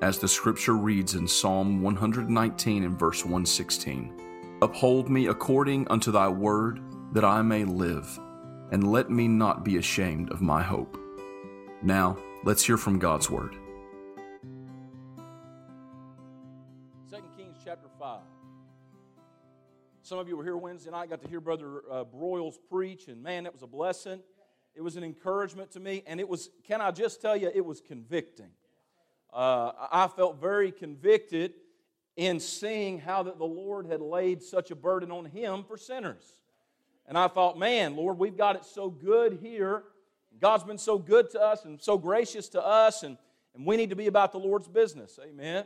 as 0.00 0.18
the 0.18 0.28
scripture 0.28 0.76
reads 0.76 1.14
in 1.14 1.26
Psalm 1.26 1.82
119 1.82 2.84
and 2.84 2.98
verse 2.98 3.24
116 3.24 4.14
Uphold 4.60 5.08
me 5.08 5.26
according 5.26 5.86
unto 5.88 6.10
thy 6.10 6.28
word, 6.28 6.80
that 7.12 7.24
I 7.24 7.42
may 7.42 7.64
live, 7.64 8.18
and 8.72 8.90
let 8.90 9.08
me 9.10 9.28
not 9.28 9.64
be 9.64 9.76
ashamed 9.76 10.30
of 10.30 10.40
my 10.40 10.62
hope. 10.62 10.98
Now, 11.80 12.16
let's 12.44 12.64
hear 12.64 12.76
from 12.76 12.98
God's 12.98 13.30
word. 13.30 13.54
2 17.08 17.16
Kings 17.36 17.56
chapter 17.64 17.88
5. 18.00 18.20
Some 20.02 20.18
of 20.18 20.26
you 20.26 20.36
were 20.36 20.44
here 20.44 20.56
Wednesday 20.56 20.90
night, 20.90 21.10
got 21.10 21.22
to 21.22 21.28
hear 21.28 21.40
Brother 21.40 21.82
uh, 21.90 22.04
Broyles 22.04 22.56
preach, 22.68 23.06
and 23.06 23.22
man, 23.22 23.44
that 23.44 23.52
was 23.52 23.62
a 23.62 23.66
blessing. 23.68 24.20
It 24.74 24.82
was 24.82 24.96
an 24.96 25.04
encouragement 25.04 25.70
to 25.72 25.80
me, 25.80 26.02
and 26.06 26.18
it 26.18 26.28
was, 26.28 26.50
can 26.64 26.80
I 26.80 26.90
just 26.90 27.20
tell 27.20 27.36
you, 27.36 27.50
it 27.54 27.64
was 27.64 27.80
convicting 27.80 28.50
uh, 29.32 29.72
I 29.90 30.08
felt 30.08 30.40
very 30.40 30.72
convicted 30.72 31.54
in 32.16 32.40
seeing 32.40 32.98
how 32.98 33.22
that 33.22 33.38
the 33.38 33.46
Lord 33.46 33.86
had 33.86 34.00
laid 34.00 34.42
such 34.42 34.70
a 34.70 34.74
burden 34.74 35.10
on 35.10 35.24
him 35.24 35.64
for 35.64 35.76
sinners. 35.76 36.24
And 37.06 37.16
I 37.16 37.28
thought, 37.28 37.58
man, 37.58 37.96
Lord, 37.96 38.18
we've 38.18 38.36
got 38.36 38.56
it 38.56 38.64
so 38.64 38.90
good 38.90 39.38
here. 39.40 39.84
God's 40.40 40.64
been 40.64 40.78
so 40.78 40.98
good 40.98 41.30
to 41.30 41.40
us 41.40 41.64
and 41.64 41.80
so 41.80 41.96
gracious 41.96 42.48
to 42.50 42.64
us, 42.64 43.02
and, 43.02 43.16
and 43.54 43.64
we 43.64 43.76
need 43.76 43.90
to 43.90 43.96
be 43.96 44.08
about 44.08 44.32
the 44.32 44.38
Lord's 44.38 44.68
business. 44.68 45.18
Amen. 45.22 45.64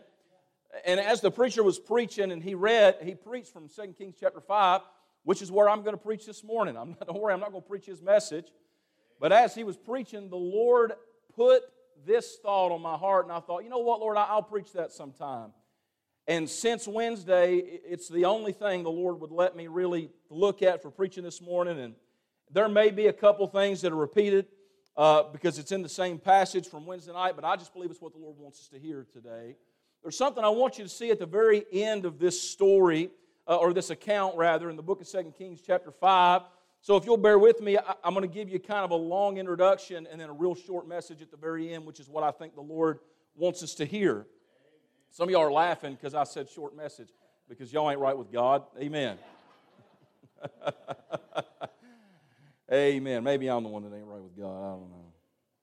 And 0.84 1.00
as 1.00 1.20
the 1.20 1.30
preacher 1.30 1.62
was 1.62 1.78
preaching 1.78 2.32
and 2.32 2.42
he 2.42 2.54
read, 2.54 2.96
he 3.02 3.14
preached 3.14 3.52
from 3.52 3.68
2 3.68 3.94
Kings 3.98 4.14
chapter 4.18 4.40
5, 4.40 4.80
which 5.24 5.42
is 5.42 5.50
where 5.50 5.68
I'm 5.68 5.82
going 5.82 5.96
to 5.96 6.02
preach 6.02 6.26
this 6.26 6.42
morning. 6.42 6.76
I'm 6.76 6.90
not, 6.90 7.00
don't 7.06 7.20
worry, 7.20 7.34
I'm 7.34 7.40
not 7.40 7.50
going 7.50 7.62
to 7.62 7.68
preach 7.68 7.86
his 7.86 8.02
message. 8.02 8.46
But 9.20 9.32
as 9.32 9.54
he 9.54 9.64
was 9.64 9.76
preaching, 9.76 10.28
the 10.28 10.36
Lord 10.36 10.92
put 11.34 11.62
this 12.06 12.38
thought 12.42 12.72
on 12.72 12.82
my 12.82 12.96
heart, 12.96 13.26
and 13.26 13.32
I 13.32 13.40
thought, 13.40 13.64
you 13.64 13.70
know 13.70 13.78
what, 13.78 14.00
Lord, 14.00 14.16
I'll 14.16 14.42
preach 14.42 14.72
that 14.72 14.92
sometime. 14.92 15.52
And 16.26 16.48
since 16.48 16.86
Wednesday, 16.86 17.56
it's 17.56 18.08
the 18.08 18.26
only 18.26 18.52
thing 18.52 18.84
the 18.84 18.90
Lord 18.90 19.20
would 19.20 19.32
let 19.32 19.56
me 19.56 19.66
really 19.66 20.10
look 20.30 20.62
at 20.62 20.80
for 20.80 20.90
preaching 20.90 21.24
this 21.24 21.40
morning. 21.40 21.80
And 21.80 21.94
there 22.50 22.68
may 22.68 22.90
be 22.90 23.08
a 23.08 23.12
couple 23.12 23.46
things 23.48 23.80
that 23.80 23.92
are 23.92 23.96
repeated 23.96 24.46
uh, 24.96 25.24
because 25.24 25.58
it's 25.58 25.72
in 25.72 25.82
the 25.82 25.88
same 25.88 26.18
passage 26.18 26.68
from 26.68 26.86
Wednesday 26.86 27.12
night, 27.12 27.34
but 27.34 27.44
I 27.44 27.56
just 27.56 27.72
believe 27.72 27.90
it's 27.90 28.00
what 28.00 28.12
the 28.12 28.20
Lord 28.20 28.36
wants 28.38 28.60
us 28.60 28.68
to 28.68 28.78
hear 28.78 29.06
today. 29.12 29.56
There's 30.02 30.16
something 30.16 30.44
I 30.44 30.48
want 30.48 30.78
you 30.78 30.84
to 30.84 30.90
see 30.90 31.10
at 31.10 31.18
the 31.18 31.26
very 31.26 31.64
end 31.72 32.04
of 32.04 32.18
this 32.18 32.40
story, 32.40 33.10
uh, 33.48 33.56
or 33.56 33.72
this 33.72 33.90
account 33.90 34.36
rather, 34.36 34.70
in 34.70 34.76
the 34.76 34.82
book 34.82 35.00
of 35.00 35.08
Second 35.08 35.32
Kings, 35.32 35.60
chapter 35.64 35.90
5. 35.90 36.42
So, 36.84 36.96
if 36.96 37.06
you'll 37.06 37.16
bear 37.16 37.38
with 37.38 37.60
me, 37.60 37.78
I'm 38.02 38.12
going 38.12 38.28
to 38.28 38.34
give 38.34 38.48
you 38.48 38.58
kind 38.58 38.84
of 38.84 38.90
a 38.90 38.96
long 38.96 39.38
introduction 39.38 40.08
and 40.10 40.20
then 40.20 40.28
a 40.28 40.32
real 40.32 40.56
short 40.56 40.88
message 40.88 41.22
at 41.22 41.30
the 41.30 41.36
very 41.36 41.72
end, 41.72 41.86
which 41.86 42.00
is 42.00 42.08
what 42.08 42.24
I 42.24 42.32
think 42.32 42.56
the 42.56 42.60
Lord 42.60 42.98
wants 43.36 43.62
us 43.62 43.74
to 43.76 43.84
hear. 43.84 44.26
Some 45.12 45.28
of 45.28 45.30
y'all 45.30 45.42
are 45.42 45.52
laughing 45.52 45.94
because 45.94 46.12
I 46.12 46.24
said 46.24 46.50
short 46.50 46.76
message 46.76 47.10
because 47.48 47.72
y'all 47.72 47.88
ain't 47.88 48.00
right 48.00 48.18
with 48.18 48.32
God. 48.32 48.64
Amen. 48.80 49.16
Amen. 52.72 53.22
Maybe 53.22 53.48
I'm 53.48 53.62
the 53.62 53.68
one 53.68 53.84
that 53.84 53.96
ain't 53.96 54.06
right 54.06 54.22
with 54.22 54.36
God. 54.36 54.58
I 54.58 54.70
don't 54.72 54.90
know. 54.90 55.12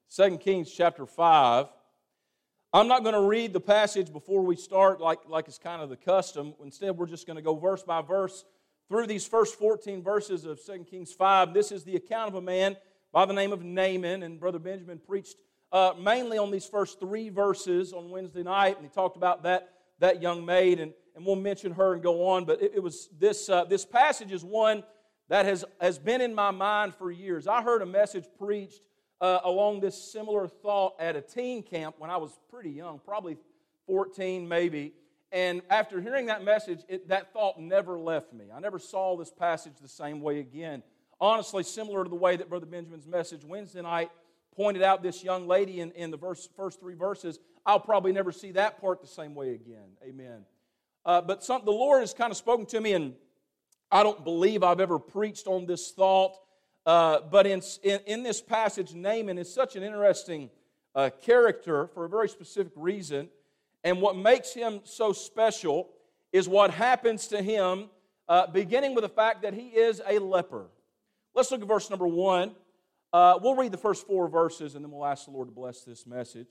Second 0.08 0.38
Kings 0.40 0.72
chapter 0.72 1.06
5. 1.06 1.68
I'm 2.72 2.88
not 2.88 3.04
going 3.04 3.16
to 3.16 3.22
read 3.24 3.52
the 3.52 3.60
passage 3.60 4.14
before 4.14 4.42
we 4.42 4.56
start 4.56 5.02
like, 5.02 5.20
like 5.28 5.50
it's 5.50 5.58
kind 5.58 5.82
of 5.82 5.90
the 5.90 5.98
custom. 5.98 6.54
Instead, 6.64 6.96
we're 6.96 7.08
just 7.08 7.28
going 7.28 7.36
to 7.36 7.42
go 7.42 7.56
verse 7.56 7.84
by 7.84 8.02
verse 8.02 8.46
through 8.90 9.06
these 9.06 9.26
first 9.26 9.58
14 9.58 10.02
verses 10.02 10.46
of 10.46 10.64
2 10.66 10.86
Kings 10.90 11.14
5. 11.14 11.54
This 11.54 11.72
is 11.72 11.84
the 11.84 11.96
account 11.96 12.30
of 12.30 12.36
a 12.36 12.42
man 12.42 12.76
by 13.14 13.26
the 13.26 13.34
name 13.34 13.54
of 13.54 13.64
Naaman, 13.64 14.24
and 14.24 14.40
Brother 14.40 14.60
Benjamin 14.60 15.00
preached 15.00 15.36
uh, 15.72 15.94
mainly 16.00 16.40
on 16.40 16.50
these 16.50 16.66
first 16.66 17.00
three 17.00 17.30
verses 17.30 17.94
on 17.94 18.10
Wednesday 18.10 18.44
night, 18.44 18.78
and 18.78 18.86
he 18.86 18.92
talked 18.92 19.16
about 19.16 19.44
that, 19.44 19.74
that 20.00 20.22
young 20.22 20.44
maid, 20.44 20.80
and, 20.80 20.92
and 21.16 21.24
we'll 21.24 21.36
mention 21.36 21.72
her 21.72 21.94
and 21.94 22.02
go 22.02 22.28
on. 22.28 22.46
But 22.46 22.62
it, 22.62 22.74
it 22.76 22.84
was 22.84 23.10
this, 23.20 23.48
uh, 23.48 23.66
this 23.66 23.86
passage 23.86 24.32
is 24.32 24.44
one 24.44 24.84
that 25.30 25.46
has, 25.46 25.64
has 25.80 26.00
been 26.00 26.22
in 26.22 26.34
my 26.34 26.50
mind 26.50 26.96
for 26.96 27.12
years. 27.12 27.46
I 27.46 27.62
heard 27.62 27.84
a 27.84 27.86
message 27.86 28.26
preached 28.40 28.82
uh, 29.22 29.40
along 29.44 29.82
this 29.82 30.12
similar 30.12 30.48
thought 30.48 30.96
at 31.00 31.16
a 31.16 31.22
teen 31.22 31.62
camp 31.62 31.96
when 32.00 32.10
I 32.10 32.18
was 32.18 32.40
pretty 32.50 32.72
young, 32.72 33.00
probably 33.06 33.38
14 33.86 34.48
maybe. 34.48 34.94
And 35.32 35.62
after 35.70 36.02
hearing 36.02 36.28
that 36.28 36.44
message, 36.44 36.80
it, 36.88 37.08
that 37.10 37.34
thought 37.34 37.60
never 37.60 38.00
left 38.00 38.34
me. 38.34 38.46
I 38.54 38.60
never 38.60 38.80
saw 38.80 39.16
this 39.16 39.32
passage 39.32 39.74
the 39.82 39.88
same 39.88 40.22
way 40.22 40.40
again. 40.40 40.82
Honestly, 41.22 41.64
similar 41.64 42.04
to 42.04 42.10
the 42.10 42.16
way 42.16 42.36
that 42.36 42.50
Brother 42.50 42.66
Benjamin's 42.66 43.08
message 43.08 43.44
Wednesday 43.44 43.82
night 43.82 44.10
pointed 44.56 44.82
out 44.82 45.04
this 45.04 45.24
young 45.24 45.48
lady 45.48 45.82
in, 45.82 45.92
in 45.92 46.12
the 46.12 46.18
verse, 46.18 46.50
first 46.56 46.80
three 46.80 46.96
verses, 46.96 47.40
I'll 47.66 47.80
probably 47.80 48.12
never 48.12 48.32
see 48.32 48.52
that 48.54 48.82
part 48.82 49.02
the 49.02 49.08
same 49.08 49.36
way 49.36 49.54
again. 49.54 49.90
Amen. 50.04 50.46
Uh, 51.06 51.22
but 51.22 51.44
some, 51.44 51.64
the 51.64 51.72
Lord 51.72 52.02
has 52.02 52.14
kind 52.14 52.32
of 52.32 52.38
spoken 52.38 52.66
to 52.68 52.82
me, 52.82 52.94
and 52.94 53.14
I 53.92 54.04
don't 54.04 54.24
believe 54.24 54.64
I've 54.64 54.80
ever 54.80 55.00
preached 55.00 55.48
on 55.48 55.66
this 55.66 55.92
thought. 55.92 56.36
Uh, 56.86 57.20
but 57.30 57.46
in, 57.46 57.62
in, 57.84 58.00
in, 58.06 58.24
this 58.24 58.42
passage, 58.42 58.94
Naaman 58.96 59.38
is 59.38 59.54
such 59.54 59.76
an 59.76 59.84
interesting 59.84 60.50
uh, 60.96 61.10
character 61.22 61.88
for 61.88 62.06
a 62.06 62.10
very 62.10 62.28
specific 62.30 62.74
reason. 62.76 63.30
And 63.84 64.02
what 64.02 64.16
makes 64.16 64.54
him 64.54 64.82
so 64.84 65.14
special 65.14 65.90
is 66.32 66.48
what 66.48 66.72
happens 66.72 67.28
to 67.28 67.42
him, 67.42 67.90
uh, 68.28 68.48
beginning 68.48 68.96
with 68.96 69.04
the 69.04 69.10
fact 69.10 69.42
that 69.42 69.54
he 69.54 69.70
is 69.70 70.02
a 70.08 70.20
leper. 70.20 70.68
Let's 71.34 71.52
look 71.52 71.62
at 71.62 71.68
verse 71.68 71.90
number 71.90 72.08
one. 72.08 72.56
Uh, 73.12 73.40
we'll 73.42 73.56
read 73.56 73.72
the 73.72 73.78
first 73.78 74.06
four 74.06 74.28
verses 74.28 74.76
and 74.76 74.84
then 74.84 74.92
we'll 74.92 75.06
ask 75.06 75.26
the 75.26 75.32
Lord 75.32 75.48
to 75.48 75.54
bless 75.54 75.84
this 75.84 76.06
message. 76.06 76.48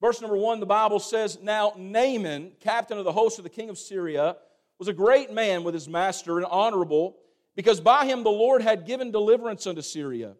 Verse 0.00 0.20
number 0.20 0.36
one, 0.36 0.58
the 0.58 0.66
Bible 0.66 0.98
says, 0.98 1.38
Now 1.40 1.74
Naaman, 1.76 2.52
captain 2.58 2.98
of 2.98 3.04
the 3.04 3.12
host 3.12 3.38
of 3.38 3.44
the 3.44 3.50
king 3.50 3.70
of 3.70 3.78
Syria, 3.78 4.36
was 4.78 4.88
a 4.88 4.92
great 4.92 5.32
man 5.32 5.62
with 5.62 5.74
his 5.74 5.88
master 5.88 6.38
and 6.38 6.46
honorable, 6.46 7.16
because 7.54 7.80
by 7.80 8.04
him 8.04 8.24
the 8.24 8.30
Lord 8.30 8.62
had 8.62 8.84
given 8.84 9.12
deliverance 9.12 9.64
unto 9.64 9.80
Syria. 9.80 10.34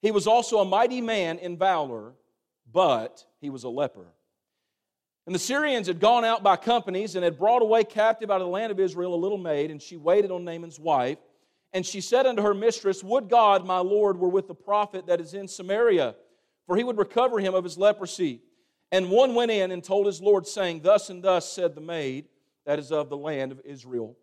He 0.00 0.12
was 0.12 0.28
also 0.28 0.60
a 0.60 0.64
mighty 0.64 1.00
man 1.00 1.38
in 1.38 1.58
valor, 1.58 2.12
but 2.72 3.24
he 3.40 3.50
was 3.50 3.64
a 3.64 3.68
leper. 3.68 4.06
And 5.26 5.34
the 5.34 5.38
Syrians 5.38 5.86
had 5.86 6.00
gone 6.00 6.24
out 6.24 6.42
by 6.42 6.56
companies 6.56 7.14
and 7.14 7.24
had 7.24 7.38
brought 7.38 7.62
away 7.62 7.84
captive 7.84 8.30
out 8.30 8.40
of 8.40 8.46
the 8.46 8.52
land 8.52 8.72
of 8.72 8.80
Israel 8.80 9.14
a 9.14 9.16
little 9.16 9.38
maid, 9.38 9.70
and 9.70 9.80
she 9.80 9.96
waited 9.96 10.30
on 10.30 10.44
Naaman's 10.44 10.80
wife. 10.80 11.18
And 11.72 11.86
she 11.86 12.00
said 12.00 12.26
unto 12.26 12.42
her 12.42 12.54
mistress, 12.54 13.04
Would 13.04 13.28
God, 13.28 13.64
my 13.64 13.78
Lord, 13.78 14.18
were 14.18 14.28
with 14.28 14.48
the 14.48 14.54
prophet 14.54 15.06
that 15.06 15.20
is 15.20 15.34
in 15.34 15.46
Samaria, 15.46 16.16
for 16.66 16.76
he 16.76 16.84
would 16.84 16.98
recover 16.98 17.38
him 17.38 17.54
of 17.54 17.64
his 17.64 17.78
leprosy. 17.78 18.40
And 18.90 19.10
one 19.10 19.34
went 19.34 19.52
in 19.52 19.70
and 19.70 19.84
told 19.84 20.06
his 20.06 20.20
Lord, 20.20 20.46
saying, 20.46 20.80
Thus 20.80 21.10
and 21.10 21.22
thus 21.22 21.50
said 21.50 21.74
the 21.74 21.80
maid 21.80 22.26
that 22.66 22.78
is 22.78 22.90
of 22.90 23.08
the 23.08 23.16
land 23.16 23.52
of 23.52 23.60
Israel. 23.64 24.16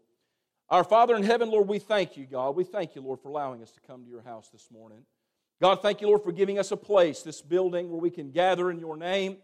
Our 0.69 0.83
Father 0.83 1.15
in 1.15 1.23
heaven, 1.23 1.49
Lord, 1.49 1.69
we 1.69 1.79
thank 1.79 2.17
you, 2.17 2.25
God. 2.25 2.55
We 2.55 2.65
thank 2.65 2.95
you, 2.95 3.01
Lord, 3.01 3.21
for 3.21 3.29
allowing 3.29 3.61
us 3.63 3.71
to 3.71 3.79
come 3.79 4.03
to 4.03 4.09
your 4.09 4.23
house 4.23 4.49
this 4.49 4.67
morning. 4.69 5.03
God, 5.61 5.81
thank 5.81 6.01
you, 6.01 6.07
Lord, 6.07 6.23
for 6.23 6.33
giving 6.33 6.59
us 6.59 6.71
a 6.71 6.77
place, 6.77 7.21
this 7.21 7.41
building 7.41 7.89
where 7.89 8.01
we 8.01 8.09
can 8.09 8.31
gather 8.31 8.69
in 8.69 8.77
your 8.77 8.97
name 8.97 9.37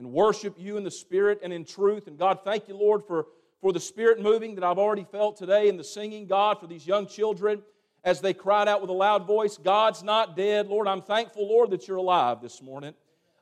and 0.00 0.10
worship 0.12 0.56
you 0.58 0.78
in 0.78 0.82
the 0.82 0.90
Spirit 0.90 1.40
and 1.42 1.52
in 1.52 1.64
truth. 1.64 2.08
And 2.08 2.18
God, 2.18 2.40
thank 2.42 2.66
you, 2.68 2.76
Lord, 2.76 3.02
for, 3.06 3.26
for 3.60 3.72
the 3.72 3.78
Spirit 3.78 4.20
moving 4.20 4.54
that 4.56 4.64
I've 4.64 4.78
already 4.78 5.04
felt 5.04 5.36
today 5.36 5.68
and 5.68 5.78
the 5.78 5.84
singing, 5.84 6.26
God, 6.26 6.58
for 6.58 6.66
these 6.66 6.86
young 6.86 7.06
children 7.06 7.62
as 8.02 8.22
they 8.22 8.32
cried 8.32 8.66
out 8.66 8.80
with 8.80 8.88
a 8.88 8.94
loud 8.94 9.26
voice, 9.26 9.58
God's 9.58 10.02
not 10.02 10.34
dead. 10.34 10.68
Lord, 10.68 10.88
I'm 10.88 11.02
thankful, 11.02 11.46
Lord, 11.46 11.70
that 11.70 11.86
you're 11.86 11.98
alive 11.98 12.40
this 12.40 12.62
morning. 12.62 12.94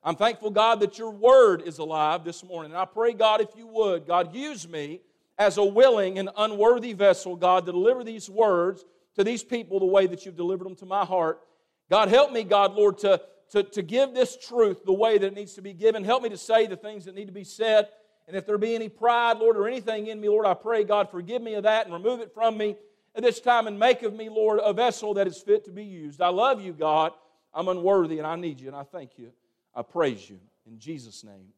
I'm 0.03 0.17
thankful, 0.17 0.51
God, 0.51 0.81
that 0.81 0.99
your 0.99 1.11
word 1.11 1.63
is 1.63 1.79
alive 1.79 2.25
this 2.25 2.43
morning. 2.43 2.73
And 2.73 2.81
I 2.81 2.85
pray, 2.85 3.13
God, 3.13 3.41
if 3.41 3.51
you 3.57 3.69
would, 3.69 4.07
God, 4.07 4.35
use 4.35 4.69
me 4.69 5.01
as 5.39 5.59
a 5.59 5.65
willing 5.65 6.19
and 6.19 6.29
unworthy 6.37 6.93
vessel, 6.93 7.37
God, 7.37 7.67
to 7.67 7.73
deliver 7.73 8.03
these 8.03 8.29
words 8.29 8.85
to 9.15 9.23
these 9.23 9.45
people 9.45 9.79
the 9.79 9.87
way 9.87 10.07
that 10.09 10.27
you've 10.27 10.37
delivered 10.37 10.65
them 10.65 10.77
to 10.77 10.87
my 10.87 11.05
heart. 11.05 11.41
God, 11.89 12.09
help 12.09 12.33
me, 12.33 12.43
God, 12.43 12.75
Lord, 12.75 12.99
to, 12.99 13.21
to, 13.51 13.63
to 13.63 13.83
give 13.83 14.15
this 14.15 14.37
truth 14.37 14.85
the 14.85 14.93
way 14.93 15.19
that 15.19 15.27
it 15.27 15.35
needs 15.35 15.55
to 15.55 15.63
be 15.63 15.73
given. 15.73 16.05
Help 16.05 16.23
me 16.23 16.29
to 16.29 16.37
say 16.37 16.67
the 16.67 16.77
things 16.77 17.05
that 17.07 17.15
need 17.15 17.27
to 17.27 17.33
be 17.33 17.45
said. 17.45 17.89
And 18.27 18.37
if 18.37 18.47
there 18.47 18.59
be 18.59 18.75
any 18.75 18.89
pride, 18.89 19.39
Lord, 19.39 19.57
or 19.57 19.67
anything 19.67 20.09
in 20.09 20.21
me, 20.21 20.29
Lord, 20.29 20.47
I 20.47 20.55
pray, 20.55 20.85
God, 20.85 21.11
forgive 21.11 21.41
me 21.41 21.55
of 21.55 21.63
that 21.63 21.87
and 21.87 21.95
remove 21.95 22.21
it 22.21 22.33
from 22.35 22.59
me 22.59 22.77
at 23.15 23.23
this 23.23 23.41
time 23.41 23.67
and 23.67 23.79
make 23.79 24.03
of 24.03 24.15
me, 24.15 24.29
Lord, 24.29 24.61
a 24.63 24.73
vessel 24.73 25.15
that 25.15 25.27
is 25.27 25.39
fit 25.39 25.65
to 25.65 25.71
be 25.71 25.85
used. 25.85 26.21
I 26.21 26.29
love 26.29 26.61
you, 26.61 26.73
God. 26.73 27.13
I'm 27.55 27.69
unworthy 27.69 28.19
and 28.19 28.27
I 28.27 28.37
need 28.37 28.61
you, 28.61 28.69
and 28.69 28.77
I 28.77 28.85
thank 28.85 29.19
you. 29.19 29.33
I 29.75 29.83
praise 29.83 30.29
you. 30.29 30.39
In 30.67 30.79
Jesus' 30.79 31.25
name, 31.25 31.49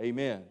amen. 0.00 0.42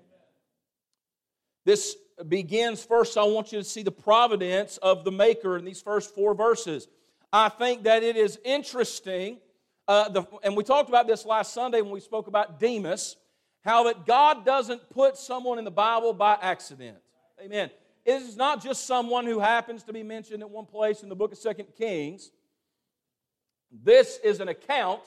This 1.65 1.97
begins 2.29 2.83
first, 2.83 3.17
I 3.17 3.23
want 3.23 3.51
you 3.51 3.59
to 3.59 3.63
see 3.63 3.83
the 3.83 3.91
providence 3.91 4.77
of 4.77 5.03
the 5.03 5.11
Maker 5.11 5.57
in 5.57 5.65
these 5.65 5.81
first 5.81 6.15
four 6.15 6.33
verses. 6.33 6.87
I 7.33 7.49
think 7.49 7.83
that 7.83 8.03
it 8.03 8.15
is 8.15 8.39
interesting, 8.45 9.39
uh, 9.87 10.09
the, 10.09 10.23
and 10.43 10.55
we 10.55 10.63
talked 10.63 10.89
about 10.89 11.07
this 11.07 11.25
last 11.25 11.53
Sunday 11.53 11.81
when 11.81 11.91
we 11.91 11.99
spoke 11.99 12.27
about 12.27 12.59
Demas, 12.59 13.15
how 13.63 13.83
that 13.83 14.05
God 14.05 14.45
doesn't 14.45 14.89
put 14.89 15.17
someone 15.17 15.59
in 15.59 15.65
the 15.65 15.71
Bible 15.71 16.13
by 16.13 16.37
accident. 16.41 16.97
Amen. 17.41 17.69
It 18.05 18.21
is 18.21 18.35
not 18.35 18.63
just 18.63 18.85
someone 18.85 19.25
who 19.25 19.39
happens 19.39 19.83
to 19.83 19.93
be 19.93 20.03
mentioned 20.03 20.41
at 20.41 20.49
one 20.49 20.65
place 20.65 21.03
in 21.03 21.09
the 21.09 21.15
book 21.15 21.31
of 21.31 21.37
Second 21.37 21.67
Kings. 21.77 22.31
This 23.71 24.19
is 24.23 24.39
an 24.39 24.47
account 24.47 25.01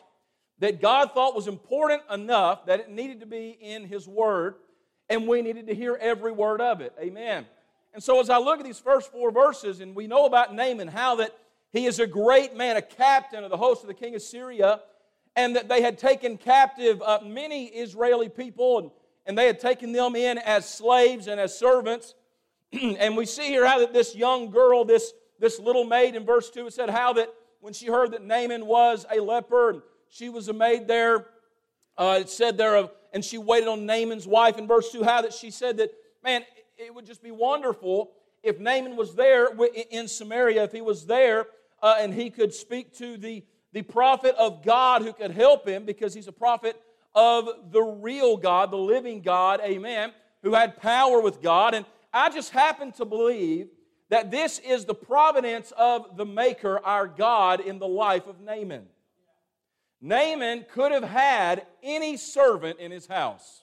that 0.58 0.80
God 0.80 1.12
thought 1.12 1.34
was 1.34 1.48
important 1.48 2.02
enough 2.12 2.66
that 2.66 2.80
it 2.80 2.90
needed 2.90 3.20
to 3.20 3.26
be 3.26 3.56
in 3.60 3.86
His 3.86 4.06
Word, 4.06 4.56
and 5.08 5.26
we 5.26 5.42
needed 5.42 5.66
to 5.68 5.74
hear 5.74 5.96
every 6.00 6.32
word 6.32 6.60
of 6.60 6.80
it. 6.80 6.92
Amen. 7.00 7.46
And 7.92 8.02
so, 8.02 8.20
as 8.20 8.30
I 8.30 8.38
look 8.38 8.60
at 8.60 8.66
these 8.66 8.78
first 8.78 9.10
four 9.10 9.32
verses, 9.32 9.80
and 9.80 9.96
we 9.96 10.06
know 10.06 10.26
about 10.26 10.54
Naaman, 10.54 10.88
how 10.88 11.16
that 11.16 11.36
he 11.72 11.87
is 11.87 12.00
a 12.00 12.06
great 12.06 12.56
man, 12.56 12.76
a 12.76 12.82
captain 12.82 13.44
of 13.44 13.50
the 13.50 13.56
host 13.56 13.82
of 13.82 13.88
the 13.88 13.94
king 13.94 14.14
of 14.14 14.22
Syria, 14.22 14.81
and 15.37 15.55
that 15.55 15.69
they 15.69 15.82
had 15.82 15.99
taken 15.99 16.37
captive 16.37 17.00
uh, 17.02 17.20
many 17.25 17.67
Israeli 17.67 18.28
people, 18.28 18.78
and, 18.78 18.90
and 19.26 19.38
they 19.38 19.46
had 19.46 19.61
taken 19.61 19.93
them 19.93 20.17
in 20.17 20.38
as 20.38 20.69
slaves 20.69 21.28
and 21.28 21.40
as 21.40 21.56
servants. 21.56 22.14
and 22.72 23.17
we 23.17 23.25
see 23.25 23.46
here 23.46 23.67
how 23.67 23.78
that 23.78 23.93
this 23.93 24.17
young 24.17 24.50
girl, 24.50 24.84
this, 24.84 25.12
this 25.38 25.61
little 25.61 25.84
maid 25.84 26.17
in 26.17 26.25
verse 26.25 26.50
2, 26.50 26.67
it 26.67 26.72
said 26.72 26.90
how 26.90 27.12
that 27.12 27.32
when 27.61 27.73
she 27.73 27.87
heard 27.87 28.11
that 28.12 28.25
Naaman 28.25 28.66
was 28.66 29.06
a 29.14 29.20
leper, 29.20 29.70
and 29.70 29.82
she 30.08 30.28
was 30.28 30.49
a 30.49 30.52
maid 30.52 30.88
there, 30.88 31.26
uh, 31.96 32.19
it 32.20 32.28
said 32.28 32.56
there, 32.56 32.76
uh, 32.76 32.88
and 33.12 33.25
she 33.25 33.38
waited 33.38 33.69
on 33.69 33.87
Naaman's 33.87 34.26
wife 34.26 34.58
in 34.58 34.66
verse 34.66 34.90
2, 34.90 35.05
how 35.05 35.23
that 35.23 35.32
she 35.32 35.52
said 35.52 35.76
that, 35.76 35.93
man, 36.25 36.43
it 36.76 36.93
would 36.93 37.06
just 37.06 37.23
be 37.23 37.31
wonderful 37.31 38.11
if 38.43 38.58
Naaman 38.58 38.96
was 38.96 39.14
there 39.14 39.50
in 39.90 40.08
Samaria, 40.08 40.64
if 40.64 40.73
he 40.73 40.81
was 40.81 41.06
there 41.06 41.46
uh, 41.82 41.96
and 41.98 42.12
he 42.12 42.30
could 42.30 42.52
speak 42.52 42.96
to 42.98 43.16
the, 43.16 43.44
the 43.72 43.82
prophet 43.82 44.34
of 44.36 44.64
God 44.64 45.02
who 45.02 45.12
could 45.12 45.30
help 45.30 45.66
him 45.66 45.84
because 45.84 46.14
he's 46.14 46.28
a 46.28 46.32
prophet 46.32 46.80
of 47.14 47.48
the 47.70 47.82
real 47.82 48.36
God, 48.36 48.70
the 48.70 48.76
living 48.76 49.20
God, 49.20 49.60
amen, 49.62 50.12
who 50.42 50.54
had 50.54 50.76
power 50.76 51.20
with 51.20 51.42
God. 51.42 51.74
And 51.74 51.86
I 52.12 52.30
just 52.30 52.50
happen 52.50 52.92
to 52.92 53.04
believe 53.04 53.68
that 54.08 54.30
this 54.30 54.58
is 54.58 54.84
the 54.84 54.94
providence 54.94 55.72
of 55.76 56.16
the 56.16 56.26
Maker, 56.26 56.80
our 56.84 57.06
God, 57.06 57.60
in 57.60 57.78
the 57.78 57.88
life 57.88 58.26
of 58.26 58.40
Naaman. 58.40 58.86
Naaman 60.00 60.66
could 60.72 60.92
have 60.92 61.04
had 61.04 61.66
any 61.82 62.16
servant 62.16 62.80
in 62.80 62.90
his 62.90 63.06
house, 63.06 63.62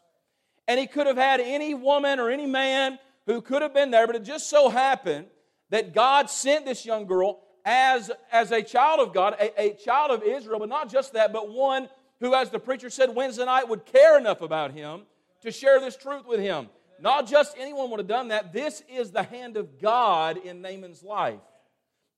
and 0.68 0.80
he 0.80 0.88
could 0.88 1.08
have 1.08 1.18
had 1.18 1.42
any 1.42 1.74
woman 1.74 2.20
or 2.20 2.30
any 2.30 2.46
man 2.46 3.00
who 3.26 3.42
could 3.42 3.62
have 3.62 3.74
been 3.74 3.92
there, 3.92 4.08
but 4.08 4.16
it 4.16 4.24
just 4.24 4.50
so 4.50 4.70
happened 4.70 5.28
that 5.70 5.94
God 5.94 6.30
sent 6.30 6.66
this 6.66 6.86
young 6.86 7.06
girl 7.06 7.42
as, 7.68 8.10
as 8.32 8.54
a 8.54 8.64
child 8.64 9.02
of 9.06 9.14
God, 9.14 9.36
a, 9.42 9.62
a 9.62 9.74
child 9.74 10.10
of 10.10 10.24
Israel, 10.24 10.60
but 10.60 10.70
not 10.70 10.90
just 10.90 11.12
that, 11.14 11.34
but 11.34 11.52
one 11.52 11.90
who, 12.22 12.34
as 12.34 12.50
the 12.50 12.60
preacher 12.60 12.90
said 12.90 13.14
Wednesday 13.14 13.44
night, 13.44 13.68
would 13.68 13.86
care 13.86 14.18
enough 14.18 14.42
about 14.42 14.72
him 14.72 15.02
to 15.42 15.52
share 15.52 15.82
this 15.82 15.98
truth 15.98 16.26
with 16.26 16.40
him. 16.40 16.70
Not 17.02 17.28
just 17.28 17.58
anyone 17.60 17.92
would 17.92 18.00
have 18.00 18.08
done 18.08 18.30
that. 18.30 18.54
This 18.54 18.82
is 18.90 19.12
the 19.12 19.22
hand 19.22 19.58
of 19.58 19.82
God 19.82 20.38
in 20.38 20.62
Naaman's 20.62 21.04
life. 21.04 21.42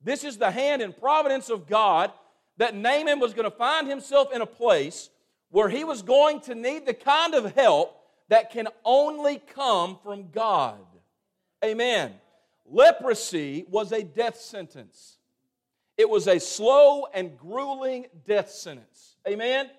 This 0.04 0.24
is 0.24 0.38
the 0.38 0.52
hand 0.52 0.84
and 0.84 0.96
providence 0.96 1.50
of 1.50 1.68
God 1.68 2.12
that 2.58 2.76
Naaman 2.76 3.20
was 3.20 3.34
going 3.34 3.50
to 3.50 3.58
find 3.58 3.88
himself 3.88 4.32
in 4.32 4.42
a 4.42 4.46
place 4.46 5.10
where 5.50 5.68
he 5.68 5.84
was 5.84 6.04
going 6.04 6.42
to 6.42 6.54
need 6.54 6.86
the 6.86 6.94
kind 6.94 7.34
of 7.34 7.56
help 7.56 8.00
that 8.30 8.52
can 8.52 8.68
only 8.86 9.42
come 9.56 9.98
from 10.04 10.30
God. 10.30 10.78
Amen. 11.66 12.14
Leprosy 12.68 13.66
was 13.68 13.92
a 13.92 14.04
death 14.04 14.38
sentence. 14.38 15.16
It 16.00 16.10
was 16.10 16.30
a 16.30 16.40
slow 16.40 17.08
and 17.14 17.38
grueling 17.38 18.06
death 18.26 18.52
sentence. 18.52 19.18
Amen? 19.28 19.70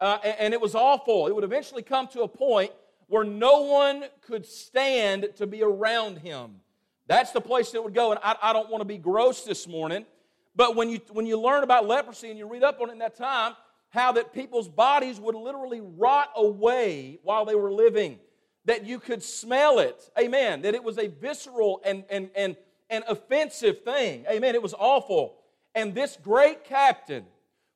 Uh, 0.00 0.18
and, 0.22 0.36
and 0.38 0.54
it 0.54 0.60
was 0.60 0.76
awful. 0.76 1.26
It 1.26 1.34
would 1.34 1.42
eventually 1.42 1.82
come 1.82 2.06
to 2.12 2.22
a 2.22 2.28
point 2.28 2.70
where 3.08 3.24
no 3.24 3.62
one 3.62 4.04
could 4.20 4.46
stand 4.46 5.28
to 5.34 5.46
be 5.48 5.64
around 5.64 6.18
him. 6.18 6.60
That's 7.08 7.32
the 7.32 7.40
place 7.40 7.72
that 7.72 7.82
would 7.82 7.94
go. 7.94 8.12
And 8.12 8.20
I, 8.22 8.36
I 8.40 8.52
don't 8.52 8.70
want 8.70 8.82
to 8.82 8.84
be 8.84 8.96
gross 8.96 9.42
this 9.42 9.66
morning, 9.66 10.06
but 10.54 10.76
when 10.76 10.88
you, 10.88 11.00
when 11.10 11.26
you 11.26 11.40
learn 11.40 11.64
about 11.64 11.84
leprosy 11.84 12.30
and 12.30 12.38
you 12.38 12.46
read 12.46 12.62
up 12.62 12.80
on 12.80 12.90
it 12.90 12.92
in 12.92 12.98
that 13.00 13.16
time, 13.16 13.54
how 13.88 14.12
that 14.12 14.32
people's 14.32 14.68
bodies 14.68 15.18
would 15.18 15.34
literally 15.34 15.80
rot 15.80 16.30
away 16.36 17.18
while 17.24 17.44
they 17.44 17.56
were 17.56 17.72
living, 17.72 18.20
that 18.66 18.86
you 18.86 19.00
could 19.00 19.20
smell 19.20 19.80
it. 19.80 20.12
Amen. 20.16 20.62
That 20.62 20.76
it 20.76 20.84
was 20.84 20.96
a 20.96 21.08
visceral 21.08 21.80
and, 21.84 22.04
and, 22.08 22.30
and, 22.36 22.54
and 22.88 23.02
offensive 23.08 23.82
thing. 23.82 24.26
Amen. 24.30 24.54
It 24.54 24.62
was 24.62 24.74
awful. 24.78 25.38
And 25.76 25.94
this 25.94 26.16
great 26.20 26.64
captain, 26.64 27.26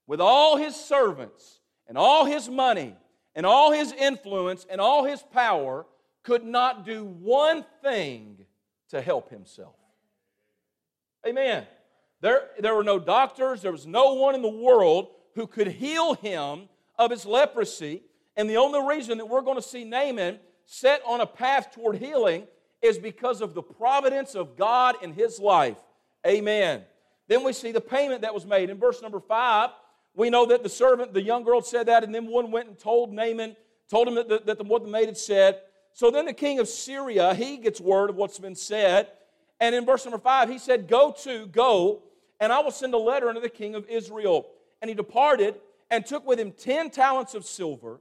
with 0.07 0.23
all 0.23 0.57
his 0.57 0.75
servants 0.75 1.61
and 1.87 1.99
all 1.99 2.25
his 2.25 2.49
money 2.49 2.97
and 3.37 3.45
all 3.45 3.73
his 3.73 3.93
influence 3.93 4.67
and 4.69 4.81
all 4.81 5.05
his 5.05 5.23
power, 5.23 5.87
could 6.23 6.43
not 6.43 6.87
do 6.87 7.05
one 7.05 7.65
thing 7.83 8.47
to 8.89 9.03
help 9.03 9.29
himself. 9.29 9.77
Amen. 11.27 11.67
There, 12.23 12.49
there 12.59 12.75
were 12.75 12.85
no 12.85 12.99
doctors, 12.99 13.61
there 13.61 13.71
was 13.71 13.87
no 13.87 14.15
one 14.15 14.35
in 14.35 14.41
the 14.41 14.49
world 14.49 15.09
who 15.35 15.47
could 15.47 15.69
heal 15.69 16.15
him 16.15 16.71
of 16.99 17.11
his 17.11 17.27
leprosy. 17.27 18.03
And 18.35 18.49
the 18.49 18.57
only 18.57 18.81
reason 18.83 19.19
that 19.19 19.27
we're 19.27 19.43
going 19.43 19.57
to 19.57 19.63
see 19.63 19.85
Naaman 19.85 20.39
set 20.65 21.03
on 21.07 21.21
a 21.21 21.27
path 21.27 21.73
toward 21.75 21.99
healing 21.99 22.47
is 22.81 22.99
because 22.99 23.43
of 23.43 23.53
the 23.53 23.63
providence 23.63 24.35
of 24.35 24.57
God 24.57 24.97
in 25.03 25.13
his 25.13 25.39
life. 25.39 25.77
Amen. 26.27 26.83
Then 27.31 27.45
we 27.45 27.53
see 27.53 27.71
the 27.71 27.81
payment 27.81 28.23
that 28.23 28.35
was 28.35 28.45
made. 28.45 28.71
In 28.71 28.79
verse 28.79 29.01
number 29.01 29.21
five, 29.21 29.71
we 30.17 30.31
know 30.31 30.47
that 30.47 30.65
the 30.65 30.69
servant, 30.69 31.15
the 31.15 31.23
young 31.23 31.45
girl 31.45 31.63
said 31.63 31.87
that, 31.87 32.03
and 32.03 32.13
then 32.13 32.27
one 32.27 32.51
went 32.51 32.67
and 32.67 32.77
told 32.77 33.13
Naaman, 33.13 33.55
told 33.89 34.09
him 34.09 34.17
that, 34.17 34.29
the, 34.29 34.43
that 34.47 34.59
the, 34.59 34.65
what 34.65 34.83
the 34.83 34.91
maid 34.91 35.07
had 35.07 35.17
said. 35.17 35.61
So 35.93 36.11
then 36.11 36.27
the 36.27 36.33
king 36.33 36.59
of 36.59 36.67
Syria, 36.67 37.33
he 37.35 37.59
gets 37.59 37.81
word 37.81 38.11
of 38.11 38.17
what's 38.17 38.41
been 38.41 38.57
said. 38.57 39.13
And 39.61 39.77
in 39.77 39.87
verse 39.87 40.05
number 40.05 40.19
five, 40.19 40.49
he 40.49 40.59
said, 40.59 40.89
Go 40.89 41.15
to, 41.23 41.47
go, 41.47 42.03
and 42.41 42.53
I 42.53 42.63
will 42.63 42.73
send 42.73 42.95
a 42.95 42.99
letter 42.99 43.29
unto 43.29 43.41
the 43.41 43.49
king 43.49 43.77
of 43.77 43.89
Israel. 43.89 44.49
And 44.83 44.89
he 44.89 44.95
departed 44.97 45.55
and 45.89 46.05
took 46.05 46.27
with 46.27 46.41
him 46.41 46.51
ten 46.51 46.91
talents 46.91 47.35
of 47.35 47.45
silver, 47.45 48.01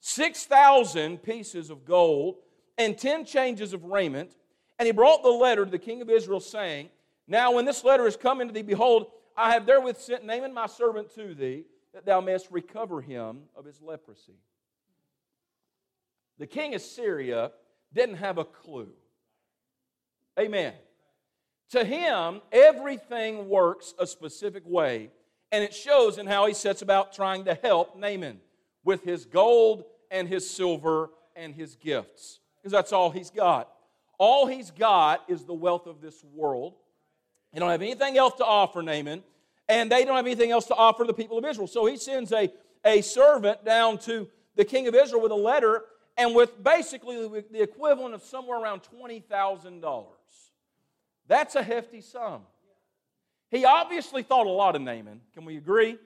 six 0.00 0.46
thousand 0.46 1.22
pieces 1.22 1.68
of 1.68 1.84
gold, 1.84 2.36
and 2.78 2.96
ten 2.96 3.26
changes 3.26 3.74
of 3.74 3.84
raiment. 3.84 4.36
And 4.78 4.86
he 4.86 4.92
brought 4.92 5.22
the 5.22 5.28
letter 5.28 5.66
to 5.66 5.70
the 5.70 5.78
king 5.78 6.00
of 6.00 6.08
Israel, 6.08 6.40
saying, 6.40 6.88
now, 7.30 7.52
when 7.52 7.64
this 7.64 7.84
letter 7.84 8.08
is 8.08 8.16
come 8.16 8.40
into 8.40 8.52
thee, 8.52 8.62
behold, 8.62 9.06
I 9.36 9.52
have 9.52 9.64
therewith 9.64 9.98
sent 9.98 10.24
Naaman 10.24 10.52
my 10.52 10.66
servant 10.66 11.14
to 11.14 11.32
thee, 11.32 11.64
that 11.94 12.04
thou 12.04 12.20
mayest 12.20 12.48
recover 12.50 13.00
him 13.00 13.42
of 13.54 13.64
his 13.64 13.80
leprosy. 13.80 14.34
The 16.38 16.48
king 16.48 16.74
of 16.74 16.82
Syria 16.82 17.52
didn't 17.92 18.16
have 18.16 18.38
a 18.38 18.44
clue. 18.44 18.90
Amen. 20.38 20.72
To 21.70 21.84
him, 21.84 22.40
everything 22.50 23.48
works 23.48 23.94
a 23.96 24.08
specific 24.08 24.64
way, 24.66 25.10
and 25.52 25.62
it 25.62 25.72
shows 25.72 26.18
in 26.18 26.26
how 26.26 26.46
he 26.46 26.54
sets 26.54 26.82
about 26.82 27.12
trying 27.12 27.44
to 27.44 27.54
help 27.54 27.96
Naaman 27.96 28.40
with 28.84 29.04
his 29.04 29.24
gold 29.24 29.84
and 30.10 30.26
his 30.26 30.50
silver 30.50 31.10
and 31.36 31.54
his 31.54 31.76
gifts, 31.76 32.40
because 32.56 32.72
that's 32.72 32.92
all 32.92 33.10
he's 33.10 33.30
got. 33.30 33.70
All 34.18 34.46
he's 34.46 34.72
got 34.72 35.22
is 35.28 35.44
the 35.44 35.54
wealth 35.54 35.86
of 35.86 36.00
this 36.00 36.24
world 36.24 36.74
they 37.52 37.60
don't 37.60 37.70
have 37.70 37.82
anything 37.82 38.16
else 38.16 38.34
to 38.34 38.44
offer 38.44 38.82
Naaman, 38.82 39.22
and 39.68 39.90
they 39.90 40.04
don't 40.04 40.16
have 40.16 40.26
anything 40.26 40.50
else 40.50 40.66
to 40.66 40.74
offer 40.74 41.04
the 41.04 41.14
people 41.14 41.38
of 41.38 41.44
Israel. 41.44 41.66
So 41.66 41.86
he 41.86 41.96
sends 41.96 42.32
a, 42.32 42.52
a 42.84 43.00
servant 43.02 43.64
down 43.64 43.98
to 43.98 44.28
the 44.56 44.64
king 44.64 44.88
of 44.88 44.94
Israel 44.94 45.22
with 45.22 45.32
a 45.32 45.36
letter 45.36 45.84
and 46.16 46.34
with 46.34 46.62
basically 46.62 47.28
the 47.28 47.62
equivalent 47.62 48.14
of 48.14 48.22
somewhere 48.22 48.60
around 48.60 48.82
$20,000. 49.00 50.04
That's 51.26 51.54
a 51.54 51.62
hefty 51.62 52.00
sum. 52.00 52.42
He 53.50 53.64
obviously 53.64 54.22
thought 54.22 54.46
a 54.46 54.50
lot 54.50 54.76
of 54.76 54.82
Naaman. 54.82 55.20
Can 55.34 55.44
we 55.44 55.56
agree? 55.56 55.96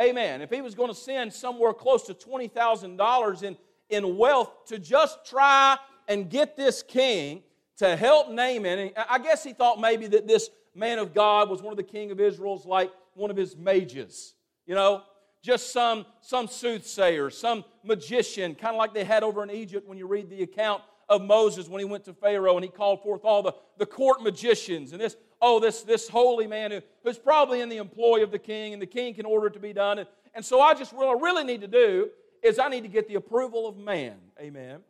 Amen. 0.00 0.42
If 0.42 0.50
he 0.50 0.60
was 0.60 0.74
going 0.74 0.88
to 0.88 0.94
send 0.94 1.32
somewhere 1.32 1.72
close 1.72 2.04
to 2.04 2.14
$20,000 2.14 3.42
in, 3.42 3.56
in 3.88 4.16
wealth 4.16 4.66
to 4.66 4.78
just 4.78 5.24
try 5.26 5.76
and 6.08 6.28
get 6.28 6.56
this 6.56 6.82
king 6.82 7.42
to 7.78 7.96
help 7.96 8.30
Naaman. 8.30 8.90
I 9.08 9.18
guess 9.18 9.44
he 9.44 9.52
thought 9.52 9.80
maybe 9.80 10.06
that 10.08 10.26
this 10.26 10.50
man 10.74 10.98
of 10.98 11.14
God 11.14 11.48
was 11.48 11.62
one 11.62 11.72
of 11.72 11.76
the 11.76 11.82
king 11.82 12.10
of 12.10 12.20
Israel's 12.20 12.66
like 12.66 12.92
one 13.14 13.30
of 13.30 13.36
his 13.36 13.56
mages, 13.56 14.34
you 14.66 14.74
know, 14.74 15.02
just 15.42 15.72
some, 15.72 16.04
some 16.20 16.48
soothsayer, 16.48 17.30
some 17.30 17.64
magician, 17.84 18.54
kind 18.54 18.74
of 18.74 18.78
like 18.78 18.92
they 18.92 19.04
had 19.04 19.22
over 19.22 19.42
in 19.42 19.50
Egypt 19.50 19.88
when 19.88 19.96
you 19.96 20.06
read 20.06 20.28
the 20.28 20.42
account 20.42 20.82
of 21.08 21.22
Moses 21.22 21.68
when 21.68 21.78
he 21.78 21.84
went 21.84 22.04
to 22.04 22.12
Pharaoh 22.12 22.56
and 22.56 22.64
he 22.64 22.70
called 22.70 23.02
forth 23.02 23.24
all 23.24 23.42
the, 23.42 23.54
the 23.78 23.86
court 23.86 24.22
magicians 24.22 24.92
and 24.92 25.00
this, 25.00 25.16
oh, 25.40 25.60
this, 25.60 25.82
this 25.82 26.08
holy 26.08 26.46
man 26.46 26.72
who, 26.72 26.80
who's 27.04 27.18
probably 27.18 27.60
in 27.60 27.68
the 27.68 27.76
employ 27.76 28.22
of 28.22 28.30
the 28.30 28.38
king 28.38 28.72
and 28.72 28.82
the 28.82 28.86
king 28.86 29.14
can 29.14 29.24
order 29.24 29.46
it 29.46 29.52
to 29.52 29.60
be 29.60 29.72
done. 29.72 30.00
And, 30.00 30.08
and 30.34 30.44
so 30.44 30.60
I 30.60 30.74
just, 30.74 30.92
what 30.92 31.08
I 31.08 31.12
really 31.12 31.44
need 31.44 31.60
to 31.60 31.68
do 31.68 32.10
is 32.42 32.58
I 32.58 32.68
need 32.68 32.82
to 32.82 32.88
get 32.88 33.08
the 33.08 33.14
approval 33.14 33.68
of 33.68 33.76
man. 33.76 34.16
Amen. 34.40 34.80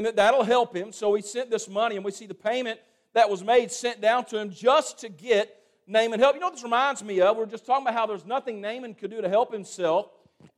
And 0.00 0.06
that 0.06 0.16
that'll 0.16 0.44
help 0.44 0.74
him. 0.74 0.92
So 0.92 1.12
he 1.12 1.20
sent 1.20 1.50
this 1.50 1.68
money, 1.68 1.96
and 1.96 2.02
we 2.02 2.10
see 2.10 2.24
the 2.24 2.32
payment 2.32 2.80
that 3.12 3.28
was 3.28 3.44
made 3.44 3.70
sent 3.70 4.00
down 4.00 4.24
to 4.24 4.38
him 4.38 4.48
just 4.48 4.98
to 5.00 5.10
get 5.10 5.54
Naaman 5.86 6.18
help. 6.18 6.34
You 6.34 6.40
know 6.40 6.46
what 6.46 6.54
this 6.54 6.62
reminds 6.62 7.04
me 7.04 7.20
of? 7.20 7.36
We're 7.36 7.44
just 7.44 7.66
talking 7.66 7.84
about 7.84 7.92
how 7.92 8.06
there's 8.06 8.24
nothing 8.24 8.62
Naaman 8.62 8.94
could 8.94 9.10
do 9.10 9.20
to 9.20 9.28
help 9.28 9.52
himself. 9.52 10.08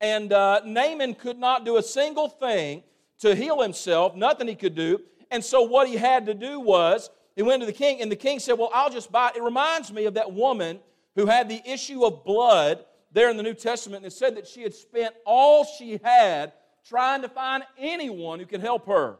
And 0.00 0.32
uh, 0.32 0.60
Naaman 0.64 1.16
could 1.16 1.38
not 1.38 1.64
do 1.64 1.76
a 1.76 1.82
single 1.82 2.28
thing 2.28 2.84
to 3.18 3.34
heal 3.34 3.60
himself, 3.60 4.14
nothing 4.14 4.46
he 4.46 4.54
could 4.54 4.76
do. 4.76 5.00
And 5.32 5.44
so 5.44 5.62
what 5.62 5.88
he 5.88 5.96
had 5.96 6.24
to 6.26 6.34
do 6.34 6.60
was, 6.60 7.10
he 7.34 7.42
went 7.42 7.62
to 7.62 7.66
the 7.66 7.72
king, 7.72 8.00
and 8.00 8.12
the 8.12 8.16
king 8.16 8.38
said, 8.38 8.52
Well, 8.52 8.70
I'll 8.72 8.90
just 8.90 9.10
buy 9.10 9.30
it. 9.30 9.38
It 9.38 9.42
reminds 9.42 9.92
me 9.92 10.04
of 10.04 10.14
that 10.14 10.32
woman 10.32 10.78
who 11.16 11.26
had 11.26 11.48
the 11.48 11.60
issue 11.68 12.04
of 12.04 12.24
blood 12.24 12.84
there 13.10 13.28
in 13.28 13.36
the 13.36 13.42
New 13.42 13.54
Testament, 13.54 14.04
and 14.04 14.12
it 14.12 14.14
said 14.14 14.36
that 14.36 14.46
she 14.46 14.62
had 14.62 14.72
spent 14.72 15.16
all 15.26 15.64
she 15.64 15.98
had 16.04 16.52
trying 16.88 17.22
to 17.22 17.28
find 17.28 17.64
anyone 17.76 18.38
who 18.38 18.46
could 18.46 18.60
help 18.60 18.86
her. 18.86 19.16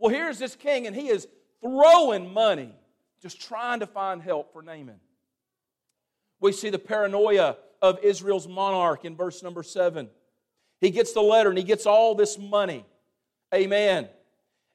Well, 0.00 0.12
here's 0.12 0.38
this 0.38 0.56
king, 0.56 0.86
and 0.86 0.96
he 0.96 1.08
is 1.08 1.28
throwing 1.60 2.32
money, 2.32 2.74
just 3.20 3.40
trying 3.40 3.80
to 3.80 3.86
find 3.86 4.22
help 4.22 4.52
for 4.52 4.62
Naaman. 4.62 4.98
We 6.40 6.52
see 6.52 6.70
the 6.70 6.78
paranoia 6.78 7.58
of 7.82 7.98
Israel's 8.02 8.48
monarch 8.48 9.04
in 9.04 9.14
verse 9.14 9.42
number 9.42 9.62
seven. 9.62 10.08
He 10.80 10.90
gets 10.90 11.12
the 11.12 11.20
letter 11.20 11.50
and 11.50 11.58
he 11.58 11.64
gets 11.64 11.84
all 11.84 12.14
this 12.14 12.38
money. 12.38 12.86
Amen. 13.54 14.08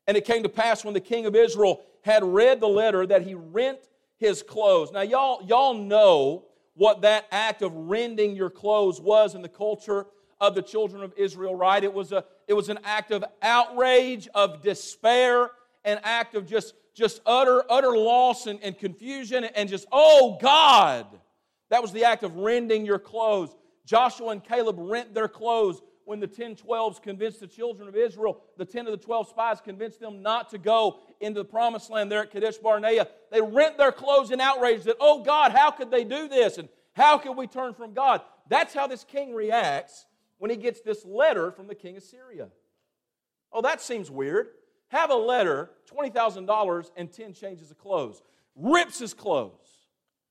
And 0.08 0.16
it 0.16 0.26
came 0.26 0.44
to 0.44 0.50
pass 0.50 0.86
when 0.86 0.94
the 0.94 1.00
king 1.00 1.26
of 1.26 1.36
Israel 1.36 1.82
had 2.04 2.24
read 2.24 2.60
the 2.60 2.68
letter 2.68 3.08
that 3.08 3.24
he 3.24 3.34
rent 3.34 3.80
his 4.18 4.44
clothes. 4.44 4.92
Now, 4.92 5.02
y'all, 5.02 5.44
y'all 5.48 5.74
know 5.74 6.46
what 6.76 7.02
that 7.02 7.26
act 7.32 7.64
of 7.64 7.74
rending 7.74 8.36
your 8.36 8.52
clothes 8.52 9.02
was 9.02 9.34
in 9.34 9.42
the 9.42 9.50
culture 9.50 10.06
of 10.40 10.56
the 10.56 10.62
children 10.62 11.04
of 11.04 11.14
Israel, 11.18 11.56
right? 11.56 11.84
It 11.84 11.94
was, 11.94 12.12
a, 12.12 12.26
it 12.48 12.54
was 12.54 12.70
an 12.70 12.80
act 12.84 13.12
of 13.12 13.24
outrage, 13.42 14.28
of 14.36 14.62
despair, 14.62 15.50
an 15.84 16.00
act 16.04 16.36
of 16.36 16.46
just, 16.46 16.74
just 16.94 17.22
utter, 17.26 17.64
utter 17.70 17.98
loss 17.98 18.48
and, 18.48 18.60
and 18.62 18.78
confusion, 18.78 19.44
and 19.44 19.70
just, 19.70 19.86
oh 19.92 20.38
God. 20.42 21.06
That 21.70 21.82
was 21.82 21.92
the 21.92 22.04
act 22.04 22.24
of 22.24 22.36
rending 22.36 22.86
your 22.86 23.00
clothes. 23.00 23.56
Joshua 23.86 24.30
and 24.30 24.44
Caleb 24.44 24.76
rent 24.80 25.14
their 25.14 25.28
clothes 25.28 25.82
when 26.06 26.20
the 26.20 26.28
10 26.28 26.56
12s 26.56 27.02
convinced 27.02 27.40
the 27.40 27.48
children 27.48 27.88
of 27.88 27.96
Israel, 27.96 28.40
the 28.58 28.66
10 28.66 28.86
of 28.86 28.92
the 28.92 29.04
12 29.04 29.30
spies 29.30 29.60
convinced 29.60 30.00
them 30.00 30.22
not 30.22 30.50
to 30.52 30.60
go 30.60 31.00
into 31.20 31.40
the 31.40 31.46
promised 31.46 31.90
land 31.90 32.12
there 32.12 32.22
at 32.22 32.32
Kadesh 32.32 32.58
Barnea. 32.58 33.08
They 33.32 33.42
rent 33.42 33.78
their 33.78 33.92
clothes 33.92 34.30
in 34.30 34.40
outrage 34.40 34.84
that, 34.84 34.98
oh 35.00 35.24
God, 35.24 35.52
how 35.52 35.72
could 35.72 35.90
they 35.90 36.04
do 36.04 36.28
this? 36.28 36.60
And 36.60 36.70
how 36.94 37.18
can 37.18 37.36
we 37.36 37.48
turn 37.48 37.74
from 37.74 37.94
God? 37.94 38.22
That's 38.48 38.74
how 38.74 38.86
this 38.86 39.04
king 39.04 39.34
reacts 39.34 40.06
when 40.38 40.52
he 40.52 40.58
gets 40.58 40.82
this 40.82 41.06
letter 41.06 41.52
from 41.52 41.68
the 41.68 41.76
king 41.76 41.98
of 41.98 42.04
Syria. 42.04 42.50
Oh, 43.52 43.62
that 43.62 43.82
seems 43.82 44.12
weird. 44.12 44.48
Have 44.90 45.10
a 45.10 45.16
letter, 45.16 45.72
$20,000 45.92 46.92
and 46.96 47.12
10 47.12 47.34
changes 47.34 47.72
of 47.72 47.78
clothes. 47.78 48.22
Rips 48.56 49.00
his 49.00 49.14
clothes. 49.14 49.88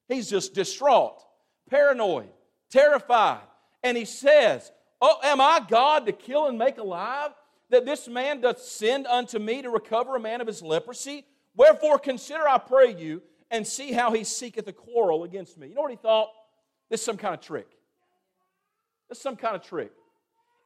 He's 0.08 0.28
just 0.28 0.54
distraught, 0.54 1.22
paranoid, 1.68 2.28
terrified. 2.70 3.40
And 3.82 3.96
he 3.96 4.04
says, 4.04 4.70
Oh, 5.00 5.18
am 5.22 5.40
I 5.40 5.60
God 5.68 6.06
to 6.06 6.12
kill 6.12 6.46
and 6.46 6.58
make 6.58 6.78
alive? 6.78 7.32
That 7.70 7.84
this 7.84 8.08
man 8.08 8.40
doth 8.40 8.60
send 8.60 9.06
unto 9.06 9.38
me 9.38 9.62
to 9.62 9.70
recover 9.70 10.16
a 10.16 10.20
man 10.20 10.40
of 10.40 10.46
his 10.46 10.62
leprosy? 10.62 11.26
Wherefore 11.56 11.98
consider, 11.98 12.48
I 12.48 12.58
pray 12.58 12.94
you, 12.94 13.22
and 13.50 13.66
see 13.66 13.92
how 13.92 14.12
he 14.12 14.24
seeketh 14.24 14.66
a 14.66 14.72
quarrel 14.72 15.24
against 15.24 15.58
me. 15.58 15.68
You 15.68 15.74
know 15.74 15.82
what 15.82 15.90
he 15.90 15.96
thought? 15.96 16.30
This 16.90 17.00
is 17.00 17.06
some 17.06 17.16
kind 17.16 17.34
of 17.34 17.40
trick. 17.40 17.68
Is 19.14 19.22
some 19.22 19.36
kind 19.36 19.54
of 19.54 19.62
trick. 19.62 19.92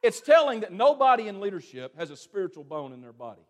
It's 0.01 0.21
telling 0.21 0.61
that 0.61 0.73
nobody 0.73 1.27
in 1.27 1.39
leadership 1.39 1.95
has 1.97 2.09
a 2.09 2.17
spiritual 2.17 2.63
bone 2.63 2.93
in 2.93 3.01
their 3.01 3.13
body. 3.13 3.41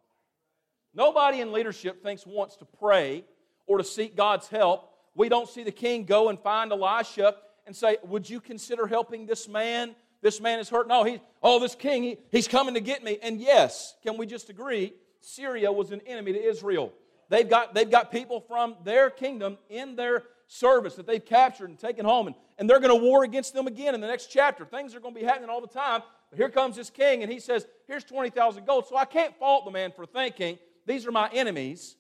Nobody 0.94 1.42
in 1.42 1.54
leadership 1.54 2.04
thinks 2.04 2.26
wants 2.26 2.58
to 2.58 2.66
pray 2.66 3.24
or 3.66 3.78
to 3.78 3.84
seek 3.84 4.16
God's 4.16 4.48
help. 4.48 4.92
We 5.16 5.30
don't 5.30 5.48
see 5.48 5.64
the 5.64 5.72
king 5.72 6.04
go 6.04 6.30
and 6.30 6.40
find 6.40 6.72
Elisha 6.72 7.36
and 7.66 7.76
say, 7.76 7.98
Would 8.04 8.30
you 8.30 8.42
consider 8.42 8.88
helping 8.88 9.26
this 9.26 9.48
man 9.48 9.96
this 10.22 10.42
man 10.42 10.60
is 10.60 10.70
hurt. 10.70 10.88
No, 10.88 11.04
he, 11.04 11.22
oh, 11.42 11.60
this 11.60 11.76
king, 11.76 12.04
he, 12.04 12.18
he's 12.32 12.48
coming 12.48 12.74
to 12.74 12.82
get 12.82 13.04
me. 13.04 13.20
And 13.22 13.40
yes, 13.40 13.96
can 14.04 14.18
we 14.18 14.26
just 14.26 14.50
agree? 14.50 14.94
Syria 15.22 15.72
was 15.72 15.92
an 15.92 16.02
enemy 16.06 16.34
to 16.34 16.42
Israel. 16.42 16.92
They've 17.30 17.50
got, 17.50 17.74
they've 17.74 17.90
got 17.90 18.12
people 18.12 18.42
from 18.42 18.76
their 18.84 19.10
kingdom 19.10 19.58
in 19.70 19.96
their 19.96 20.24
service 20.50 20.96
that 20.96 21.08
they've 21.08 21.24
captured 21.24 21.70
and 21.70 21.80
taken 21.80 22.06
home, 22.06 22.28
and, 22.28 22.36
and 22.58 22.70
they're 22.70 22.82
going 22.82 22.98
to 22.98 23.02
war 23.02 23.24
against 23.24 23.54
them 23.54 23.68
again 23.68 23.96
in 23.96 24.02
the 24.02 24.08
next 24.08 24.28
chapter. 24.28 24.66
Things 24.66 24.94
are 24.94 25.00
going 25.00 25.14
to 25.14 25.20
be 25.20 25.26
happening 25.26 25.50
all 25.50 25.62
the 25.62 25.68
time. 25.68 26.02
But 26.30 26.38
here 26.38 26.50
comes 26.50 26.76
this 26.76 26.90
king, 26.90 27.24
and 27.24 27.32
he 27.32 27.40
says, 27.40 27.66
Here's 27.88 28.04
20,000 28.04 28.66
gold. 28.66 28.88
So 28.88 28.98
I 28.98 29.06
can't 29.06 29.34
fault 29.38 29.64
the 29.64 29.72
man 29.72 29.94
for 29.96 30.06
thinking, 30.06 30.60
These 30.86 31.08
are 31.08 31.12
my 31.12 31.30
enemies. 31.32 31.96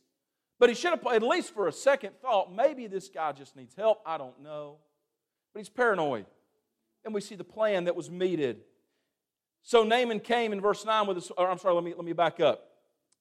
But 0.59 0.67
he 0.67 0.75
should 0.75 0.91
have, 0.91 1.07
at 1.07 1.23
least 1.23 1.53
for 1.53 1.69
a 1.69 1.71
second, 1.71 2.19
thought, 2.21 2.53
maybe 2.53 2.87
this 2.87 3.07
guy 3.07 3.31
just 3.31 3.55
needs 3.55 3.73
help. 3.75 4.01
I 4.05 4.17
don't 4.17 4.41
know. 4.41 4.75
But 5.53 5.61
he's 5.61 5.69
paranoid 5.69 6.25
and 7.05 7.13
we 7.13 7.21
see 7.21 7.35
the 7.35 7.43
plan 7.43 7.85
that 7.85 7.95
was 7.95 8.09
meted. 8.09 8.61
So 9.61 9.83
Naaman 9.83 10.19
came 10.19 10.53
in 10.53 10.61
verse 10.61 10.85
9 10.85 11.07
with 11.07 11.17
this, 11.17 11.31
or 11.37 11.49
I'm 11.49 11.57
sorry, 11.57 11.75
let 11.75 11.83
me, 11.83 11.93
let 11.95 12.05
me 12.05 12.13
back 12.13 12.39
up. 12.39 12.65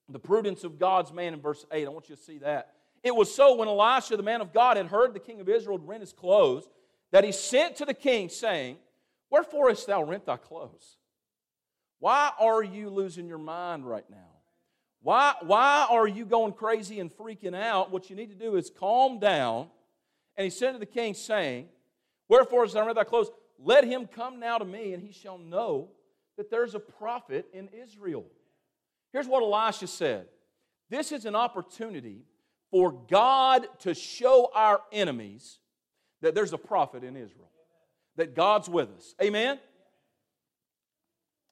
The 0.08 0.18
prudence 0.18 0.64
of 0.64 0.78
God's 0.78 1.12
man 1.12 1.34
in 1.34 1.40
verse 1.40 1.66
8. 1.70 1.86
I 1.86 1.90
want 1.90 2.08
you 2.08 2.16
to 2.16 2.22
see 2.22 2.38
that. 2.38 2.74
It 3.02 3.14
was 3.14 3.32
so 3.32 3.56
when 3.56 3.68
Elisha, 3.68 4.16
the 4.16 4.22
man 4.22 4.40
of 4.40 4.52
God, 4.52 4.76
had 4.76 4.86
heard 4.86 5.14
the 5.14 5.20
king 5.20 5.40
of 5.40 5.48
Israel 5.48 5.78
rent 5.78 6.00
his 6.00 6.12
clothes, 6.12 6.68
that 7.10 7.24
he 7.24 7.32
sent 7.32 7.76
to 7.76 7.84
the 7.84 7.94
king, 7.94 8.28
saying, 8.28 8.76
Wherefore 9.30 9.68
hast 9.68 9.86
thou 9.86 10.02
rent 10.02 10.26
thy 10.26 10.36
clothes? 10.36 10.96
Why 12.00 12.30
are 12.38 12.62
you 12.62 12.90
losing 12.90 13.26
your 13.26 13.38
mind 13.38 13.86
right 13.86 14.08
now? 14.10 14.16
Why, 15.00 15.34
why 15.42 15.86
are 15.88 16.06
you 16.06 16.24
going 16.24 16.52
crazy 16.52 17.00
and 17.00 17.10
freaking 17.10 17.54
out? 17.54 17.90
What 17.90 18.10
you 18.10 18.16
need 18.16 18.30
to 18.30 18.36
do 18.36 18.56
is 18.56 18.70
calm 18.70 19.18
down. 19.18 19.68
And 20.36 20.44
he 20.44 20.50
said 20.50 20.72
to 20.72 20.78
the 20.78 20.86
king, 20.86 21.14
saying, 21.14 21.68
Wherefore 22.28 22.64
hast 22.64 22.74
thou 22.74 22.84
rent 22.84 22.96
thy 22.96 23.04
clothes? 23.04 23.30
Let 23.58 23.84
him 23.84 24.06
come 24.06 24.38
now 24.38 24.58
to 24.58 24.64
me, 24.64 24.92
and 24.92 25.02
he 25.02 25.12
shall 25.12 25.38
know 25.38 25.88
that 26.36 26.50
there's 26.50 26.74
a 26.74 26.80
prophet 26.80 27.46
in 27.52 27.68
Israel. 27.68 28.26
Here's 29.12 29.26
what 29.26 29.42
Elisha 29.42 29.86
said 29.86 30.26
This 30.90 31.12
is 31.12 31.24
an 31.24 31.34
opportunity 31.34 32.22
for 32.70 32.92
God 32.92 33.66
to 33.80 33.94
show 33.94 34.50
our 34.54 34.80
enemies 34.92 35.58
that 36.20 36.34
there's 36.34 36.52
a 36.52 36.58
prophet 36.58 37.04
in 37.04 37.16
Israel, 37.16 37.50
that 38.16 38.34
God's 38.34 38.68
with 38.68 38.90
us. 38.96 39.14
Amen? 39.22 39.58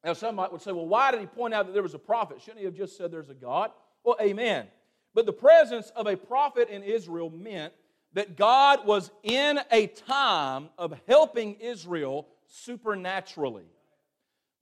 Now, 0.05 0.13
some 0.13 0.37
might 0.37 0.53
would 0.53 0.63
say, 0.63 0.73
well, 0.73 0.87
why 0.87 1.11
did 1.11 1.21
he 1.21 1.27
point 1.27 1.55
out 1.55 1.67
that 1.67 1.73
there 1.73 1.83
was 1.83 1.95
a 1.95 1.99
prophet? 1.99 2.41
Shouldn't 2.41 2.59
he 2.59 2.65
have 2.65 2.77
just 2.77 2.97
said 2.97 3.11
there's 3.11 3.31
a 3.31 3.35
God? 3.35 3.71
Well, 4.05 4.17
amen. 4.21 4.67
But 5.15 5.27
the 5.27 5.33
presence 5.33 5.91
of 5.97 6.07
a 6.07 6.17
prophet 6.17 6.69
in 6.69 6.83
Israel 6.83 7.31
meant 7.31 7.73
that 8.13 8.37
God 8.37 8.87
was 8.87 9.11
in 9.23 9.59
a 9.73 9.89
time 9.89 10.69
of 10.79 10.95
helping 11.09 11.55
Israel 11.55 12.29
supernaturally. 12.47 13.65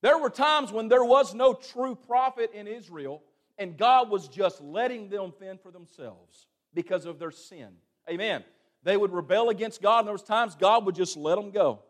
There 0.00 0.18
were 0.18 0.30
times 0.30 0.72
when 0.72 0.88
there 0.88 1.04
was 1.04 1.34
no 1.34 1.54
true 1.54 1.94
prophet 1.94 2.50
in 2.54 2.66
Israel, 2.66 3.22
and 3.58 3.76
God 3.76 4.10
was 4.10 4.28
just 4.28 4.60
letting 4.60 5.08
them 5.08 5.32
fend 5.38 5.60
for 5.60 5.70
themselves 5.70 6.46
because 6.74 7.06
of 7.06 7.18
their 7.18 7.30
sin. 7.30 7.68
Amen. 8.08 8.44
They 8.82 8.96
would 8.96 9.12
rebel 9.12 9.48
against 9.48 9.80
God, 9.80 10.00
and 10.00 10.08
there 10.08 10.12
was 10.12 10.22
times 10.22 10.54
God 10.54 10.84
would 10.86 10.94
just 10.94 11.16
let 11.16 11.36
them 11.36 11.50
go, 11.50 11.80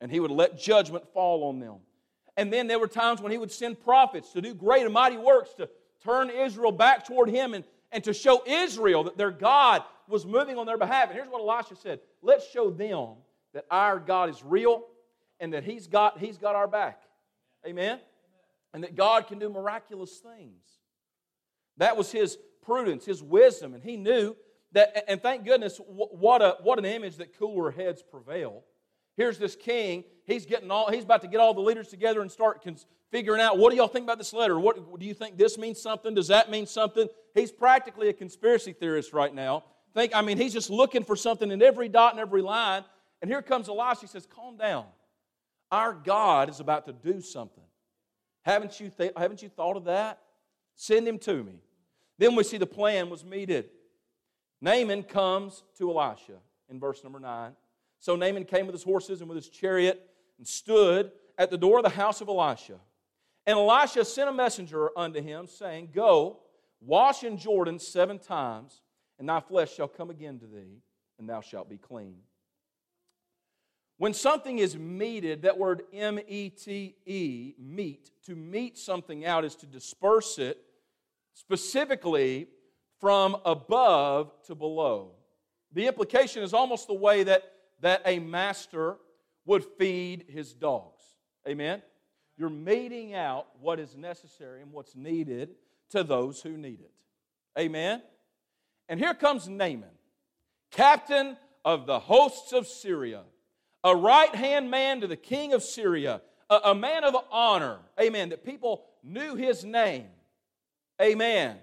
and 0.00 0.10
He 0.10 0.20
would 0.20 0.30
let 0.30 0.58
judgment 0.58 1.04
fall 1.12 1.44
on 1.44 1.58
them. 1.58 1.76
And 2.36 2.52
then 2.52 2.68
there 2.68 2.78
were 2.78 2.88
times 2.88 3.20
when 3.20 3.32
He 3.32 3.38
would 3.38 3.50
send 3.50 3.82
prophets 3.82 4.32
to 4.32 4.40
do 4.40 4.54
great 4.54 4.84
and 4.84 4.92
mighty 4.92 5.16
works 5.16 5.54
to 5.54 5.68
turn 6.04 6.30
Israel 6.30 6.70
back 6.70 7.04
toward 7.04 7.28
Him 7.28 7.54
and, 7.54 7.64
and 7.90 8.04
to 8.04 8.12
show 8.12 8.42
Israel 8.46 9.04
that 9.04 9.18
their 9.18 9.32
God 9.32 9.82
was 10.06 10.24
moving 10.24 10.56
on 10.58 10.66
their 10.66 10.78
behalf. 10.78 11.08
And 11.08 11.16
here's 11.16 11.28
what 11.28 11.40
Elisha 11.40 11.74
said 11.74 12.00
Let's 12.22 12.48
show 12.48 12.70
them 12.70 13.16
that 13.54 13.64
our 13.70 13.98
God 13.98 14.30
is 14.30 14.42
real 14.44 14.84
and 15.40 15.52
that 15.54 15.64
He's 15.64 15.88
got, 15.88 16.18
he's 16.18 16.38
got 16.38 16.54
our 16.54 16.68
back. 16.68 17.02
Amen? 17.66 17.98
And 18.72 18.84
that 18.84 18.94
God 18.94 19.26
can 19.26 19.40
do 19.40 19.48
miraculous 19.48 20.18
things. 20.18 20.77
That 21.78 21.96
was 21.96 22.12
his 22.12 22.38
prudence, 22.62 23.04
his 23.04 23.22
wisdom. 23.22 23.74
And 23.74 23.82
he 23.82 23.96
knew 23.96 24.36
that, 24.72 25.04
and 25.08 25.20
thank 25.22 25.44
goodness, 25.44 25.80
what, 25.86 26.42
a, 26.42 26.56
what 26.62 26.78
an 26.78 26.84
image 26.84 27.16
that 27.16 27.38
cooler 27.38 27.70
heads 27.70 28.02
prevail. 28.02 28.62
Here's 29.16 29.38
this 29.38 29.56
king. 29.56 30.04
He's 30.26 30.46
getting 30.46 30.70
all. 30.70 30.90
He's 30.90 31.04
about 31.04 31.22
to 31.22 31.28
get 31.28 31.40
all 31.40 31.54
the 31.54 31.60
leaders 31.60 31.88
together 31.88 32.20
and 32.20 32.30
start 32.30 32.64
figuring 33.10 33.40
out 33.40 33.58
what 33.58 33.70
do 33.70 33.76
y'all 33.76 33.88
think 33.88 34.04
about 34.04 34.18
this 34.18 34.32
letter? 34.32 34.60
What 34.60 35.00
do 35.00 35.06
you 35.06 35.14
think 35.14 35.36
this 35.36 35.58
means 35.58 35.80
something? 35.80 36.14
Does 36.14 36.28
that 36.28 36.50
mean 36.50 36.66
something? 36.66 37.08
He's 37.34 37.50
practically 37.50 38.10
a 38.10 38.12
conspiracy 38.12 38.72
theorist 38.72 39.12
right 39.12 39.34
now 39.34 39.64
think, 39.98 40.14
I 40.14 40.22
mean, 40.22 40.38
he's 40.38 40.52
just 40.52 40.70
looking 40.70 41.02
for 41.02 41.16
something 41.16 41.50
in 41.50 41.60
every 41.60 41.88
dot 41.88 42.12
and 42.12 42.20
every 42.20 42.42
line. 42.42 42.84
And 43.20 43.30
here 43.30 43.42
comes 43.42 43.68
Elisha. 43.68 44.02
He 44.02 44.06
says, 44.06 44.26
Calm 44.26 44.56
down. 44.56 44.86
Our 45.70 45.92
God 45.92 46.48
is 46.48 46.60
about 46.60 46.86
to 46.86 46.92
do 46.92 47.20
something. 47.20 47.64
Haven't 48.42 48.80
you, 48.80 48.90
th- 48.96 49.12
haven't 49.16 49.42
you 49.42 49.48
thought 49.48 49.76
of 49.76 49.84
that? 49.84 50.20
Send 50.76 51.06
him 51.06 51.18
to 51.20 51.42
me. 51.42 51.60
Then 52.18 52.34
we 52.34 52.42
see 52.42 52.58
the 52.58 52.66
plan 52.66 53.10
was 53.10 53.24
meted. 53.24 53.70
Naaman 54.60 55.04
comes 55.04 55.62
to 55.78 55.90
Elisha 55.90 56.38
in 56.68 56.80
verse 56.80 57.02
number 57.04 57.20
9. 57.20 57.52
So 58.00 58.16
Naaman 58.16 58.44
came 58.44 58.66
with 58.66 58.74
his 58.74 58.82
horses 58.82 59.20
and 59.20 59.28
with 59.28 59.36
his 59.36 59.48
chariot 59.48 60.04
and 60.36 60.46
stood 60.46 61.12
at 61.36 61.50
the 61.50 61.58
door 61.58 61.78
of 61.78 61.84
the 61.84 61.90
house 61.90 62.20
of 62.20 62.28
Elisha. 62.28 62.78
And 63.46 63.58
Elisha 63.58 64.04
sent 64.04 64.28
a 64.28 64.32
messenger 64.32 64.90
unto 64.96 65.22
him, 65.22 65.46
saying, 65.46 65.90
Go, 65.94 66.40
Wash 66.80 67.24
in 67.24 67.38
Jordan 67.38 67.78
seven 67.78 68.18
times, 68.18 68.82
and 69.18 69.28
thy 69.28 69.40
flesh 69.40 69.74
shall 69.74 69.88
come 69.88 70.10
again 70.10 70.38
to 70.38 70.46
thee, 70.46 70.82
and 71.18 71.28
thou 71.28 71.40
shalt 71.40 71.68
be 71.68 71.78
clean. 71.78 72.18
When 73.96 74.14
something 74.14 74.58
is 74.58 74.76
meted, 74.76 75.42
that 75.42 75.58
word 75.58 75.82
M 75.92 76.20
E 76.28 76.50
T 76.50 76.94
E, 77.04 77.54
meet, 77.58 78.12
to 78.26 78.36
mete 78.36 78.78
something 78.78 79.24
out 79.24 79.44
is 79.44 79.56
to 79.56 79.66
disperse 79.66 80.38
it 80.38 80.58
specifically 81.38 82.48
from 83.00 83.36
above 83.44 84.32
to 84.44 84.54
below. 84.54 85.12
The 85.72 85.86
implication 85.86 86.42
is 86.42 86.52
almost 86.52 86.88
the 86.88 86.94
way 86.94 87.22
that, 87.22 87.44
that 87.80 88.02
a 88.04 88.18
master 88.18 88.96
would 89.44 89.64
feed 89.78 90.24
his 90.28 90.52
dogs. 90.52 91.02
Amen? 91.46 91.80
You're 92.36 92.50
meting 92.50 93.14
out 93.14 93.46
what 93.60 93.78
is 93.78 93.96
necessary 93.96 94.62
and 94.62 94.72
what's 94.72 94.96
needed 94.96 95.50
to 95.90 96.02
those 96.02 96.42
who 96.42 96.56
need 96.56 96.80
it. 96.80 96.92
Amen? 97.58 98.02
And 98.88 98.98
here 98.98 99.14
comes 99.14 99.48
Naaman, 99.48 99.84
captain 100.72 101.36
of 101.64 101.86
the 101.86 102.00
hosts 102.00 102.52
of 102.52 102.66
Syria, 102.66 103.22
a 103.84 103.94
right 103.94 104.34
hand 104.34 104.70
man 104.70 105.02
to 105.02 105.06
the 105.06 105.16
king 105.16 105.52
of 105.52 105.62
Syria, 105.62 106.20
a, 106.50 106.60
a 106.64 106.74
man 106.74 107.04
of 107.04 107.14
honor. 107.30 107.78
Amen. 108.00 108.30
That 108.30 108.44
people 108.44 108.84
knew 109.04 109.36
his 109.36 109.64
name. 109.64 110.08
Amen. 111.00 111.56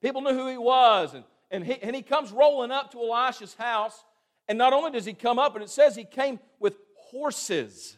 People 0.00 0.22
knew 0.22 0.32
who 0.32 0.48
he 0.48 0.58
was. 0.58 1.14
And, 1.14 1.24
and, 1.50 1.64
he, 1.64 1.80
and 1.82 1.94
he 1.94 2.02
comes 2.02 2.32
rolling 2.32 2.70
up 2.70 2.92
to 2.92 2.98
Elisha's 2.98 3.54
house. 3.54 4.04
And 4.48 4.58
not 4.58 4.72
only 4.72 4.90
does 4.90 5.04
he 5.04 5.12
come 5.12 5.38
up, 5.38 5.52
but 5.52 5.62
it 5.62 5.70
says 5.70 5.94
he 5.94 6.04
came 6.04 6.40
with 6.58 6.76
horses 6.96 7.96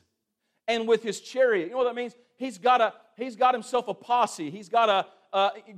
and 0.68 0.86
with 0.86 1.02
his 1.02 1.20
chariot. 1.20 1.66
You 1.66 1.72
know 1.72 1.78
what 1.78 1.84
that 1.84 1.94
means? 1.94 2.14
He's 2.36 2.58
got, 2.58 2.80
a, 2.80 2.92
he's 3.16 3.36
got 3.36 3.54
himself 3.54 3.88
a 3.88 3.94
posse. 3.94 4.50
He's 4.50 4.68
got 4.68 4.88
a, 4.88 5.06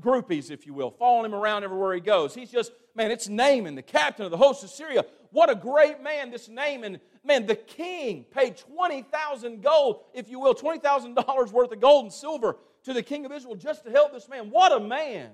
groupies, 0.00 0.50
if 0.50 0.66
you 0.66 0.74
will, 0.74 0.90
following 0.90 1.24
him 1.24 1.34
around 1.34 1.64
everywhere 1.64 1.94
he 1.94 2.00
goes. 2.00 2.34
He's 2.34 2.50
just, 2.50 2.72
man, 2.94 3.10
it's 3.10 3.28
Naaman, 3.28 3.74
the 3.74 3.82
captain 3.82 4.24
of 4.24 4.30
the 4.30 4.36
host 4.36 4.62
of 4.62 4.70
Syria. 4.70 5.04
What 5.30 5.50
a 5.50 5.54
great 5.54 6.02
man, 6.02 6.30
this 6.30 6.48
Naaman. 6.48 7.00
Man, 7.24 7.46
the 7.46 7.56
king 7.56 8.24
paid 8.30 8.58
20,000 8.58 9.62
gold, 9.62 10.00
if 10.14 10.28
you 10.28 10.40
will, 10.40 10.54
$20,000 10.54 11.52
worth 11.52 11.72
of 11.72 11.80
gold 11.80 12.04
and 12.04 12.12
silver 12.12 12.56
to 12.86 12.92
the 12.92 13.02
king 13.02 13.26
of 13.26 13.32
Israel 13.32 13.56
just 13.56 13.84
to 13.84 13.90
help 13.90 14.12
this 14.12 14.28
man. 14.28 14.50
What 14.50 14.72
a 14.72 14.80
man. 14.80 15.30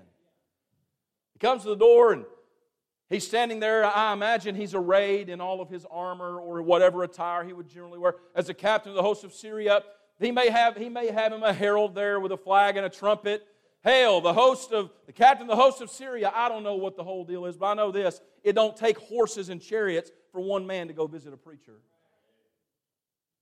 He 1.35 1.38
comes 1.38 1.62
to 1.62 1.68
the 1.68 1.76
door 1.76 2.14
and 2.14 2.25
he's 3.11 3.26
standing 3.26 3.61
there. 3.61 3.85
I 3.85 4.14
imagine 4.14 4.54
he's 4.54 4.75
arrayed 4.75 5.28
in 5.28 5.40
all 5.40 5.61
of 5.61 5.68
his 5.68 5.87
armor 5.90 6.40
or 6.40 6.62
whatever 6.62 7.04
attire 7.04 7.44
he 7.44 7.52
would 7.52 7.68
generally 7.68 7.99
wear 7.99 8.16
as 8.35 8.49
a 8.49 8.54
captain 8.54 8.90
of 8.90 8.97
the 8.97 9.02
host 9.02 9.23
of 9.23 9.35
Syria. 9.35 9.82
He 10.18 10.32
may 10.32 10.49
have, 10.49 10.78
he 10.78 10.88
may 10.88 11.11
have 11.11 11.30
him 11.30 11.42
a 11.42 11.52
herald 11.52 11.94
there 11.94 12.21
with 12.21 12.32
a 12.32 12.38
flag 12.38 12.78
and 12.78 12.87
a 12.87 12.90
trumpet. 12.90 13.47
Hail, 13.85 14.23
the 14.23 14.32
host 14.32 14.73
of 14.73 14.90
the 15.06 15.12
captain 15.12 15.50
of 15.50 15.56
the 15.56 15.62
host 15.62 15.82
of 15.82 15.90
Syria. 15.90 16.32
I 16.35 16.49
don't 16.49 16.62
know 16.62 16.76
what 16.76 16.97
the 16.97 17.04
whole 17.04 17.25
deal 17.25 17.44
is, 17.44 17.59
but 17.59 17.66
I 17.66 17.75
know 17.75 17.92
this. 17.92 18.21
It 18.42 18.54
don't 18.54 18.76
take 18.76 18.97
horses 18.97 19.50
and 19.50 19.61
chariots 19.61 20.11
for 20.30 20.40
one 20.40 20.66
man 20.66 20.88
to 20.88 20.94
go 20.94 21.06
visit 21.06 21.35
a 21.35 21.37
preacher. 21.37 21.75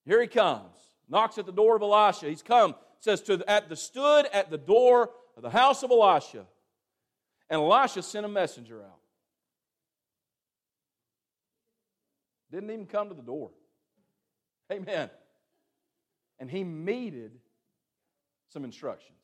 Here 0.05 0.21
he 0.21 0.27
comes, 0.27 0.81
knocks 1.11 1.37
at 1.39 1.47
the 1.47 1.53
door 1.53 1.77
of 1.77 1.83
Elisha. 1.83 2.29
He's 2.29 2.43
come, 2.43 2.75
says 3.01 3.21
to 3.23 3.43
at 3.49 3.69
the 3.69 3.77
stood 3.77 4.27
at 4.33 4.51
the 4.51 4.59
door 4.59 5.11
of 5.37 5.43
the 5.43 5.51
house 5.51 5.83
of 5.83 5.91
Elisha. 5.91 6.47
And 7.51 7.61
Elisha 7.61 8.03
sent 8.03 8.25
a 8.25 8.29
messenger 8.29 8.83
out. 8.83 9.01
Didn't 12.53 12.71
even 12.71 12.87
come 12.87 13.09
to 13.09 13.15
the 13.15 13.23
door. 13.23 13.51
Amen. 14.73 15.11
And 16.39 16.51
he 16.51 16.65
meted 16.65 17.33
some 18.49 18.65
instructions. 18.65 19.19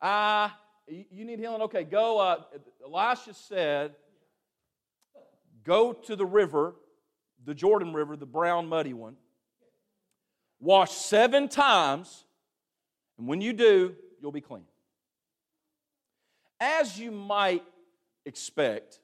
Ah, 0.00 0.58
you 0.86 1.24
need 1.24 1.38
healing? 1.38 1.62
Okay, 1.62 1.84
go. 1.84 2.18
Uh, 2.18 2.42
Elisha 2.84 3.34
said, 3.34 3.94
Go 5.64 5.92
to 5.92 6.16
the 6.16 6.26
river, 6.26 6.74
the 7.44 7.54
Jordan 7.54 7.92
River, 7.92 8.16
the 8.16 8.26
brown, 8.26 8.68
muddy 8.68 8.94
one. 8.94 9.16
Wash 10.62 10.92
seven 10.92 11.48
times, 11.48 12.24
and 13.18 13.26
when 13.26 13.42
you 13.42 13.52
do, 13.52 13.94
you'll 14.20 14.32
be 14.32 14.40
clean. 14.40 14.64
As 16.60 16.98
you 16.98 17.10
might 17.10 17.64
expect, 18.24 19.00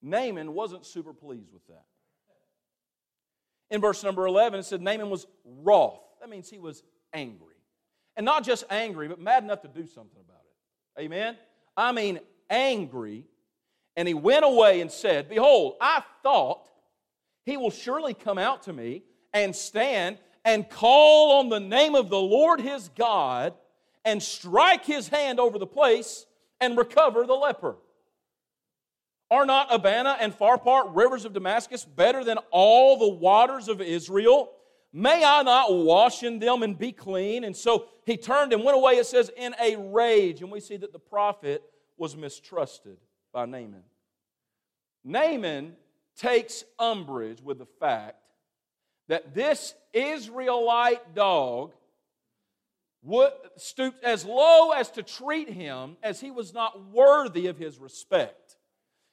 Naaman 0.00 0.54
wasn't 0.54 0.86
super 0.86 1.12
pleased 1.12 1.52
with 1.52 1.64
that. 1.68 1.84
In 3.70 3.80
verse 3.80 4.02
number 4.02 4.26
11, 4.26 4.60
it 4.60 4.62
said 4.64 4.80
Naaman 4.80 5.10
was 5.10 5.26
wroth. 5.44 6.00
That 6.20 6.30
means 6.30 6.48
he 6.48 6.58
was 6.58 6.82
angry. 7.12 7.56
And 8.16 8.24
not 8.24 8.42
just 8.42 8.64
angry, 8.70 9.06
but 9.06 9.20
mad 9.20 9.44
enough 9.44 9.62
to 9.62 9.68
do 9.68 9.86
something 9.86 10.20
about 10.20 10.40
it. 10.40 11.02
Amen? 11.04 11.36
I 11.76 11.92
mean, 11.92 12.20
angry 12.48 13.26
and 13.96 14.08
he 14.08 14.14
went 14.14 14.44
away 14.44 14.80
and 14.80 14.90
said, 14.90 15.28
Behold, 15.28 15.74
I 15.80 16.02
thought 16.22 16.62
he 17.44 17.56
will 17.56 17.70
surely 17.70 18.14
come 18.14 18.38
out 18.38 18.62
to 18.64 18.72
me 18.72 19.02
and 19.34 19.54
stand 19.54 20.18
and 20.44 20.68
call 20.68 21.40
on 21.40 21.48
the 21.48 21.60
name 21.60 21.94
of 21.94 22.10
the 22.10 22.20
Lord 22.20 22.60
his 22.60 22.88
God 22.96 23.54
and 24.04 24.22
strike 24.22 24.84
his 24.84 25.08
hand 25.08 25.38
over 25.38 25.58
the 25.58 25.66
place 25.66 26.26
and 26.60 26.76
recover 26.76 27.26
the 27.26 27.34
leper. 27.34 27.76
Are 29.30 29.46
not 29.46 29.68
Abana 29.72 30.16
and 30.20 30.36
Pharpar 30.36 30.94
rivers 30.94 31.24
of 31.24 31.32
Damascus 31.32 31.84
better 31.84 32.22
than 32.22 32.38
all 32.50 32.98
the 32.98 33.08
waters 33.08 33.68
of 33.68 33.80
Israel? 33.80 34.52
May 34.92 35.24
I 35.24 35.42
not 35.42 35.72
wash 35.72 36.22
in 36.22 36.38
them 36.38 36.62
and 36.62 36.78
be 36.78 36.92
clean? 36.92 37.44
And 37.44 37.56
so 37.56 37.86
he 38.04 38.18
turned 38.18 38.52
and 38.52 38.62
went 38.62 38.76
away, 38.76 38.94
it 38.94 39.06
says, 39.06 39.30
in 39.34 39.54
a 39.60 39.76
rage. 39.76 40.42
And 40.42 40.50
we 40.50 40.60
see 40.60 40.76
that 40.76 40.92
the 40.92 40.98
prophet 40.98 41.62
was 41.96 42.14
mistrusted 42.14 42.98
by 43.32 43.46
Naaman. 43.46 43.84
Naaman 45.02 45.76
takes 46.16 46.64
umbrage 46.78 47.40
with 47.42 47.58
the 47.58 47.66
fact 47.80 48.16
that 49.08 49.34
this 49.34 49.74
Israelite 49.92 51.14
dog 51.14 51.72
would, 53.02 53.32
stooped 53.56 54.04
as 54.04 54.24
low 54.24 54.70
as 54.70 54.90
to 54.92 55.02
treat 55.02 55.50
him 55.50 55.96
as 56.02 56.20
he 56.20 56.30
was 56.30 56.54
not 56.54 56.90
worthy 56.92 57.46
of 57.46 57.58
his 57.58 57.78
respect. 57.78 58.56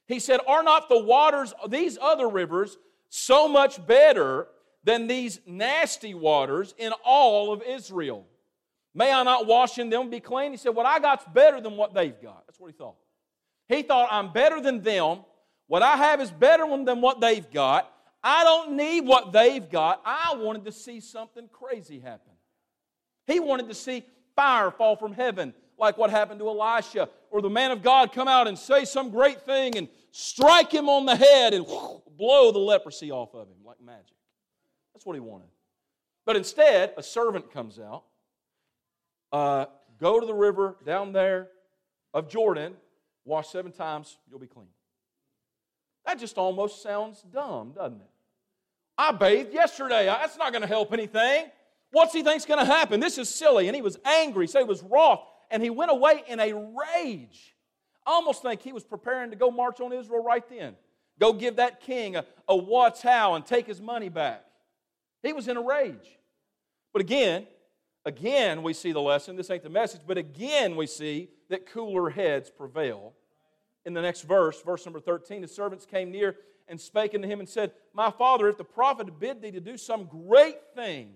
He 0.07 0.19
said, 0.19 0.39
Are 0.47 0.63
not 0.63 0.89
the 0.89 0.99
waters, 0.99 1.53
these 1.67 1.97
other 1.99 2.27
rivers, 2.27 2.77
so 3.09 3.47
much 3.47 3.85
better 3.85 4.47
than 4.83 5.07
these 5.07 5.39
nasty 5.45 6.13
waters 6.13 6.73
in 6.77 6.93
all 7.03 7.51
of 7.51 7.61
Israel? 7.63 8.25
May 8.93 9.11
I 9.11 9.23
not 9.23 9.45
wash 9.45 9.77
in 9.77 9.89
them 9.89 10.01
and 10.01 10.11
be 10.11 10.19
clean? 10.19 10.51
He 10.51 10.57
said, 10.57 10.75
What 10.75 10.85
I 10.85 10.99
got's 10.99 11.25
better 11.33 11.61
than 11.61 11.77
what 11.77 11.93
they've 11.93 12.19
got. 12.21 12.45
That's 12.47 12.59
what 12.59 12.71
he 12.71 12.77
thought. 12.77 12.95
He 13.67 13.83
thought, 13.83 14.09
I'm 14.11 14.33
better 14.33 14.59
than 14.61 14.81
them. 14.81 15.19
What 15.67 15.83
I 15.83 15.95
have 15.95 16.21
is 16.21 16.31
better 16.31 16.65
than 16.83 17.01
what 17.01 17.21
they've 17.21 17.49
got. 17.51 17.91
I 18.23 18.43
don't 18.43 18.75
need 18.75 19.01
what 19.01 19.31
they've 19.31 19.69
got. 19.69 20.01
I 20.05 20.35
wanted 20.35 20.65
to 20.65 20.71
see 20.71 20.99
something 20.99 21.47
crazy 21.51 21.99
happen. 21.99 22.33
He 23.27 23.39
wanted 23.39 23.69
to 23.69 23.75
see 23.75 24.03
fire 24.35 24.71
fall 24.71 24.95
from 24.95 25.13
heaven, 25.13 25.53
like 25.77 25.97
what 25.97 26.09
happened 26.09 26.39
to 26.39 26.47
Elisha, 26.47 27.09
or 27.31 27.41
the 27.41 27.49
man 27.49 27.71
of 27.71 27.81
God 27.81 28.11
come 28.11 28.27
out 28.27 28.47
and 28.47 28.57
say 28.57 28.85
some 28.85 29.09
great 29.09 29.41
thing 29.41 29.77
and 29.77 29.87
strike 30.11 30.71
him 30.71 30.89
on 30.89 31.05
the 31.05 31.15
head 31.15 31.53
and 31.53 31.65
blow 32.17 32.51
the 32.51 32.59
leprosy 32.59 33.11
off 33.11 33.33
of 33.33 33.47
him 33.47 33.57
like 33.63 33.79
magic. 33.81 34.17
That's 34.93 35.05
what 35.05 35.13
he 35.13 35.19
wanted. 35.19 35.47
But 36.25 36.35
instead, 36.35 36.93
a 36.97 37.03
servant 37.03 37.51
comes 37.51 37.79
out. 37.79 38.03
Uh, 39.31 39.65
go 39.99 40.19
to 40.19 40.25
the 40.25 40.33
river 40.33 40.75
down 40.85 41.13
there 41.13 41.49
of 42.13 42.29
Jordan, 42.29 42.73
wash 43.25 43.47
seven 43.47 43.71
times, 43.71 44.17
you'll 44.29 44.39
be 44.39 44.47
clean. 44.47 44.67
That 46.05 46.19
just 46.19 46.37
almost 46.37 46.81
sounds 46.81 47.21
dumb, 47.21 47.73
doesn't 47.75 48.01
it? 48.01 48.09
I 48.97 49.11
bathed 49.11 49.53
yesterday. 49.53 50.05
That's 50.05 50.37
not 50.37 50.51
going 50.51 50.61
to 50.61 50.67
help 50.67 50.91
anything. 50.91 51.45
What's 51.91 52.13
he 52.13 52.21
think's 52.21 52.45
going 52.45 52.59
to 52.59 52.65
happen? 52.65 52.99
This 52.99 53.17
is 53.17 53.29
silly. 53.29 53.67
And 53.67 53.75
he 53.75 53.81
was 53.81 53.97
angry, 54.03 54.47
so 54.47 54.59
he 54.59 54.65
was 54.65 54.83
wroth, 54.83 55.21
and 55.49 55.63
he 55.63 55.69
went 55.69 55.91
away 55.91 56.23
in 56.27 56.39
a 56.39 56.53
rage. 56.53 57.55
I 58.05 58.11
almost 58.11 58.41
think 58.41 58.61
he 58.61 58.73
was 58.73 58.83
preparing 58.83 59.29
to 59.31 59.35
go 59.35 59.51
march 59.51 59.79
on 59.79 59.93
Israel 59.93 60.23
right 60.23 60.47
then. 60.49 60.75
Go 61.19 61.33
give 61.33 61.57
that 61.57 61.81
king 61.81 62.15
a, 62.15 62.25
a 62.47 62.55
what's 62.55 63.01
how 63.01 63.35
and 63.35 63.45
take 63.45 63.67
his 63.67 63.81
money 63.81 64.09
back. 64.09 64.43
He 65.21 65.33
was 65.33 65.47
in 65.47 65.57
a 65.57 65.61
rage. 65.61 66.17
But 66.93 67.01
again, 67.01 67.45
again, 68.05 68.63
we 68.63 68.73
see 68.73 68.91
the 68.91 69.01
lesson. 69.01 69.35
This 69.35 69.49
ain't 69.49 69.63
the 69.63 69.69
message, 69.69 70.01
but 70.07 70.17
again, 70.17 70.75
we 70.75 70.87
see 70.87 71.29
that 71.49 71.65
cooler 71.65 72.09
heads 72.09 72.49
prevail 72.49 73.13
in 73.85 73.93
the 73.93 74.01
next 74.01 74.21
verse, 74.21 74.61
verse 74.61 74.85
number 74.85 74.99
13, 74.99 75.41
the 75.41 75.47
servants 75.47 75.85
came 75.85 76.11
near 76.11 76.35
and 76.67 76.79
spake 76.79 77.15
unto 77.15 77.27
him 77.27 77.39
and 77.39 77.49
said, 77.49 77.71
My 77.93 78.11
father, 78.11 78.47
if 78.47 78.57
the 78.57 78.63
prophet 78.63 79.19
bid 79.19 79.41
thee 79.41 79.51
to 79.51 79.59
do 79.59 79.77
some 79.77 80.05
great 80.05 80.57
thing, 80.75 81.13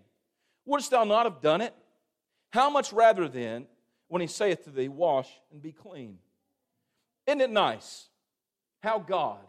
wouldst 0.65 0.91
thou 0.91 1.03
not 1.03 1.25
have 1.25 1.41
done 1.41 1.61
it? 1.61 1.73
How 2.51 2.69
much 2.69 2.93
rather 2.93 3.27
then, 3.27 3.67
when 4.07 4.21
he 4.21 4.27
saith 4.27 4.63
to 4.65 4.71
thee, 4.71 4.87
Wash 4.87 5.29
and 5.51 5.61
be 5.61 5.71
clean? 5.71 6.17
Isn't 7.27 7.41
it 7.41 7.51
nice 7.51 8.09
how 8.81 8.99
God, 8.99 9.39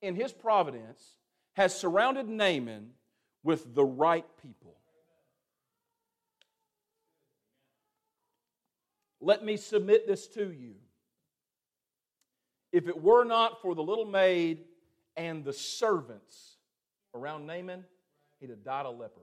in 0.00 0.14
his 0.14 0.32
providence, 0.32 1.16
has 1.54 1.74
surrounded 1.74 2.28
Naaman 2.28 2.90
with 3.42 3.74
the 3.74 3.84
right 3.84 4.26
people? 4.42 4.76
Let 9.20 9.44
me 9.44 9.56
submit 9.56 10.06
this 10.06 10.26
to 10.28 10.50
you. 10.50 10.74
If 12.72 12.88
it 12.88 13.00
were 13.00 13.24
not 13.24 13.60
for 13.62 13.74
the 13.74 13.82
little 13.82 14.06
maid 14.06 14.64
and 15.16 15.44
the 15.44 15.52
servants 15.52 16.56
around 17.14 17.46
Naaman, 17.46 17.84
he'd 18.40 18.50
have 18.50 18.64
died 18.64 18.86
a 18.86 18.90
leper. 18.90 19.20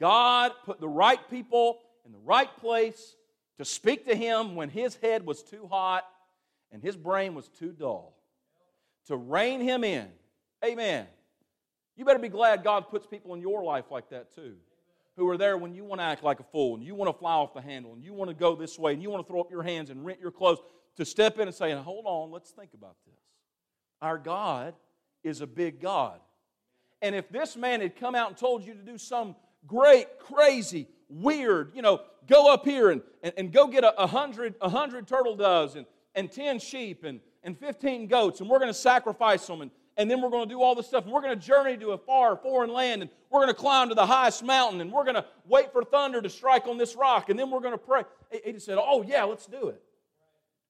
God 0.00 0.52
put 0.64 0.80
the 0.80 0.88
right 0.88 1.20
people 1.28 1.78
in 2.06 2.12
the 2.12 2.18
right 2.18 2.54
place 2.56 3.16
to 3.58 3.64
speak 3.64 4.06
to 4.06 4.16
him 4.16 4.54
when 4.54 4.70
his 4.70 4.96
head 4.96 5.26
was 5.26 5.42
too 5.42 5.68
hot 5.70 6.04
and 6.72 6.82
his 6.82 6.96
brain 6.96 7.34
was 7.34 7.48
too 7.48 7.72
dull, 7.72 8.16
to 9.06 9.16
rein 9.16 9.60
him 9.60 9.84
in. 9.84 10.08
Amen. 10.64 11.06
You 11.96 12.04
better 12.04 12.18
be 12.18 12.28
glad 12.28 12.64
God 12.64 12.88
puts 12.88 13.06
people 13.06 13.34
in 13.34 13.40
your 13.40 13.62
life 13.62 13.90
like 13.90 14.08
that 14.10 14.34
too, 14.34 14.54
who 15.16 15.28
are 15.28 15.36
there 15.36 15.58
when 15.58 15.74
you 15.74 15.84
want 15.84 16.00
to 16.00 16.04
act 16.04 16.22
like 16.22 16.40
a 16.40 16.44
fool 16.44 16.76
and 16.76 16.82
you 16.82 16.94
want 16.94 17.14
to 17.14 17.18
fly 17.18 17.34
off 17.34 17.52
the 17.52 17.60
handle 17.60 17.92
and 17.92 18.02
you 18.02 18.14
want 18.14 18.30
to 18.30 18.34
go 18.34 18.54
this 18.54 18.78
way 18.78 18.94
and 18.94 19.02
you 19.02 19.10
want 19.10 19.26
to 19.26 19.30
throw 19.30 19.40
up 19.40 19.50
your 19.50 19.62
hands 19.62 19.90
and 19.90 20.06
rent 20.06 20.20
your 20.20 20.30
clothes, 20.30 20.60
to 20.96 21.04
step 21.04 21.38
in 21.38 21.48
and 21.48 21.54
say, 21.54 21.72
Hold 21.72 22.04
on, 22.06 22.30
let's 22.30 22.50
think 22.50 22.70
about 22.74 22.96
this. 23.06 23.20
Our 24.02 24.18
God 24.18 24.74
is 25.22 25.40
a 25.40 25.46
big 25.46 25.80
God. 25.80 26.20
And 27.02 27.14
if 27.14 27.28
this 27.30 27.56
man 27.56 27.80
had 27.80 27.96
come 27.96 28.14
out 28.14 28.28
and 28.28 28.36
told 28.36 28.64
you 28.64 28.74
to 28.74 28.82
do 28.82 28.98
some 28.98 29.34
great, 29.66 30.18
crazy, 30.18 30.86
weird, 31.08 31.72
you 31.74 31.82
know, 31.82 32.00
go 32.26 32.52
up 32.52 32.64
here 32.64 32.90
and, 32.90 33.02
and, 33.22 33.32
and 33.36 33.52
go 33.52 33.66
get 33.66 33.84
a, 33.84 34.02
a, 34.02 34.06
hundred, 34.06 34.54
a 34.60 34.68
hundred 34.68 35.06
turtle 35.06 35.36
doves 35.36 35.76
and, 35.76 35.86
and 36.14 36.30
10 36.30 36.58
sheep 36.58 37.04
and, 37.04 37.20
and 37.42 37.58
15 37.58 38.06
goats, 38.06 38.40
and 38.40 38.50
we're 38.50 38.58
going 38.58 38.70
to 38.70 38.74
sacrifice 38.74 39.46
them, 39.46 39.62
and, 39.62 39.70
and 39.96 40.10
then 40.10 40.20
we're 40.20 40.30
going 40.30 40.46
to 40.46 40.54
do 40.54 40.62
all 40.62 40.74
this 40.74 40.86
stuff, 40.86 41.04
and 41.04 41.12
we're 41.12 41.22
going 41.22 41.38
to 41.38 41.46
journey 41.46 41.76
to 41.78 41.90
a 41.90 41.98
far 41.98 42.36
foreign 42.36 42.72
land, 42.72 43.02
and 43.02 43.10
we're 43.30 43.40
going 43.40 43.52
to 43.52 43.58
climb 43.58 43.88
to 43.88 43.94
the 43.94 44.06
highest 44.06 44.44
mountain, 44.44 44.80
and 44.80 44.92
we're 44.92 45.04
going 45.04 45.14
to 45.14 45.24
wait 45.46 45.72
for 45.72 45.82
thunder 45.84 46.20
to 46.20 46.28
strike 46.28 46.66
on 46.66 46.76
this 46.76 46.94
rock, 46.94 47.30
and 47.30 47.38
then 47.38 47.50
we're 47.50 47.60
going 47.60 47.72
to 47.72 47.78
pray. 47.78 48.02
He 48.44 48.52
just 48.52 48.66
said, 48.66 48.78
Oh, 48.80 49.02
yeah, 49.02 49.24
let's 49.24 49.46
do 49.46 49.68
it. 49.68 49.82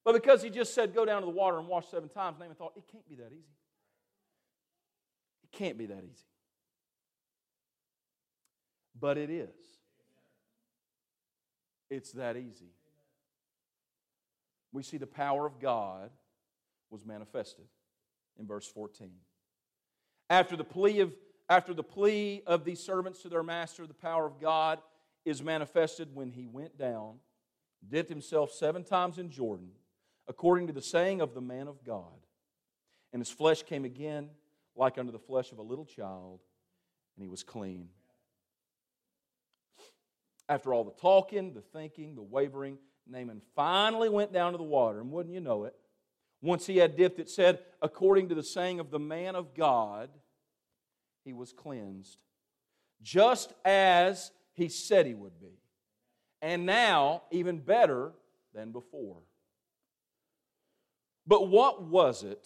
But 0.05 0.15
because 0.15 0.43
he 0.43 0.51
just 0.51 0.75
said, 0.75 0.95
Go 0.95 1.05
down 1.05 1.23
to 1.23 1.27
the 1.27 1.33
water 1.33 1.59
and 1.59 1.69
wash 1.69 1.87
seven 1.89 2.09
times, 2.09 2.39
Naaman 2.39 2.57
thought, 2.57 2.73
It 2.77 2.85
can't 2.91 3.09
be 3.09 3.17
that 3.17 3.33
easy. 3.33 3.57
It 5.45 5.53
can't 5.53 5.79
be 5.79 5.87
that 5.87 6.05
easy. 6.05 6.25
But 8.99 9.19
it 9.19 9.31
is. 9.31 9.49
It's 11.91 12.13
that 12.13 12.37
easy. 12.37 12.73
We 14.73 14.83
see 14.83 14.99
the 14.99 15.07
power 15.07 15.47
of 15.47 15.59
God 15.59 16.11
was 16.91 17.05
manifested 17.05 17.65
in 18.39 18.47
verse 18.47 18.67
14. 18.69 19.11
After 20.29 20.57
the 20.57 20.65
plea 20.65 21.01
of 21.01 21.13
after 21.49 21.75
the 21.75 21.83
plea 21.83 22.45
of 22.47 22.65
these 22.65 22.79
servants 22.79 23.23
to 23.23 23.29
their 23.29 23.43
master, 23.43 23.85
the 23.85 23.93
power 23.93 24.25
of 24.25 24.41
God 24.41 24.79
is 25.25 25.43
manifested 25.43 26.15
when 26.15 26.31
he 26.31 26.47
went 26.47 26.79
down, 26.79 27.17
dipped 27.89 28.09
himself 28.09 28.53
seven 28.53 28.85
times 28.85 29.19
in 29.19 29.31
Jordan, 29.31 29.71
according 30.29 30.67
to 30.69 30.73
the 30.73 30.83
saying 30.83 31.21
of 31.21 31.35
the 31.35 31.41
man 31.41 31.69
of 31.69 31.85
God. 31.85 32.05
And 33.13 33.21
his 33.21 33.31
flesh 33.31 33.63
came 33.63 33.85
again 33.85 34.31
like 34.77 34.99
unto 34.99 35.13
the 35.13 35.19
flesh 35.19 35.53
of 35.53 35.59
a 35.59 35.63
little 35.63 35.85
child, 35.85 36.41
and 37.17 37.23
he 37.23 37.29
was 37.29 37.43
clean. 37.43 37.89
After 40.49 40.73
all 40.73 40.85
the 40.85 40.93
talking, 40.93 41.53
the 41.53 41.61
thinking, 41.61 42.15
the 42.15 42.23
wavering, 42.23 42.79
Naaman 43.07 43.43
finally 43.55 44.09
went 44.09 44.33
down 44.33 44.53
to 44.53 44.59
the 44.59 44.65
water, 44.65 45.01
and 45.01 45.11
wouldn't 45.11 45.35
you 45.35 45.41
know 45.41 45.65
it? 45.65 45.75
Once 46.43 46.67
he 46.67 46.79
had 46.79 46.97
dipped, 46.97 47.19
it 47.19 47.29
said, 47.29 47.59
according 47.83 48.29
to 48.29 48.35
the 48.35 48.43
saying 48.43 48.81
of 48.81 48.91
the 48.91 48.99
man 48.99 49.35
of 49.35 49.55
God, 49.55 50.09
he 51.25 51.33
was 51.33 51.53
cleansed, 51.53 52.23
just 53.03 53.53
as 53.65 54.31
he 54.55 54.69
said 54.69 55.07
he 55.07 55.15
would 55.15 55.39
be. 55.39 55.59
And 56.41 56.65
now, 56.65 57.23
even 57.31 57.59
better 57.59 58.13
than 58.55 58.73
before. 58.73 59.19
But 61.31 61.47
what 61.47 61.85
was 61.85 62.25
it 62.25 62.45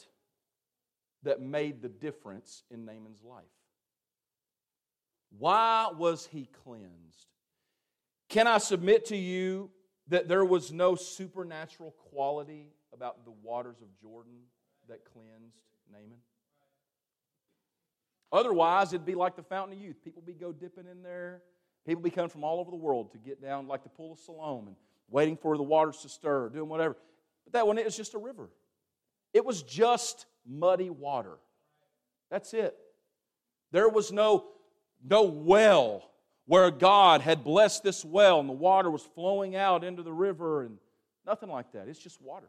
that 1.22 1.40
made 1.40 1.80
the 1.80 1.88
difference 1.88 2.64
in 2.70 2.84
Naaman's 2.84 3.22
life? 3.24 3.44
Why 5.38 5.88
was 5.96 6.26
he 6.26 6.50
cleansed? 6.62 7.28
Can 8.28 8.46
I 8.46 8.58
submit 8.58 9.06
to 9.06 9.16
you 9.16 9.70
that 10.08 10.28
there 10.28 10.44
was 10.44 10.70
no 10.70 10.96
supernatural 10.96 11.92
quality 12.10 12.74
about 12.92 13.24
the 13.24 13.30
waters 13.30 13.80
of 13.80 13.88
Jordan 14.02 14.42
that 14.90 15.06
cleansed 15.10 15.62
Naaman? 15.90 16.18
Otherwise, 18.30 18.92
it'd 18.92 19.06
be 19.06 19.14
like 19.14 19.34
the 19.34 19.42
fountain 19.42 19.78
of 19.78 19.82
youth. 19.82 19.96
People 20.04 20.20
be 20.20 20.34
go 20.34 20.52
dipping 20.52 20.88
in 20.92 21.02
there. 21.02 21.40
People 21.86 22.02
be 22.02 22.10
coming 22.10 22.28
from 22.28 22.44
all 22.44 22.60
over 22.60 22.70
the 22.70 22.76
world 22.76 23.12
to 23.12 23.18
get 23.18 23.40
down 23.40 23.66
like 23.66 23.82
the 23.82 23.88
pool 23.88 24.12
of 24.12 24.18
Siloam 24.18 24.66
and 24.66 24.76
waiting 25.08 25.38
for 25.38 25.56
the 25.56 25.62
waters 25.62 26.00
to 26.02 26.10
stir, 26.10 26.50
doing 26.50 26.68
whatever. 26.68 26.98
But 27.44 27.54
that 27.54 27.66
one, 27.66 27.78
it 27.78 27.86
was 27.86 27.96
just 27.96 28.12
a 28.12 28.18
river. 28.18 28.50
It 29.34 29.44
was 29.44 29.62
just 29.62 30.24
muddy 30.46 30.88
water. 30.88 31.36
That's 32.30 32.54
it. 32.54 32.76
There 33.72 33.88
was 33.88 34.12
no, 34.12 34.46
no 35.04 35.24
well 35.24 36.08
where 36.46 36.70
God 36.70 37.20
had 37.20 37.42
blessed 37.42 37.82
this 37.82 38.04
well 38.04 38.38
and 38.40 38.48
the 38.48 38.54
water 38.54 38.90
was 38.90 39.02
flowing 39.02 39.56
out 39.56 39.82
into 39.82 40.02
the 40.02 40.12
river 40.12 40.62
and 40.62 40.78
nothing 41.26 41.48
like 41.48 41.72
that. 41.72 41.88
It's 41.88 41.98
just 41.98 42.22
water. 42.22 42.48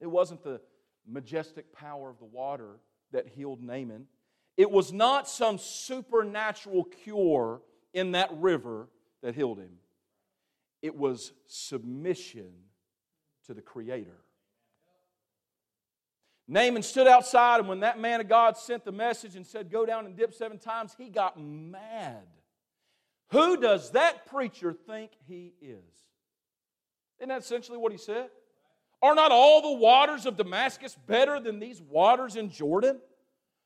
It 0.00 0.06
wasn't 0.06 0.42
the 0.44 0.60
majestic 1.06 1.72
power 1.72 2.08
of 2.08 2.18
the 2.18 2.24
water 2.24 2.76
that 3.12 3.26
healed 3.26 3.62
Naaman. 3.62 4.06
It 4.56 4.70
was 4.70 4.92
not 4.92 5.28
some 5.28 5.58
supernatural 5.58 6.84
cure 6.84 7.60
in 7.92 8.12
that 8.12 8.30
river 8.34 8.88
that 9.22 9.34
healed 9.34 9.58
him. 9.58 9.78
It 10.82 10.96
was 10.96 11.32
submission 11.46 12.52
to 13.46 13.54
the 13.54 13.62
Creator. 13.62 14.18
Naaman 16.48 16.82
stood 16.82 17.06
outside, 17.06 17.60
and 17.60 17.68
when 17.68 17.80
that 17.80 18.00
man 18.00 18.20
of 18.20 18.28
God 18.28 18.56
sent 18.56 18.84
the 18.84 18.92
message 18.92 19.36
and 19.36 19.46
said, 19.46 19.70
Go 19.70 19.86
down 19.86 20.06
and 20.06 20.16
dip 20.16 20.34
seven 20.34 20.58
times, 20.58 20.94
he 20.98 21.08
got 21.08 21.40
mad. 21.40 22.26
Who 23.30 23.56
does 23.56 23.90
that 23.92 24.26
preacher 24.26 24.72
think 24.72 25.12
he 25.26 25.54
is? 25.60 25.78
Isn't 27.18 27.28
that 27.28 27.40
essentially 27.40 27.78
what 27.78 27.92
he 27.92 27.98
said? 27.98 28.28
Are 29.00 29.14
not 29.14 29.32
all 29.32 29.62
the 29.62 29.78
waters 29.78 30.26
of 30.26 30.36
Damascus 30.36 30.96
better 31.06 31.40
than 31.40 31.58
these 31.58 31.80
waters 31.80 32.36
in 32.36 32.50
Jordan? 32.50 33.00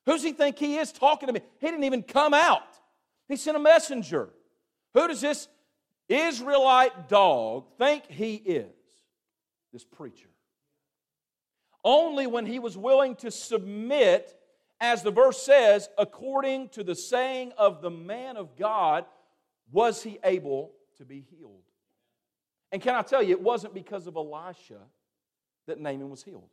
Who's 0.05 0.23
he 0.23 0.31
think 0.31 0.57
he 0.57 0.77
is 0.77 0.91
talking 0.91 1.27
to 1.27 1.33
me? 1.33 1.41
He 1.59 1.67
didn't 1.67 1.83
even 1.83 2.03
come 2.03 2.33
out. 2.33 2.63
He 3.27 3.35
sent 3.35 3.57
a 3.57 3.59
messenger. 3.59 4.29
Who 4.93 5.07
does 5.07 5.21
this 5.21 5.47
Israelite 6.07 7.09
dog 7.09 7.65
think 7.77 8.09
he 8.09 8.35
is? 8.35 8.71
This 9.73 9.83
preacher. 9.83 10.29
Only 11.89 12.27
when 12.27 12.45
he 12.45 12.59
was 12.59 12.77
willing 12.77 13.15
to 13.15 13.31
submit, 13.31 14.37
as 14.81 15.03
the 15.03 15.09
verse 15.09 15.41
says, 15.41 15.87
according 15.97 16.67
to 16.71 16.83
the 16.83 16.95
saying 16.95 17.53
of 17.57 17.81
the 17.81 17.89
man 17.89 18.35
of 18.35 18.57
God, 18.57 19.05
was 19.71 20.03
he 20.03 20.19
able 20.21 20.73
to 20.97 21.05
be 21.05 21.21
healed. 21.21 21.63
And 22.73 22.81
can 22.81 22.93
I 22.93 23.03
tell 23.03 23.23
you, 23.23 23.31
it 23.31 23.41
wasn't 23.41 23.73
because 23.73 24.05
of 24.05 24.17
Elisha 24.17 24.81
that 25.65 25.79
Naaman 25.79 26.09
was 26.09 26.21
healed, 26.21 26.49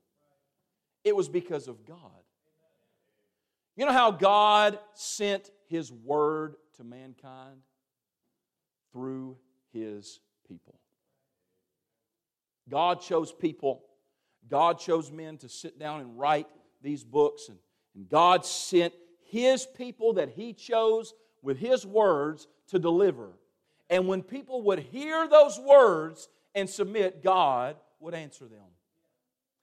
it 1.02 1.16
was 1.16 1.28
because 1.28 1.66
of 1.66 1.84
God. 1.84 1.98
You 3.74 3.86
know 3.86 3.92
how 3.92 4.12
God 4.12 4.78
sent 4.92 5.50
his 5.66 5.90
word 5.90 6.54
to 6.76 6.84
mankind? 6.84 7.58
Through 8.92 9.36
his 9.72 10.20
people. 10.46 10.78
God 12.68 13.00
chose 13.00 13.32
people, 13.32 13.82
God 14.48 14.78
chose 14.78 15.11
men 15.11 15.38
to 15.38 15.48
sit 15.48 15.78
down 15.78 16.00
and 16.00 16.18
write 16.18 16.46
these 16.83 17.04
books, 17.04 17.48
and, 17.48 17.59
and 17.94 18.09
God 18.09 18.44
sent 18.44 18.92
his 19.30 19.66
people 19.66 20.14
that 20.14 20.30
he 20.30 20.52
chose 20.52 21.14
with 21.42 21.59
his 21.59 21.87
words 21.87 22.46
to 22.68 22.78
deliver. 22.78 23.30
And 23.90 24.09
when 24.09 24.22
people 24.22 24.62
would 24.62 24.78
hear 24.78 25.28
those 25.28 25.59
words 25.59 26.28
and 26.54 26.68
submit, 26.68 27.22
God 27.22 27.76
would 28.00 28.14
answer 28.14 28.46
them. 28.46 28.64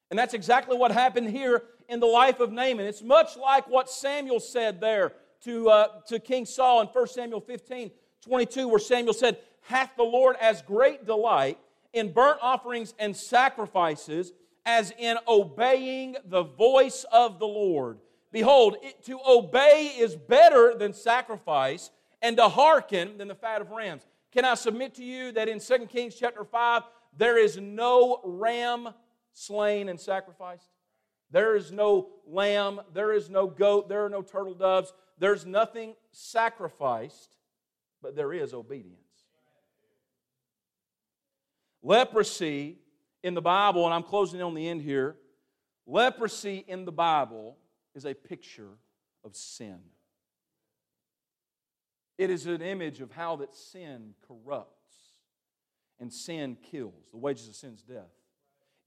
And 0.10 0.20
that's 0.20 0.34
exactly 0.34 0.78
what 0.78 0.91
happened 0.91 1.30
here 1.30 1.63
in 1.88 2.00
the 2.00 2.06
life 2.06 2.39
of 2.39 2.52
Naaman. 2.52 2.86
It's 2.86 3.02
much 3.02 3.38
like 3.38 3.67
what 3.70 3.89
Samuel 3.89 4.39
said 4.39 4.82
there 4.82 5.13
to, 5.46 5.70
uh, 5.70 5.88
to 6.08 6.20
King 6.20 6.46
Saul 6.46 6.82
in 6.82 6.88
1 6.88 7.08
Samuel 7.08 7.41
15 7.41 7.91
22, 8.24 8.67
where 8.67 8.80
Samuel 8.80 9.15
said, 9.15 9.39
Hath 9.62 9.96
the 9.98 10.04
Lord 10.04 10.36
as 10.39 10.62
great 10.62 11.06
delight 11.06 11.58
in 11.91 12.12
burnt 12.12 12.38
offerings 12.41 12.94
and 13.00 13.15
sacrifices 13.15 14.32
as 14.65 14.93
in 14.97 15.17
obeying 15.28 16.15
the 16.26 16.43
voice 16.43 17.06
of 17.12 17.39
the 17.39 17.47
Lord. 17.47 18.00
Behold, 18.32 18.78
it, 18.82 19.04
to 19.06 19.19
obey 19.28 19.93
is 19.97 20.15
better 20.15 20.74
than 20.78 20.93
sacrifice, 20.93 21.91
and 22.21 22.38
to 22.38 22.47
hearken 22.47 23.17
than 23.17 23.28
the 23.28 23.36
fat 23.36 23.62
of 23.62 23.71
rams. 23.71 24.06
Can 24.32 24.45
I 24.45 24.54
submit 24.54 24.95
to 24.95 25.04
you 25.04 25.32
that 25.34 25.50
in 25.50 25.60
2 25.60 25.88
Kings 25.88 26.15
chapter 26.15 26.43
5, 26.43 26.84
there 27.17 27.38
is 27.38 27.58
no 27.58 28.21
ram 28.24 28.89
slain 29.34 29.89
and 29.89 30.00
sacrificed? 30.00 30.69
There 31.32 31.56
is 31.56 31.71
no 31.71 32.10
lamb, 32.28 32.82
there 32.93 33.13
is 33.13 33.30
no 33.30 33.47
goat, 33.47 33.89
there 33.89 34.06
are 34.06 34.10
no 34.10 34.21
turtle 34.21 34.54
doves, 34.54 34.93
there's 35.17 35.45
nothing 35.45 35.95
sacrificed, 36.12 37.38
but 38.02 38.15
there 38.15 38.34
is 38.34 38.54
obedience. 38.54 38.97
Leprosy 41.84 42.78
in 43.23 43.34
the 43.34 43.41
Bible, 43.41 43.86
and 43.86 43.93
I'm 43.93 44.03
closing 44.03 44.41
on 44.41 44.53
the 44.53 44.67
end 44.67 44.81
here, 44.81 45.15
leprosy 45.86 46.63
in 46.67 46.86
the 46.86 46.91
Bible 46.91 47.57
is 47.95 48.05
a 48.05 48.13
picture 48.13 48.77
of 49.23 49.36
sin. 49.36 49.79
It 52.17 52.29
is 52.29 52.45
an 52.45 52.62
image 52.62 53.01
of 53.01 53.12
how 53.12 53.38
that 53.38 53.55
sin 53.55 54.13
corrupts 54.27 54.95
and 55.99 56.12
sin 56.12 56.57
kills. 56.71 57.10
The 57.12 57.17
wages 57.17 57.47
of 57.47 57.55
sin 57.55 57.73
is 57.73 57.81
death. 57.81 58.10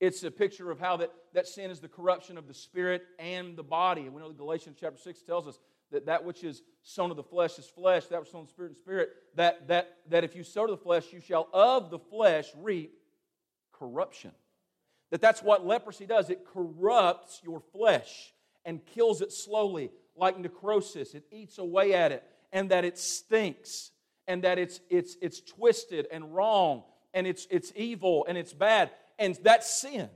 It's 0.01 0.23
a 0.25 0.31
picture 0.31 0.71
of 0.71 0.79
how 0.79 0.97
that, 0.99 1.11
that 1.33 1.47
sin 1.47 1.71
is 1.71 1.81
the 1.81 1.89
corruption 1.89 2.37
of 2.37 2.47
the 2.47 2.55
spirit 2.55 3.03
and 3.19 3.57
the 3.57 3.63
body. 3.63 4.03
And 4.03 4.15
we 4.15 4.21
know 4.21 4.29
that 4.29 4.37
Galatians 4.37 4.77
chapter 4.81 5.01
6 5.01 5.23
tells 5.23 5.47
us 5.47 5.59
that 5.93 6.07
that 6.07 6.25
which 6.25 6.43
is 6.45 6.63
sown 6.83 7.11
of 7.11 7.17
the 7.17 7.23
flesh 7.23 7.59
is 7.59 7.67
flesh, 7.67 8.07
that 8.07 8.19
which 8.19 8.29
is 8.29 8.33
sown 8.33 8.47
spirit 8.49 8.73
is 8.73 8.79
spirit, 8.79 9.11
that, 9.37 9.69
that, 9.69 9.99
that 10.09 10.25
if 10.25 10.35
you 10.35 10.43
sow 10.43 10.67
to 10.67 10.73
the 10.73 10.77
flesh, 10.77 11.13
you 11.13 11.21
shall 11.21 11.49
of 11.53 11.91
the 11.91 11.99
flesh 11.99 12.47
reap 12.57 12.99
corruption. 13.79 14.33
That 15.11 15.21
that's 15.21 15.43
what 15.43 15.67
leprosy 15.67 16.07
does. 16.07 16.31
It 16.31 16.45
corrupts 16.45 17.41
your 17.45 17.61
flesh 17.61 18.33
and 18.65 18.85
kills 18.85 19.21
it 19.21 19.33
slowly, 19.33 19.91
like 20.17 20.39
necrosis. 20.39 21.15
It 21.15 21.25
eats 21.31 21.59
away 21.59 21.95
at 21.95 22.13
it, 22.13 22.25
and 22.53 22.71
that 22.71 22.85
it 22.85 22.99
stinks, 22.99 23.91
and 24.27 24.43
that 24.45 24.59
it's, 24.59 24.81
it's, 24.89 25.17
it's 25.21 25.41
twisted 25.41 26.07
and 26.11 26.35
wrong, 26.35 26.83
and 27.13 27.27
it's, 27.27 27.47
it's 27.51 27.73
evil 27.77 28.25
and 28.29 28.39
it's 28.39 28.53
bad. 28.53 28.91
And 29.19 29.39
that's 29.43 29.71
sin. 29.71 30.09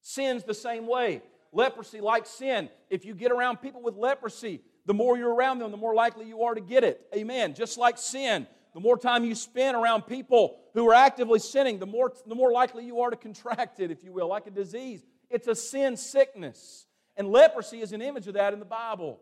Sin's 0.00 0.44
the 0.44 0.54
same 0.54 0.86
way. 0.86 1.22
Leprosy, 1.52 2.00
like 2.00 2.26
sin, 2.26 2.70
if 2.88 3.04
you 3.04 3.14
get 3.14 3.30
around 3.30 3.58
people 3.58 3.82
with 3.82 3.94
leprosy, 3.94 4.62
the 4.86 4.94
more 4.94 5.18
you're 5.18 5.34
around 5.34 5.58
them, 5.58 5.70
the 5.70 5.76
more 5.76 5.94
likely 5.94 6.26
you 6.26 6.42
are 6.42 6.54
to 6.54 6.60
get 6.60 6.82
it. 6.82 7.06
Amen. 7.14 7.54
Just 7.54 7.76
like 7.76 7.98
sin, 7.98 8.46
the 8.74 8.80
more 8.80 8.96
time 8.96 9.24
you 9.24 9.34
spend 9.34 9.76
around 9.76 10.02
people 10.02 10.58
who 10.72 10.88
are 10.88 10.94
actively 10.94 11.38
sinning, 11.38 11.78
the 11.78 11.86
more, 11.86 12.12
the 12.26 12.34
more 12.34 12.52
likely 12.52 12.86
you 12.86 13.00
are 13.00 13.10
to 13.10 13.16
contract 13.16 13.80
it, 13.80 13.90
if 13.90 14.02
you 14.02 14.12
will, 14.12 14.28
like 14.28 14.46
a 14.46 14.50
disease. 14.50 15.02
It's 15.28 15.46
a 15.46 15.54
sin 15.54 15.96
sickness. 15.96 16.86
And 17.16 17.28
leprosy 17.28 17.80
is 17.80 17.92
an 17.92 18.00
image 18.00 18.28
of 18.28 18.34
that 18.34 18.54
in 18.54 18.58
the 18.58 18.64
Bible. 18.64 19.20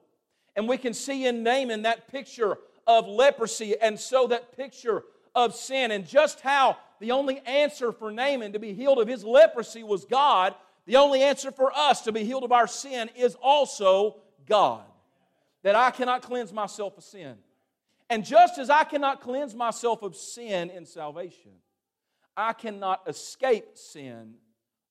And 0.54 0.68
we 0.68 0.76
can 0.76 0.94
see 0.94 1.26
in 1.26 1.42
Naaman 1.42 1.82
that 1.82 2.08
picture 2.08 2.58
of 2.86 3.08
leprosy, 3.08 3.78
and 3.80 3.98
so 3.98 4.28
that 4.28 4.56
picture 4.56 5.02
of 5.34 5.54
sin, 5.54 5.90
and 5.90 6.06
just 6.06 6.40
how 6.40 6.76
the 7.00 7.12
only 7.12 7.38
answer 7.40 7.92
for 7.92 8.10
Naaman 8.10 8.52
to 8.52 8.58
be 8.58 8.74
healed 8.74 8.98
of 8.98 9.08
his 9.08 9.24
leprosy 9.24 9.82
was 9.82 10.04
God. 10.04 10.54
The 10.86 10.96
only 10.96 11.22
answer 11.22 11.50
for 11.50 11.72
us 11.76 12.02
to 12.02 12.12
be 12.12 12.24
healed 12.24 12.44
of 12.44 12.52
our 12.52 12.66
sin 12.66 13.10
is 13.16 13.36
also 13.42 14.16
God. 14.46 14.84
That 15.62 15.74
I 15.74 15.90
cannot 15.90 16.22
cleanse 16.22 16.52
myself 16.52 16.96
of 16.96 17.04
sin. 17.04 17.36
And 18.10 18.24
just 18.24 18.58
as 18.58 18.68
I 18.68 18.82
cannot 18.82 19.20
cleanse 19.20 19.54
myself 19.54 20.02
of 20.02 20.16
sin 20.16 20.68
in 20.68 20.84
salvation, 20.84 21.52
I 22.36 22.52
cannot 22.52 23.02
escape 23.06 23.78
sin 23.78 24.34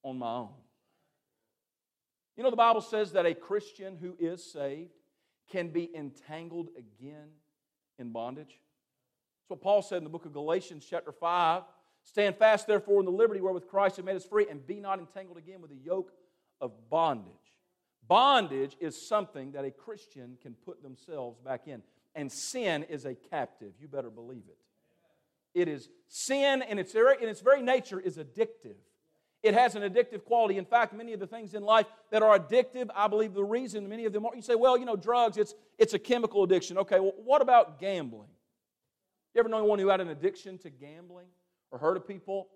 on 0.02 0.18
my 0.18 0.32
own. 0.32 0.54
You 2.36 2.42
know, 2.42 2.50
the 2.50 2.56
Bible 2.56 2.80
says 2.80 3.12
that 3.12 3.26
a 3.26 3.34
Christian 3.34 3.98
who 4.00 4.16
is 4.18 4.42
saved 4.50 4.92
can 5.50 5.68
be 5.68 5.94
entangled 5.94 6.70
again 6.78 7.28
in 7.98 8.10
bondage. 8.10 8.58
That's 9.42 9.50
what 9.50 9.60
Paul 9.60 9.82
said 9.82 9.98
in 9.98 10.04
the 10.04 10.10
book 10.10 10.24
of 10.24 10.32
Galatians, 10.32 10.86
chapter 10.88 11.12
5. 11.12 11.64
Stand 12.04 12.36
fast, 12.36 12.66
therefore, 12.66 13.00
in 13.00 13.04
the 13.04 13.12
liberty 13.12 13.42
wherewith 13.42 13.68
Christ 13.68 13.96
has 13.96 14.04
made 14.06 14.16
us 14.16 14.24
free, 14.24 14.46
and 14.48 14.66
be 14.66 14.80
not 14.80 14.98
entangled 14.98 15.36
again 15.36 15.60
with 15.60 15.70
the 15.70 15.84
yoke 15.84 16.12
of 16.62 16.72
bondage. 16.88 17.34
Bondage 18.08 18.76
is 18.80 19.06
something 19.06 19.52
that 19.52 19.66
a 19.66 19.70
Christian 19.70 20.38
can 20.40 20.54
put 20.54 20.82
themselves 20.82 21.38
back 21.44 21.66
in 21.66 21.82
and 22.14 22.30
sin 22.30 22.84
is 22.84 23.04
a 23.04 23.14
captive. 23.14 23.72
You 23.80 23.88
better 23.88 24.10
believe 24.10 24.44
it. 24.48 24.58
It 25.52 25.68
is 25.68 25.88
sin, 26.08 26.62
and 26.62 26.78
its, 26.78 26.92
very, 26.92 27.22
in 27.22 27.28
its 27.28 27.40
very 27.40 27.62
nature 27.62 27.98
is 27.98 28.18
addictive. 28.18 28.76
It 29.42 29.54
has 29.54 29.74
an 29.74 29.82
addictive 29.82 30.24
quality. 30.24 30.58
In 30.58 30.64
fact, 30.64 30.92
many 30.92 31.12
of 31.12 31.20
the 31.20 31.26
things 31.26 31.54
in 31.54 31.62
life 31.62 31.86
that 32.10 32.22
are 32.22 32.38
addictive, 32.38 32.88
I 32.94 33.08
believe 33.08 33.32
the 33.32 33.42
reason 33.42 33.88
many 33.88 34.04
of 34.04 34.12
them 34.12 34.26
are, 34.26 34.36
you 34.36 34.42
say, 34.42 34.54
well, 34.54 34.76
you 34.76 34.84
know, 34.84 34.96
drugs, 34.96 35.38
it's, 35.38 35.54
it's 35.78 35.94
a 35.94 35.98
chemical 35.98 36.44
addiction. 36.44 36.76
Okay, 36.78 37.00
well, 37.00 37.14
what 37.24 37.40
about 37.40 37.80
gambling? 37.80 38.28
You 39.34 39.40
ever 39.40 39.48
know 39.48 39.58
anyone 39.58 39.78
who 39.78 39.88
had 39.88 40.00
an 40.00 40.08
addiction 40.08 40.58
to 40.58 40.70
gambling 40.70 41.28
or 41.70 41.78
heard 41.78 41.96
of 41.96 42.06
people? 42.06 42.48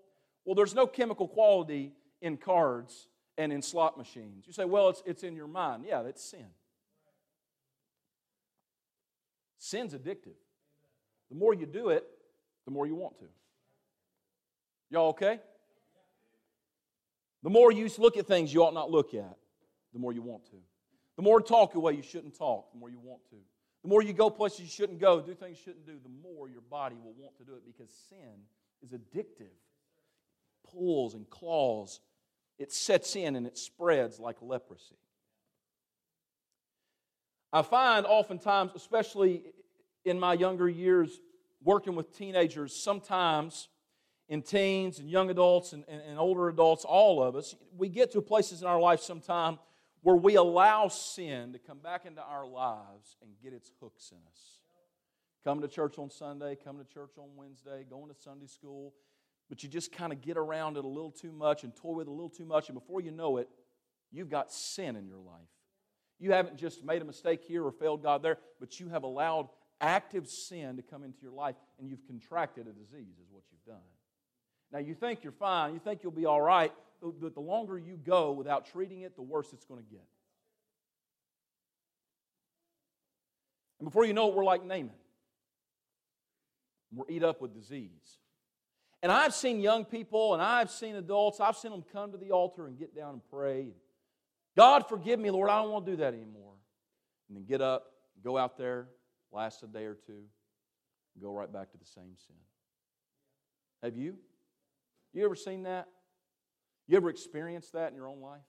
Well, 0.45 0.55
there's 0.55 0.75
no 0.75 0.85
chemical 0.85 1.27
quality 1.27 1.93
in 2.21 2.37
cards 2.37 3.07
and 3.37 3.51
in 3.51 3.61
slot 3.61 3.97
machines. 3.97 4.45
You 4.45 4.53
say, 4.53 4.65
well, 4.65 4.89
it's, 4.89 5.01
it's 5.05 5.23
in 5.23 5.35
your 5.35 5.47
mind. 5.47 5.85
Yeah, 5.87 6.03
that's 6.03 6.23
sin. 6.23 6.45
Sin's 9.65 9.95
addictive. 9.95 10.37
The 11.31 11.35
more 11.35 11.55
you 11.55 11.65
do 11.65 11.89
it, 11.89 12.05
the 12.65 12.71
more 12.71 12.85
you 12.85 12.93
want 12.93 13.17
to. 13.17 13.25
Y'all 14.91 15.07
okay? 15.09 15.39
The 17.41 17.49
more 17.49 17.71
you 17.71 17.89
look 17.97 18.15
at 18.15 18.27
things 18.27 18.53
you 18.53 18.63
ought 18.63 18.75
not 18.75 18.91
look 18.91 19.15
at, 19.15 19.37
the 19.91 19.97
more 19.97 20.13
you 20.13 20.21
want 20.21 20.45
to. 20.51 20.57
The 21.15 21.23
more 21.23 21.41
talk 21.41 21.73
away 21.73 21.93
you 21.93 22.03
shouldn't 22.03 22.37
talk, 22.37 22.71
the 22.73 22.77
more 22.77 22.91
you 22.91 22.99
want 22.99 23.21
to. 23.31 23.37
The 23.81 23.89
more 23.89 24.03
you 24.03 24.13
go 24.13 24.29
places 24.29 24.59
you 24.59 24.67
shouldn't 24.67 24.99
go, 24.99 25.19
do 25.19 25.33
things 25.33 25.57
you 25.57 25.63
shouldn't 25.63 25.87
do, 25.87 25.97
the 26.03 26.29
more 26.29 26.47
your 26.47 26.61
body 26.61 26.97
will 27.03 27.15
want 27.17 27.35
to 27.37 27.43
do 27.43 27.55
it 27.55 27.65
because 27.65 27.89
sin 28.07 28.43
is 28.83 28.91
addictive. 28.91 29.41
It 29.41 30.71
pulls 30.71 31.15
and 31.15 31.27
claws. 31.31 32.01
It 32.59 32.71
sets 32.71 33.15
in 33.15 33.35
and 33.35 33.47
it 33.47 33.57
spreads 33.57 34.19
like 34.19 34.37
leprosy. 34.43 34.97
I 37.55 37.61
find 37.61 38.05
oftentimes, 38.05 38.73
especially 38.75 39.43
in 40.03 40.19
my 40.19 40.33
younger 40.33 40.67
years, 40.67 41.21
working 41.63 41.95
with 41.95 42.13
teenagers, 42.13 42.75
sometimes 42.75 43.69
in 44.27 44.41
teens 44.41 44.99
and 44.99 45.09
young 45.09 45.29
adults 45.29 45.71
and, 45.71 45.85
and, 45.87 46.01
and, 46.01 46.19
older 46.19 46.49
adults, 46.49 46.83
all 46.83 47.23
of 47.23 47.37
us, 47.37 47.55
we 47.77 47.87
get 47.87 48.11
to 48.11 48.21
places 48.21 48.61
in 48.61 48.67
our 48.67 48.81
life 48.81 48.99
sometime 48.99 49.57
where 50.01 50.17
we 50.17 50.35
allow 50.35 50.89
sin 50.89 51.53
to 51.53 51.59
come 51.59 51.77
back 51.77 52.05
into 52.05 52.21
our 52.21 52.45
lives 52.45 53.15
and 53.21 53.31
get 53.41 53.53
its 53.53 53.71
hooks 53.79 54.11
in 54.11 54.17
us. 54.29 54.59
Coming 55.45 55.61
to 55.61 55.69
church 55.69 55.97
on 55.97 56.09
Sunday, 56.09 56.57
coming 56.61 56.83
to 56.83 56.93
church 56.93 57.11
on 57.17 57.29
Wednesday, 57.37 57.85
going 57.89 58.09
to 58.09 58.21
Sunday 58.21 58.47
school, 58.47 58.93
but 59.47 59.63
you 59.63 59.69
just 59.69 59.93
kind 59.93 60.11
of 60.11 60.21
get 60.21 60.35
around 60.35 60.75
it 60.75 60.83
a 60.83 60.89
little 60.89 61.09
too 61.09 61.31
much 61.31 61.63
and 61.63 61.73
toy 61.73 61.93
with 61.93 62.07
it 62.07 62.09
a 62.09 62.13
little 62.13 62.27
too 62.27 62.45
much, 62.45 62.67
and 62.67 62.77
before 62.77 62.99
you 62.99 63.11
know 63.11 63.37
it, 63.37 63.47
you've 64.11 64.29
got 64.29 64.51
sin 64.51 64.97
in 64.97 65.07
your 65.07 65.19
life. 65.19 65.54
You 66.19 66.31
haven't 66.31 66.57
just 66.57 66.83
made 66.83 67.01
a 67.01 67.05
mistake 67.05 67.41
here 67.43 67.63
or 67.63 67.71
failed 67.71 68.03
God 68.03 68.23
there, 68.23 68.37
but 68.59 68.79
you 68.79 68.89
have 68.89 69.03
allowed 69.03 69.49
active 69.81 70.27
sin 70.27 70.77
to 70.77 70.81
come 70.81 71.03
into 71.03 71.19
your 71.21 71.33
life 71.33 71.55
and 71.77 71.89
you've 71.89 72.05
contracted 72.07 72.67
a 72.67 72.71
disease, 72.71 73.17
is 73.21 73.27
what 73.31 73.43
you've 73.51 73.65
done. 73.65 73.83
Now, 74.71 74.79
you 74.79 74.93
think 74.93 75.23
you're 75.23 75.33
fine, 75.33 75.73
you 75.73 75.79
think 75.79 76.03
you'll 76.03 76.11
be 76.11 76.25
all 76.25 76.41
right, 76.41 76.71
but 77.01 77.33
the 77.33 77.41
longer 77.41 77.77
you 77.77 77.97
go 77.97 78.31
without 78.31 78.65
treating 78.65 79.01
it, 79.01 79.15
the 79.15 79.21
worse 79.21 79.51
it's 79.53 79.65
going 79.65 79.83
to 79.83 79.89
get. 79.89 80.05
And 83.79 83.85
before 83.85 84.05
you 84.05 84.13
know 84.13 84.29
it, 84.29 84.35
we're 84.35 84.45
like 84.45 84.63
Naaman. 84.63 84.91
We're 86.93 87.05
eat 87.09 87.23
up 87.23 87.41
with 87.41 87.53
disease. 87.53 88.19
And 89.03 89.11
I've 89.11 89.33
seen 89.33 89.59
young 89.59 89.85
people 89.85 90.33
and 90.33 90.41
I've 90.41 90.71
seen 90.71 90.95
adults, 90.95 91.39
I've 91.39 91.57
seen 91.57 91.71
them 91.71 91.83
come 91.91 92.11
to 92.13 92.17
the 92.17 92.31
altar 92.31 92.65
and 92.65 92.79
get 92.79 92.95
down 92.95 93.13
and 93.13 93.21
pray. 93.29 93.67
God, 94.55 94.87
forgive 94.87 95.19
me, 95.19 95.31
Lord, 95.31 95.49
I 95.49 95.61
don't 95.61 95.71
want 95.71 95.85
to 95.85 95.91
do 95.91 95.97
that 95.97 96.13
anymore. 96.13 96.53
And 97.27 97.37
then 97.37 97.45
get 97.45 97.61
up, 97.61 97.85
go 98.23 98.37
out 98.37 98.57
there, 98.57 98.87
last 99.31 99.63
a 99.63 99.67
day 99.67 99.85
or 99.85 99.97
two, 100.07 100.23
go 101.21 101.31
right 101.31 101.51
back 101.51 101.71
to 101.71 101.77
the 101.77 101.85
same 101.85 102.15
sin. 102.27 102.35
Have 103.83 103.97
you? 103.97 104.15
You 105.13 105.25
ever 105.25 105.35
seen 105.35 105.63
that? 105.63 105.87
You 106.87 106.97
ever 106.97 107.09
experienced 107.09 107.73
that 107.73 107.89
in 107.89 107.95
your 107.95 108.07
own 108.07 108.21
life? 108.21 108.41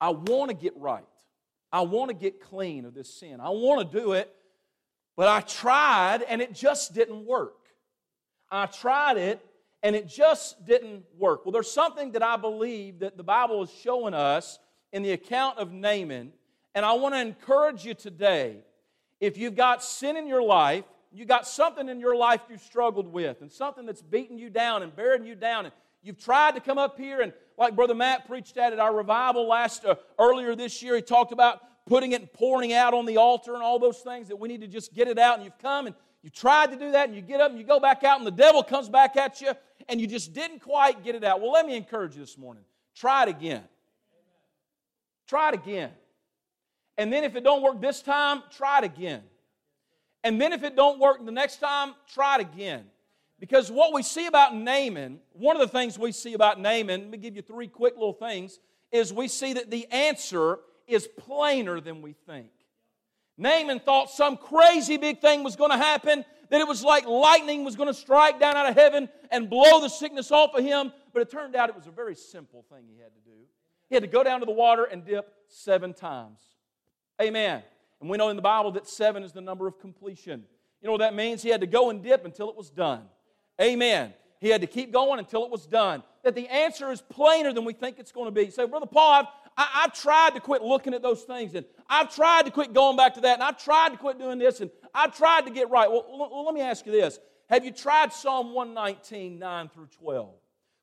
I 0.00 0.10
want 0.10 0.50
to 0.50 0.56
get 0.56 0.76
right. 0.76 1.04
I 1.72 1.82
want 1.82 2.10
to 2.10 2.14
get 2.14 2.40
clean 2.40 2.84
of 2.84 2.94
this 2.94 3.12
sin. 3.12 3.40
I 3.40 3.50
want 3.50 3.90
to 3.90 3.98
do 3.98 4.12
it, 4.12 4.32
but 5.16 5.28
I 5.28 5.40
tried 5.40 6.22
and 6.22 6.40
it 6.40 6.54
just 6.54 6.94
didn't 6.94 7.26
work. 7.26 7.56
I 8.50 8.66
tried 8.66 9.16
it 9.16 9.44
and 9.82 9.94
it 9.94 10.08
just 10.08 10.64
didn't 10.66 11.04
work. 11.16 11.44
Well, 11.44 11.52
there's 11.52 11.70
something 11.70 12.12
that 12.12 12.22
I 12.22 12.36
believe 12.36 13.00
that 13.00 13.16
the 13.16 13.22
Bible 13.22 13.62
is 13.62 13.70
showing 13.82 14.14
us 14.14 14.58
in 14.92 15.02
the 15.02 15.12
account 15.12 15.58
of 15.58 15.72
Naaman, 15.72 16.32
and 16.74 16.84
I 16.84 16.92
want 16.92 17.14
to 17.14 17.20
encourage 17.20 17.84
you 17.84 17.94
today. 17.94 18.58
If 19.20 19.36
you've 19.36 19.56
got 19.56 19.82
sin 19.82 20.16
in 20.16 20.26
your 20.26 20.42
life, 20.42 20.84
you 21.12 21.24
got 21.24 21.46
something 21.46 21.88
in 21.88 22.00
your 22.00 22.16
life 22.16 22.40
you've 22.50 22.60
struggled 22.60 23.06
with, 23.12 23.40
and 23.40 23.50
something 23.50 23.86
that's 23.86 24.02
beating 24.02 24.38
you 24.38 24.50
down 24.50 24.82
and 24.82 24.94
bearing 24.94 25.24
you 25.24 25.34
down, 25.34 25.66
and 25.66 25.74
you've 26.02 26.18
tried 26.18 26.54
to 26.54 26.60
come 26.60 26.78
up 26.78 26.98
here 26.98 27.20
and, 27.20 27.32
like 27.56 27.74
Brother 27.74 27.94
Matt 27.94 28.26
preached 28.28 28.56
at 28.56 28.72
at 28.72 28.78
our 28.78 28.94
revival 28.94 29.48
last 29.48 29.84
uh, 29.84 29.96
earlier 30.18 30.54
this 30.54 30.82
year, 30.82 30.94
he 30.94 31.02
talked 31.02 31.32
about 31.32 31.60
putting 31.86 32.12
it 32.12 32.20
and 32.20 32.32
pouring 32.32 32.72
out 32.72 32.94
on 32.94 33.06
the 33.06 33.16
altar 33.16 33.54
and 33.54 33.62
all 33.62 33.78
those 33.78 33.98
things 33.98 34.28
that 34.28 34.36
we 34.36 34.46
need 34.46 34.60
to 34.60 34.68
just 34.68 34.94
get 34.94 35.08
it 35.08 35.18
out. 35.18 35.36
And 35.36 35.44
you've 35.44 35.58
come 35.58 35.86
and 35.86 35.96
you 36.22 36.30
tried 36.30 36.70
to 36.72 36.76
do 36.76 36.92
that, 36.92 37.08
and 37.08 37.16
you 37.16 37.22
get 37.22 37.40
up 37.40 37.50
and 37.50 37.58
you 37.58 37.64
go 37.64 37.80
back 37.80 38.04
out, 38.04 38.18
and 38.18 38.26
the 38.26 38.32
devil 38.32 38.62
comes 38.62 38.88
back 38.88 39.16
at 39.16 39.40
you, 39.40 39.52
and 39.88 40.00
you 40.00 40.06
just 40.06 40.32
didn't 40.32 40.60
quite 40.60 41.04
get 41.04 41.14
it 41.14 41.24
out. 41.24 41.40
Well, 41.40 41.52
let 41.52 41.66
me 41.66 41.76
encourage 41.76 42.14
you 42.14 42.20
this 42.20 42.36
morning. 42.36 42.64
Try 42.94 43.24
it 43.24 43.28
again. 43.28 43.62
Try 45.26 45.50
it 45.50 45.54
again. 45.54 45.90
And 46.96 47.12
then 47.12 47.22
if 47.22 47.36
it 47.36 47.44
don't 47.44 47.62
work 47.62 47.80
this 47.80 48.02
time, 48.02 48.42
try 48.50 48.78
it 48.78 48.84
again. 48.84 49.22
And 50.24 50.40
then 50.40 50.52
if 50.52 50.64
it 50.64 50.74
don't 50.74 50.98
work 50.98 51.24
the 51.24 51.30
next 51.30 51.58
time, 51.58 51.94
try 52.12 52.36
it 52.36 52.40
again. 52.40 52.84
Because 53.38 53.70
what 53.70 53.94
we 53.94 54.02
see 54.02 54.26
about 54.26 54.54
Naaman, 54.56 55.20
one 55.32 55.54
of 55.54 55.60
the 55.60 55.68
things 55.68 55.96
we 55.96 56.10
see 56.10 56.34
about 56.34 56.60
Naaman, 56.60 57.02
let 57.02 57.10
me 57.10 57.18
give 57.18 57.36
you 57.36 57.42
three 57.42 57.68
quick 57.68 57.94
little 57.94 58.12
things, 58.12 58.58
is 58.90 59.12
we 59.12 59.28
see 59.28 59.52
that 59.52 59.70
the 59.70 59.86
answer 59.92 60.58
is 60.88 61.06
plainer 61.06 61.80
than 61.80 62.02
we 62.02 62.14
think. 62.26 62.50
Naaman 63.38 63.80
thought 63.80 64.10
some 64.10 64.36
crazy 64.36 64.96
big 64.96 65.20
thing 65.20 65.44
was 65.44 65.56
going 65.56 65.70
to 65.70 65.76
happen, 65.76 66.24
that 66.50 66.60
it 66.60 66.66
was 66.66 66.82
like 66.82 67.06
lightning 67.06 67.64
was 67.64 67.76
going 67.76 67.86
to 67.86 67.94
strike 67.94 68.40
down 68.40 68.56
out 68.56 68.68
of 68.68 68.74
heaven 68.74 69.08
and 69.30 69.48
blow 69.48 69.80
the 69.80 69.88
sickness 69.88 70.32
off 70.32 70.54
of 70.54 70.64
him, 70.64 70.92
but 71.12 71.22
it 71.22 71.30
turned 71.30 71.54
out 71.54 71.68
it 71.68 71.76
was 71.76 71.86
a 71.86 71.92
very 71.92 72.14
simple 72.14 72.64
thing 72.70 72.84
he 72.92 72.98
had 72.98 73.14
to 73.14 73.20
do. 73.20 73.36
He 73.88 73.94
had 73.94 74.02
to 74.02 74.08
go 74.08 74.24
down 74.24 74.40
to 74.40 74.46
the 74.46 74.52
water 74.52 74.84
and 74.84 75.04
dip 75.04 75.32
seven 75.46 75.94
times. 75.94 76.40
Amen. 77.22 77.62
And 78.00 78.10
we 78.10 78.18
know 78.18 78.28
in 78.28 78.36
the 78.36 78.42
Bible 78.42 78.72
that 78.72 78.88
seven 78.88 79.22
is 79.22 79.32
the 79.32 79.40
number 79.40 79.66
of 79.66 79.78
completion. 79.80 80.44
You 80.80 80.86
know 80.86 80.92
what 80.92 80.98
that 80.98 81.14
means? 81.14 81.42
He 81.42 81.48
had 81.48 81.60
to 81.60 81.66
go 81.66 81.90
and 81.90 82.02
dip 82.02 82.24
until 82.24 82.50
it 82.50 82.56
was 82.56 82.70
done. 82.70 83.02
Amen. 83.60 84.14
He 84.40 84.48
had 84.48 84.60
to 84.60 84.66
keep 84.66 84.92
going 84.92 85.18
until 85.18 85.44
it 85.44 85.50
was 85.50 85.66
done. 85.66 86.02
That 86.22 86.34
the 86.34 86.48
answer 86.48 86.92
is 86.92 87.00
plainer 87.00 87.52
than 87.52 87.64
we 87.64 87.72
think 87.72 87.98
it's 87.98 88.12
going 88.12 88.26
to 88.26 88.30
be. 88.30 88.44
You 88.44 88.50
say, 88.50 88.66
Brother 88.66 88.86
Paul, 88.86 89.12
I've, 89.12 89.26
I, 89.58 89.82
have 89.82 89.92
tried 89.92 90.34
to 90.34 90.40
quit 90.40 90.62
looking 90.62 90.94
at 90.94 91.02
those 91.02 91.22
things, 91.22 91.54
and 91.56 91.66
I've 91.88 92.14
tried 92.14 92.44
to 92.44 92.52
quit 92.52 92.72
going 92.72 92.96
back 92.96 93.14
to 93.14 93.20
that, 93.22 93.34
and 93.34 93.42
I've 93.42 93.62
tried 93.62 93.90
to 93.90 93.98
quit 93.98 94.16
doing 94.16 94.38
this, 94.38 94.60
and 94.60 94.70
I've 94.94 95.16
tried 95.16 95.46
to 95.46 95.50
get 95.50 95.68
right. 95.68 95.90
Well, 95.90 96.44
let 96.46 96.54
me 96.54 96.60
ask 96.60 96.86
you 96.86 96.92
this 96.92 97.18
Have 97.50 97.64
you 97.64 97.72
tried 97.72 98.12
Psalm 98.12 98.54
119, 98.54 99.36
9 99.36 99.68
through 99.68 99.88
12? 99.98 100.34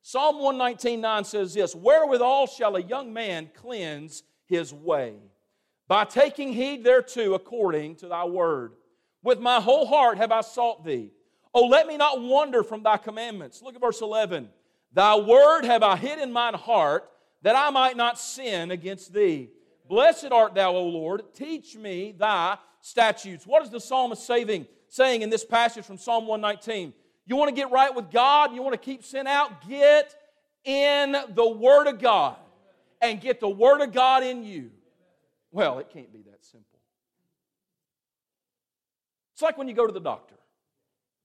Psalm 0.02 0.36
119, 0.36 1.00
9 1.00 1.24
says 1.24 1.54
this 1.54 1.74
Wherewithal 1.74 2.48
shall 2.48 2.76
a 2.76 2.82
young 2.82 3.14
man 3.14 3.50
cleanse 3.56 4.24
his 4.46 4.74
way? 4.74 5.16
By 5.88 6.04
taking 6.04 6.52
heed 6.52 6.84
thereto 6.84 7.34
according 7.34 7.96
to 7.98 8.08
thy 8.08 8.26
word. 8.26 8.74
With 9.24 9.40
my 9.40 9.62
whole 9.62 9.86
heart 9.86 10.18
have 10.18 10.32
I 10.32 10.42
sought 10.42 10.84
thee. 10.84 11.12
Oh, 11.54 11.68
let 11.68 11.88
me 11.88 11.96
not 11.96 12.22
wander 12.22 12.64
from 12.64 12.84
thy 12.84 12.98
commandments. 12.98 13.62
Look 13.62 13.76
at 13.76 13.82
verse 13.82 14.02
11. 14.02 14.50
Thy 14.92 15.16
word 15.16 15.64
have 15.64 15.82
I 15.82 15.96
hid 15.96 16.20
in 16.20 16.34
mine 16.34 16.54
heart, 16.54 17.10
that 17.46 17.56
I 17.56 17.70
might 17.70 17.96
not 17.96 18.18
sin 18.18 18.72
against 18.72 19.14
thee. 19.14 19.52
Blessed 19.88 20.32
art 20.32 20.56
thou, 20.56 20.72
O 20.76 20.88
Lord. 20.88 21.22
Teach 21.36 21.76
me 21.76 22.12
thy 22.18 22.58
statutes. 22.82 23.46
What 23.46 23.62
is 23.62 23.70
the 23.70 23.80
psalmist 23.80 24.26
saving, 24.26 24.66
saying 24.88 25.22
in 25.22 25.30
this 25.30 25.46
passage 25.46 25.86
from 25.86 26.00
Psalm 26.00 26.26
119? 26.26 26.92
You 27.28 27.36
want 27.36 27.50
to 27.50 27.56
get 27.56 27.70
right 27.70 27.94
with 27.94 28.10
God? 28.10 28.56
You 28.56 28.64
want 28.64 28.74
to 28.74 28.80
keep 28.80 29.04
sin 29.04 29.28
out? 29.28 29.68
Get 29.70 30.16
in 30.64 31.16
the 31.36 31.48
Word 31.48 31.86
of 31.86 32.00
God 32.00 32.38
and 33.00 33.22
get 33.22 33.40
the 33.40 33.48
Word 33.48 33.82
of 33.82 33.94
God 33.94 34.24
in 34.24 34.44
you. 34.44 34.72
Well, 35.52 35.78
it 35.78 35.92
can't 35.94 36.12
be 36.12 36.24
that 36.24 36.44
simple. 36.44 36.80
It's 39.34 39.44
like 39.44 39.56
when 39.56 39.68
you 39.68 39.76
go 39.76 39.86
to 39.86 39.94
the 39.94 40.00
doctor 40.00 40.34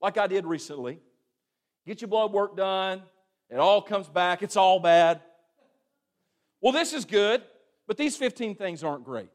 like 0.02 0.18
I 0.18 0.26
did 0.26 0.44
recently. 0.44 1.00
Get 1.86 2.02
your 2.02 2.08
blood 2.08 2.30
work 2.30 2.58
done. 2.58 3.00
It 3.48 3.56
all 3.56 3.80
comes 3.80 4.06
back. 4.06 4.42
It's 4.42 4.56
all 4.56 4.80
bad. 4.80 5.22
Well, 6.60 6.72
this 6.72 6.92
is 6.92 7.04
good, 7.04 7.42
but 7.86 7.96
these 7.96 8.16
15 8.16 8.54
things 8.54 8.84
aren't 8.84 9.04
great. 9.04 9.30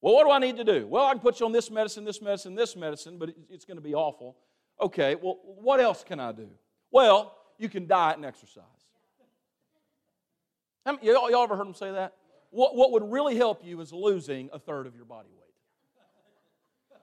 Well, 0.00 0.14
what 0.14 0.24
do 0.24 0.30
I 0.30 0.38
need 0.38 0.56
to 0.56 0.64
do? 0.64 0.86
Well, 0.86 1.04
I 1.04 1.12
can 1.12 1.20
put 1.20 1.40
you 1.40 1.46
on 1.46 1.52
this 1.52 1.70
medicine, 1.70 2.04
this 2.04 2.22
medicine, 2.22 2.54
this 2.54 2.76
medicine, 2.76 3.18
but 3.18 3.30
it's 3.50 3.64
going 3.64 3.76
to 3.76 3.82
be 3.82 3.94
awful. 3.94 4.36
Okay, 4.80 5.16
well, 5.16 5.38
what 5.42 5.80
else 5.80 6.04
can 6.04 6.20
I 6.20 6.32
do? 6.32 6.48
Well, 6.90 7.34
you 7.58 7.68
can 7.68 7.86
diet 7.86 8.16
and 8.16 8.24
exercise. 8.24 8.64
Y'all, 11.02 11.30
y'all 11.30 11.42
ever 11.42 11.56
heard 11.56 11.66
them 11.66 11.74
say 11.74 11.92
that? 11.92 12.14
What, 12.50 12.74
what 12.74 12.92
would 12.92 13.10
really 13.10 13.36
help 13.36 13.64
you 13.64 13.80
is 13.80 13.92
losing 13.92 14.48
a 14.52 14.58
third 14.58 14.86
of 14.86 14.94
your 14.96 15.04
body 15.04 15.28
weight 15.28 15.38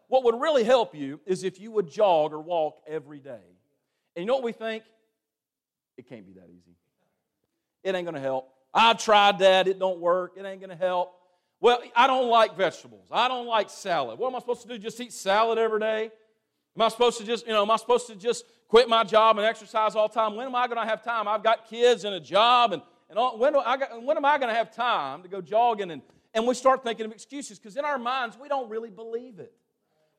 what 0.08 0.24
would 0.24 0.40
really 0.40 0.64
help 0.64 0.96
you 0.96 1.20
is 1.26 1.44
if 1.44 1.60
you 1.60 1.72
would 1.72 1.90
jog 1.90 2.34
or 2.34 2.40
walk 2.40 2.82
every 2.88 3.20
day. 3.20 3.42
And 4.16 4.24
you 4.24 4.26
know 4.26 4.36
what 4.36 4.44
we 4.44 4.52
think? 4.52 4.84
It 5.98 6.08
can't 6.08 6.26
be 6.26 6.34
that 6.34 6.50
easy. 6.50 6.76
It 7.84 7.96
ain't 7.96 8.06
going 8.06 8.16
to 8.16 8.22
help. 8.22 8.50
I 8.76 8.94
tried 8.94 9.40
that. 9.40 9.70
It 9.70 9.80
don't 9.80 10.00
work. 10.00 10.34
It 10.38 10.46
ain't 10.46 10.62
to 10.62 10.76
help. 10.76 11.14
Well, 11.62 11.82
I 11.96 12.08
don't 12.08 12.30
like 12.30 12.58
vegetables. 12.58 13.08
I 13.10 13.30
don't 13.30 13.48
like 13.48 13.70
salad. 13.70 14.20
What 14.20 14.28
am 14.28 14.36
I 14.36 14.40
supposed 14.40 14.62
to 14.64 14.68
do? 14.68 14.78
Just 14.78 15.00
eat 15.00 15.14
salad 15.14 15.58
every 15.58 15.80
day? 15.80 16.12
Am 16.76 16.82
I 16.82 16.90
supposed 16.90 17.18
to 17.20 17.24
just, 17.24 17.48
you 17.48 17.54
know, 17.54 17.62
am 17.62 17.72
I 17.72 17.78
supposed 17.78 18.08
to 18.08 18.16
just 18.16 18.44
quit 18.68 18.90
my 18.90 19.06
job 19.06 19.38
and 19.38 19.46
exercise 19.46 19.96
all 19.96 20.10
the 20.10 20.14
time? 20.14 20.36
When 20.36 20.46
am 20.46 20.56
I 20.56 20.68
going 20.68 20.80
to 20.80 20.86
have 20.86 21.02
time? 21.02 21.26
I've 21.28 21.42
got 21.42 21.70
kids 21.70 22.04
and 22.04 22.14
a 22.14 22.20
job, 22.20 22.74
and, 22.74 22.82
and 23.10 23.18
all, 23.18 23.40
when, 23.40 23.56
I 23.56 23.78
got, 23.78 24.04
when 24.04 24.18
am 24.18 24.26
I 24.26 24.38
going 24.38 24.50
to 24.50 24.56
have 24.56 24.76
time 24.76 25.24
to 25.24 25.30
go 25.30 25.40
jogging? 25.40 25.92
And, 25.92 26.02
and 26.34 26.46
we 26.46 26.54
start 26.54 26.84
thinking 26.84 27.06
of 27.06 27.14
excuses 27.14 27.58
because 27.58 27.78
in 27.78 27.86
our 27.86 27.98
minds, 27.98 28.38
we 28.38 28.50
don't 28.50 28.70
really 28.70 28.90
believe 28.90 29.40
it. 29.40 29.54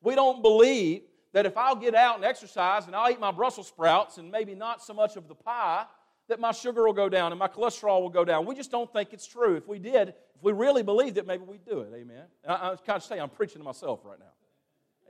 We 0.00 0.14
don't 0.14 0.40
believe 0.40 1.02
that 1.34 1.44
if 1.44 1.58
I'll 1.58 1.76
get 1.76 1.94
out 1.94 2.16
and 2.16 2.24
exercise 2.24 2.86
and 2.86 2.96
I'll 2.96 3.10
eat 3.10 3.20
my 3.20 3.32
Brussels 3.32 3.68
sprouts 3.68 4.16
and 4.16 4.30
maybe 4.30 4.54
not 4.54 4.82
so 4.82 4.94
much 4.94 5.16
of 5.16 5.28
the 5.28 5.34
pie, 5.34 5.84
that 6.28 6.40
my 6.40 6.52
sugar 6.52 6.84
will 6.84 6.92
go 6.92 7.08
down 7.08 7.32
and 7.32 7.38
my 7.38 7.48
cholesterol 7.48 8.00
will 8.00 8.10
go 8.10 8.24
down. 8.24 8.46
We 8.46 8.54
just 8.54 8.70
don't 8.70 8.92
think 8.92 9.12
it's 9.12 9.26
true. 9.26 9.56
If 9.56 9.68
we 9.68 9.78
did, 9.78 10.08
if 10.08 10.42
we 10.42 10.52
really 10.52 10.82
believed 10.82 11.18
it, 11.18 11.26
maybe 11.26 11.44
we'd 11.44 11.64
do 11.64 11.80
it. 11.80 11.92
Amen. 11.94 12.24
And 12.44 12.52
I, 12.52 12.72
I 12.72 12.76
kind 12.76 12.96
of 12.96 13.02
say 13.02 13.18
I'm 13.18 13.28
preaching 13.28 13.58
to 13.58 13.64
myself 13.64 14.00
right 14.04 14.18
now. 14.18 14.32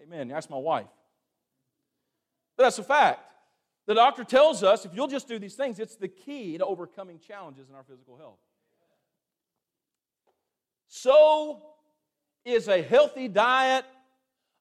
Amen. 0.03 0.31
Ask 0.31 0.51
my 0.51 0.59
wife. 0.59 0.87
But 2.57 2.65
that's 2.65 2.79
a 2.79 2.85
fact. 2.85 3.21
The 3.87 3.95
doctor 3.95 4.25
tells 4.25 4.63
us 4.63 4.85
if 4.85 4.95
you'll 4.95 5.09
just 5.09 5.29
do 5.29 5.39
these 5.39 5.55
things, 5.55 5.79
it's 5.79 5.97
the 5.97 6.09
key 6.09 6.59
to 6.59 6.65
overcoming 6.65 7.19
challenges 7.19 7.69
in 7.69 7.75
our 7.75 7.85
physical 7.85 8.17
health. 8.17 8.39
So 10.89 11.63
is 12.45 12.69
a 12.69 12.83
healthy 12.83 13.29
diet 13.29 13.85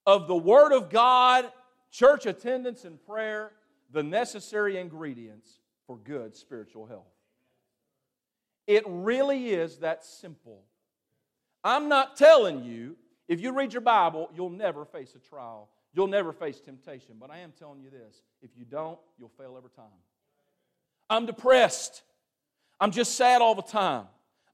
of 0.05 0.27
the 0.27 0.35
Word 0.35 0.73
of 0.73 0.89
God, 0.89 1.51
church 1.91 2.25
attendance, 2.25 2.85
and 2.85 3.03
prayer 3.05 3.51
the 3.91 4.03
necessary 4.03 4.77
ingredients 4.77 5.59
for 5.87 5.97
good 5.97 6.35
spiritual 6.35 6.85
health. 6.85 7.05
It 8.67 8.83
really 8.87 9.49
is 9.49 9.77
that 9.77 10.03
simple. 10.03 10.63
I'm 11.63 11.89
not 11.89 12.15
telling 12.15 12.63
you, 12.63 12.95
if 13.27 13.41
you 13.41 13.51
read 13.51 13.73
your 13.73 13.81
Bible, 13.81 14.29
you'll 14.35 14.49
never 14.49 14.85
face 14.85 15.15
a 15.15 15.19
trial. 15.19 15.69
You'll 15.93 16.07
never 16.07 16.33
face 16.33 16.59
temptation. 16.59 17.15
But 17.19 17.31
I 17.31 17.39
am 17.39 17.53
telling 17.57 17.81
you 17.81 17.89
this 17.89 18.21
if 18.41 18.51
you 18.55 18.65
don't, 18.65 18.99
you'll 19.17 19.31
fail 19.37 19.55
every 19.57 19.71
time. 19.71 19.85
I'm 21.09 21.25
depressed. 21.25 22.01
I'm 22.79 22.91
just 22.91 23.15
sad 23.15 23.41
all 23.41 23.55
the 23.55 23.61
time. 23.61 24.05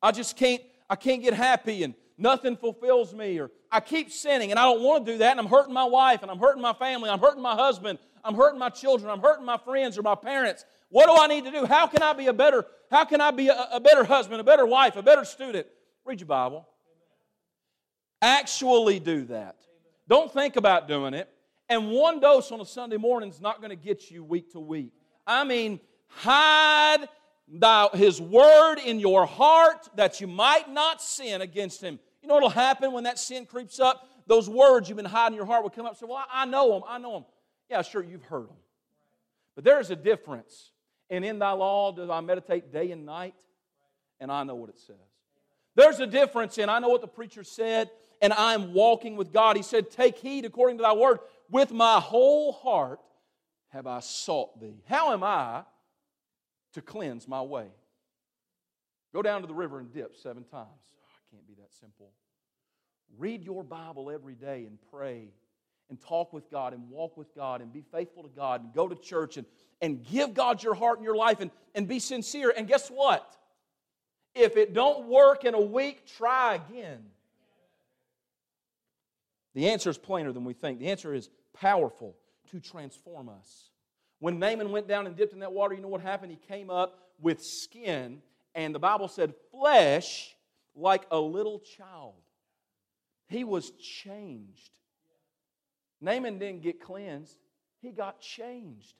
I 0.01 0.11
just 0.11 0.37
can't, 0.37 0.61
I 0.89 0.95
can't 0.95 1.21
get 1.21 1.33
happy 1.33 1.83
and 1.83 1.93
nothing 2.17 2.55
fulfills 2.55 3.13
me, 3.13 3.39
or 3.39 3.49
I 3.71 3.79
keep 3.79 4.11
sinning 4.11 4.51
and 4.51 4.59
I 4.59 4.65
don't 4.65 4.81
want 4.81 5.05
to 5.05 5.13
do 5.13 5.17
that, 5.19 5.31
and 5.31 5.39
I'm 5.39 5.47
hurting 5.47 5.73
my 5.73 5.85
wife, 5.85 6.21
and 6.21 6.29
I'm 6.29 6.37
hurting 6.37 6.61
my 6.61 6.73
family, 6.73 7.09
I'm 7.09 7.19
hurting 7.19 7.41
my 7.41 7.55
husband, 7.55 7.97
I'm 8.23 8.35
hurting 8.35 8.59
my 8.59 8.69
children, 8.69 9.09
I'm 9.09 9.21
hurting 9.21 9.45
my 9.45 9.57
friends 9.57 9.97
or 9.97 10.01
my 10.01 10.15
parents. 10.15 10.65
What 10.89 11.07
do 11.07 11.21
I 11.21 11.27
need 11.27 11.45
to 11.45 11.51
do? 11.51 11.65
How 11.65 11.87
can 11.87 12.03
I 12.03 12.13
be 12.13 12.27
a 12.27 12.33
better, 12.33 12.65
how 12.89 13.05
can 13.05 13.21
I 13.21 13.31
be 13.31 13.47
a, 13.47 13.67
a 13.73 13.79
better 13.79 14.03
husband, 14.03 14.41
a 14.41 14.43
better 14.43 14.65
wife, 14.65 14.95
a 14.97 15.03
better 15.03 15.23
student? 15.23 15.67
Read 16.05 16.19
your 16.19 16.27
Bible. 16.27 16.67
Actually 18.21 18.99
do 18.99 19.25
that. 19.25 19.55
Don't 20.07 20.31
think 20.31 20.57
about 20.57 20.87
doing 20.87 21.13
it. 21.13 21.29
And 21.69 21.89
one 21.89 22.19
dose 22.19 22.51
on 22.51 22.59
a 22.59 22.65
Sunday 22.65 22.97
morning 22.97 23.29
is 23.29 23.39
not 23.39 23.61
going 23.61 23.69
to 23.69 23.77
get 23.77 24.11
you 24.11 24.23
week 24.23 24.51
to 24.51 24.59
week. 24.59 24.91
I 25.25 25.45
mean, 25.45 25.79
hide 26.07 27.07
thou, 27.47 27.89
his 27.93 28.19
word 28.19 28.77
in 28.79 28.99
your 28.99 29.25
heart 29.25 29.87
that 29.95 30.19
you 30.19 30.27
might 30.27 30.69
not 30.69 31.01
sin 31.01 31.41
against 31.41 31.81
him. 31.81 31.97
You 32.21 32.27
know 32.27 32.35
what'll 32.35 32.49
happen 32.49 32.91
when 32.91 33.05
that 33.05 33.17
sin 33.17 33.45
creeps 33.45 33.79
up? 33.79 34.07
Those 34.27 34.49
words 34.49 34.89
you've 34.89 34.97
been 34.97 35.05
hiding 35.05 35.33
in 35.33 35.37
your 35.37 35.45
heart 35.45 35.63
will 35.63 35.69
come 35.69 35.85
up 35.85 35.93
and 35.93 35.97
say, 35.97 36.05
Well, 36.07 36.23
I 36.31 36.45
know 36.45 36.73
them. 36.73 36.83
I 36.87 36.97
know 36.97 37.13
them. 37.13 37.25
Yeah, 37.71 37.83
sure, 37.83 38.03
you've 38.03 38.23
heard 38.23 38.49
them. 38.49 38.57
But 39.55 39.63
there 39.63 39.79
is 39.79 39.89
a 39.91 39.95
difference. 39.95 40.71
And 41.09 41.23
in 41.23 41.39
thy 41.39 41.51
law 41.51 41.93
do 41.93 42.11
I 42.11 42.19
meditate 42.19 42.73
day 42.73 42.91
and 42.91 43.05
night, 43.05 43.35
and 44.19 44.29
I 44.29 44.43
know 44.43 44.55
what 44.55 44.69
it 44.69 44.77
says. 44.77 44.97
There's 45.75 46.01
a 46.01 46.05
difference 46.05 46.57
in 46.57 46.67
I 46.67 46.79
know 46.79 46.89
what 46.89 46.99
the 46.99 47.07
preacher 47.07 47.45
said, 47.45 47.89
and 48.21 48.33
I'm 48.33 48.73
walking 48.73 49.15
with 49.15 49.31
God. 49.31 49.55
He 49.55 49.63
said, 49.63 49.89
Take 49.89 50.17
heed 50.17 50.43
according 50.43 50.79
to 50.79 50.81
thy 50.81 50.91
word. 50.91 51.19
With 51.49 51.71
my 51.71 52.01
whole 52.01 52.51
heart 52.51 52.99
have 53.69 53.87
I 53.87 54.01
sought 54.01 54.59
thee. 54.59 54.83
How 54.85 55.13
am 55.13 55.23
I 55.23 55.63
to 56.73 56.81
cleanse 56.81 57.25
my 57.25 57.41
way? 57.41 57.67
Go 59.13 59.21
down 59.21 59.41
to 59.41 59.47
the 59.47 59.53
river 59.53 59.79
and 59.79 59.93
dip 59.93 60.17
seven 60.17 60.43
times 60.43 60.67
oh, 60.67 61.31
It 61.31 61.35
can't 61.35 61.47
be 61.47 61.53
that 61.55 61.73
simple. 61.79 62.11
Read 63.17 63.43
your 63.43 63.63
Bible 63.63 64.11
every 64.11 64.35
day 64.35 64.65
and 64.65 64.77
pray 64.91 65.29
and 65.91 66.01
talk 66.01 66.33
with 66.33 66.49
God 66.49 66.73
and 66.73 66.89
walk 66.89 67.17
with 67.17 67.35
God 67.35 67.61
and 67.61 67.71
be 67.71 67.83
faithful 67.91 68.23
to 68.23 68.29
God 68.29 68.63
and 68.63 68.73
go 68.73 68.87
to 68.87 68.95
church 68.95 69.37
and, 69.37 69.45
and 69.81 70.03
give 70.03 70.33
God 70.33 70.63
your 70.63 70.73
heart 70.73 70.97
and 70.97 71.05
your 71.05 71.15
life 71.15 71.41
and, 71.41 71.51
and 71.75 71.87
be 71.87 71.99
sincere. 71.99 72.51
And 72.55 72.67
guess 72.67 72.87
what? 72.87 73.35
If 74.33 74.55
it 74.55 74.73
don't 74.73 75.07
work 75.07 75.43
in 75.43 75.53
a 75.53 75.61
week, 75.61 76.07
try 76.07 76.55
again. 76.55 77.03
The 79.53 79.69
answer 79.69 79.89
is 79.89 79.97
plainer 79.97 80.31
than 80.31 80.45
we 80.45 80.53
think. 80.53 80.79
The 80.79 80.89
answer 80.89 81.13
is 81.13 81.29
powerful 81.53 82.15
to 82.51 82.61
transform 82.61 83.27
us. 83.27 83.69
When 84.19 84.39
Naaman 84.39 84.71
went 84.71 84.87
down 84.87 85.07
and 85.07 85.15
dipped 85.15 85.33
in 85.33 85.39
that 85.39 85.51
water, 85.51 85.75
you 85.75 85.81
know 85.81 85.89
what 85.89 86.01
happened? 86.01 86.31
He 86.31 86.37
came 86.47 86.69
up 86.69 86.99
with 87.19 87.43
skin, 87.43 88.21
and 88.55 88.73
the 88.73 88.79
Bible 88.79 89.09
said 89.09 89.33
flesh 89.51 90.35
like 90.73 91.05
a 91.11 91.19
little 91.19 91.59
child. 91.59 92.13
He 93.27 93.43
was 93.43 93.71
changed. 93.71 94.69
Naaman 96.01 96.39
didn't 96.39 96.63
get 96.63 96.81
cleansed, 96.81 97.37
he 97.81 97.91
got 97.91 98.19
changed. 98.19 98.95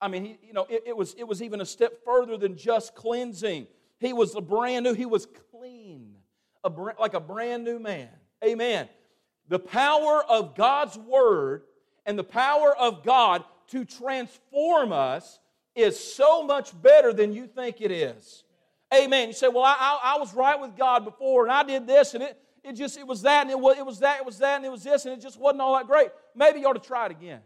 I 0.00 0.08
mean, 0.08 0.24
he, 0.24 0.38
you 0.46 0.52
know, 0.52 0.66
it, 0.68 0.84
it, 0.86 0.96
was, 0.96 1.14
it 1.14 1.24
was 1.24 1.42
even 1.42 1.60
a 1.60 1.66
step 1.66 2.04
further 2.04 2.36
than 2.36 2.56
just 2.56 2.94
cleansing. 2.94 3.66
He 3.98 4.12
was 4.12 4.34
a 4.34 4.42
brand 4.42 4.84
new, 4.84 4.92
he 4.92 5.06
was 5.06 5.26
clean, 5.50 6.16
a, 6.62 6.70
like 7.00 7.14
a 7.14 7.20
brand 7.20 7.64
new 7.64 7.78
man. 7.78 8.10
Amen. 8.44 8.88
The 9.48 9.58
power 9.58 10.22
of 10.28 10.54
God's 10.54 10.98
word 10.98 11.62
and 12.04 12.18
the 12.18 12.24
power 12.24 12.76
of 12.76 13.02
God 13.02 13.44
to 13.68 13.84
transform 13.84 14.92
us 14.92 15.38
is 15.74 15.98
so 15.98 16.42
much 16.42 16.80
better 16.82 17.12
than 17.12 17.32
you 17.32 17.46
think 17.46 17.80
it 17.80 17.90
is. 17.90 18.44
Amen. 18.94 19.28
You 19.28 19.34
say, 19.34 19.48
well, 19.48 19.64
I, 19.64 19.76
I, 19.78 20.14
I 20.14 20.18
was 20.18 20.34
right 20.34 20.60
with 20.60 20.76
God 20.76 21.04
before 21.04 21.44
and 21.44 21.52
I 21.52 21.62
did 21.62 21.86
this 21.86 22.14
and 22.14 22.22
it, 22.22 22.38
it 22.66 22.74
just, 22.74 22.98
it 22.98 23.06
was 23.06 23.22
that 23.22 23.42
and 23.42 23.50
it 23.50 23.58
was, 23.58 23.78
it 23.78 23.86
was 23.86 24.00
that, 24.00 24.18
it 24.18 24.26
was 24.26 24.38
that 24.38 24.56
and 24.56 24.64
it 24.64 24.70
was 24.70 24.82
this 24.82 25.04
and 25.04 25.14
it 25.14 25.20
just 25.20 25.38
wasn't 25.38 25.60
all 25.60 25.76
that 25.76 25.86
great. 25.86 26.10
Maybe 26.34 26.60
you 26.60 26.66
ought 26.66 26.72
to 26.72 26.80
try 26.80 27.06
it 27.06 27.12
again. 27.12 27.40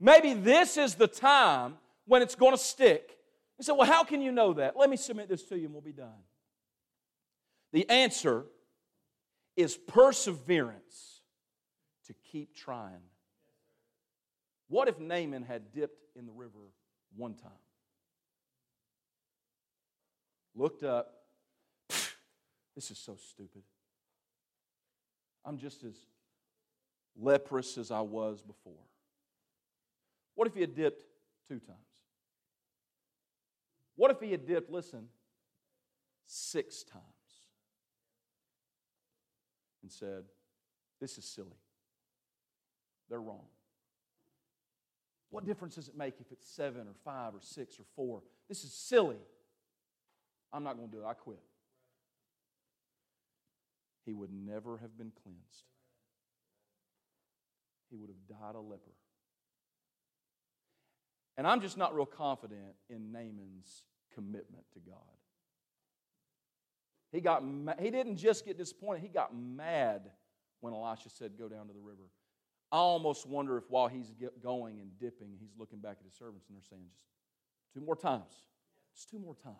Maybe 0.00 0.34
this 0.34 0.76
is 0.76 0.96
the 0.96 1.06
time 1.06 1.76
when 2.06 2.20
it's 2.20 2.34
going 2.34 2.52
to 2.52 2.58
stick. 2.58 3.16
You 3.58 3.64
say, 3.64 3.72
well, 3.72 3.86
how 3.86 4.02
can 4.02 4.20
you 4.22 4.32
know 4.32 4.54
that? 4.54 4.76
Let 4.76 4.90
me 4.90 4.96
submit 4.96 5.28
this 5.28 5.44
to 5.44 5.56
you 5.56 5.66
and 5.66 5.72
we'll 5.72 5.82
be 5.82 5.92
done. 5.92 6.08
The 7.72 7.88
answer 7.88 8.44
is 9.56 9.76
perseverance 9.76 11.20
to 12.06 12.14
keep 12.32 12.56
trying. 12.56 13.02
What 14.68 14.88
if 14.88 14.98
Naaman 14.98 15.44
had 15.44 15.72
dipped 15.72 16.06
in 16.16 16.26
the 16.26 16.32
river 16.32 16.72
one 17.16 17.34
time? 17.34 17.52
Looked 20.56 20.82
up, 20.82 21.12
this 22.74 22.90
is 22.90 22.98
so 22.98 23.16
stupid. 23.16 23.62
I'm 25.44 25.58
just 25.58 25.84
as 25.84 25.94
leprous 27.18 27.78
as 27.78 27.90
I 27.90 28.00
was 28.00 28.42
before. 28.42 28.84
What 30.34 30.46
if 30.46 30.54
he 30.54 30.60
had 30.60 30.74
dipped 30.74 31.02
two 31.48 31.58
times? 31.58 31.78
What 33.96 34.10
if 34.10 34.20
he 34.20 34.30
had 34.30 34.46
dipped, 34.46 34.70
listen, 34.70 35.08
six 36.26 36.82
times 36.82 37.04
and 39.82 39.90
said, 39.90 40.24
This 41.00 41.18
is 41.18 41.24
silly. 41.24 41.48
They're 43.08 43.20
wrong. 43.20 43.46
What 45.30 45.44
difference 45.44 45.76
does 45.76 45.88
it 45.88 45.96
make 45.96 46.14
if 46.20 46.32
it's 46.32 46.48
seven 46.48 46.82
or 46.82 46.94
five 47.04 47.34
or 47.34 47.40
six 47.40 47.78
or 47.78 47.84
four? 47.96 48.22
This 48.48 48.64
is 48.64 48.72
silly. 48.72 49.18
I'm 50.52 50.64
not 50.64 50.76
going 50.76 50.90
to 50.90 50.96
do 50.96 51.02
it. 51.02 51.06
I 51.06 51.14
quit. 51.14 51.40
He 54.04 54.12
would 54.12 54.32
never 54.32 54.78
have 54.78 54.96
been 54.96 55.12
cleansed. 55.22 55.64
He 57.90 57.96
would 57.96 58.08
have 58.08 58.38
died 58.38 58.54
a 58.54 58.60
leper. 58.60 58.92
And 61.36 61.46
I'm 61.46 61.60
just 61.60 61.76
not 61.76 61.94
real 61.94 62.06
confident 62.06 62.74
in 62.88 63.12
Naaman's 63.12 63.82
commitment 64.14 64.64
to 64.74 64.78
God. 64.80 64.98
He, 67.12 67.20
got, 67.20 67.42
he 67.80 67.90
didn't 67.90 68.16
just 68.16 68.44
get 68.44 68.56
disappointed, 68.56 69.02
he 69.02 69.08
got 69.08 69.34
mad 69.34 70.10
when 70.60 70.74
Elisha 70.74 71.10
said, 71.10 71.32
Go 71.38 71.48
down 71.48 71.66
to 71.66 71.72
the 71.72 71.80
river. 71.80 72.04
I 72.70 72.76
almost 72.76 73.26
wonder 73.26 73.56
if 73.58 73.64
while 73.68 73.88
he's 73.88 74.12
going 74.42 74.78
and 74.78 74.90
dipping, 74.98 75.34
he's 75.40 75.50
looking 75.58 75.80
back 75.80 75.96
at 75.98 76.04
his 76.04 76.14
servants 76.14 76.46
and 76.48 76.56
they're 76.56 76.68
saying, 76.70 76.84
Just 76.92 77.74
two 77.74 77.80
more 77.80 77.96
times. 77.96 78.32
Just 78.94 79.10
two 79.10 79.18
more 79.18 79.34
times. 79.34 79.56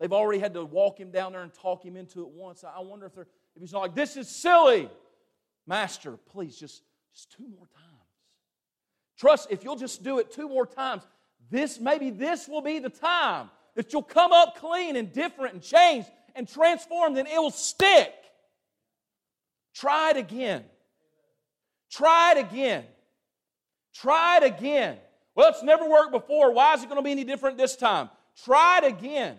They've 0.00 0.12
already 0.12 0.40
had 0.40 0.54
to 0.54 0.64
walk 0.64 0.98
him 0.98 1.10
down 1.10 1.32
there 1.32 1.42
and 1.42 1.52
talk 1.52 1.84
him 1.84 1.96
into 1.96 2.22
it 2.22 2.28
once. 2.28 2.64
I 2.64 2.80
wonder 2.80 3.06
if 3.06 3.14
they're 3.14 3.26
if 3.54 3.60
he's 3.60 3.72
like, 3.72 3.94
This 3.94 4.16
is 4.16 4.28
silly. 4.28 4.88
Master, 5.66 6.16
please 6.32 6.58
just, 6.58 6.82
just 7.12 7.30
two 7.32 7.46
more 7.46 7.66
times. 7.66 7.86
Trust, 9.18 9.48
if 9.50 9.62
you'll 9.62 9.76
just 9.76 10.02
do 10.02 10.18
it 10.18 10.32
two 10.32 10.48
more 10.48 10.66
times, 10.66 11.02
this 11.50 11.78
maybe 11.78 12.10
this 12.10 12.48
will 12.48 12.62
be 12.62 12.78
the 12.78 12.88
time 12.88 13.50
that 13.76 13.92
you'll 13.92 14.02
come 14.02 14.32
up 14.32 14.56
clean 14.56 14.96
and 14.96 15.12
different 15.12 15.54
and 15.54 15.62
changed 15.62 16.08
and 16.34 16.48
transformed, 16.48 17.18
and 17.18 17.28
it 17.28 17.38
will 17.38 17.50
stick. 17.50 18.12
Try 19.74 20.10
it 20.10 20.16
again. 20.16 20.64
Try 21.90 22.32
it 22.32 22.38
again. 22.38 22.84
Try 23.94 24.38
it 24.38 24.44
again. 24.44 24.96
Well, 25.34 25.50
it's 25.50 25.62
never 25.62 25.88
worked 25.88 26.12
before. 26.12 26.52
Why 26.52 26.74
is 26.74 26.82
it 26.82 26.88
going 26.88 26.98
to 26.98 27.04
be 27.04 27.12
any 27.12 27.24
different 27.24 27.58
this 27.58 27.76
time? 27.76 28.08
Try 28.44 28.78
it 28.78 28.84
again. 28.84 29.36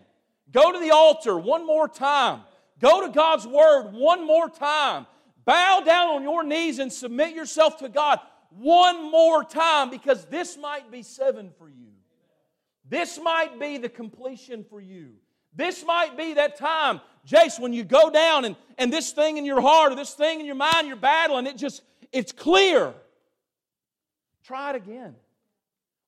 Go 0.52 0.72
to 0.72 0.80
the 0.80 0.92
altar 0.92 1.38
one 1.38 1.66
more 1.66 1.88
time. 1.88 2.42
Go 2.80 3.06
to 3.06 3.14
God's 3.14 3.48
Word 3.48 3.92
one 3.94 4.26
more 4.26 4.50
time. 4.50 5.06
Bow 5.46 5.82
down 5.86 6.10
on 6.10 6.24
your 6.24 6.44
knees 6.44 6.80
and 6.80 6.92
submit 6.92 7.36
yourself 7.36 7.78
to 7.78 7.90
God 7.90 8.20
one 8.50 9.10
more 9.10 9.44
time 9.44 9.90
because 9.90 10.26
this 10.26 10.58
might 10.58 10.92
be 10.92 11.04
seven 11.04 11.52
for 11.58 11.70
you. 11.70 11.88
This 12.88 13.20
might 13.22 13.60
be 13.60 13.78
the 13.78 13.90
completion 13.90 14.66
for 14.70 14.82
you. 14.82 15.14
This 15.56 15.86
might 15.86 16.18
be 16.18 16.34
that 16.36 16.58
time, 16.58 17.02
Jace, 17.28 17.60
when 17.60 17.74
you 17.74 17.84
go 17.84 18.10
down 18.10 18.46
and, 18.46 18.56
and 18.78 18.92
this 18.92 19.12
thing 19.12 19.38
in 19.38 19.46
your 19.46 19.62
heart 19.62 19.92
or 19.92 19.96
this 19.96 20.14
thing 20.14 20.40
in 20.40 20.46
your 20.46 20.56
mind 20.56 20.88
you're 20.88 20.96
battling, 20.96 21.46
it 21.46 21.58
just, 21.58 21.82
it's 22.12 22.32
clear. 22.32 22.94
Try 24.44 24.72
it 24.72 24.76
again. 24.78 25.16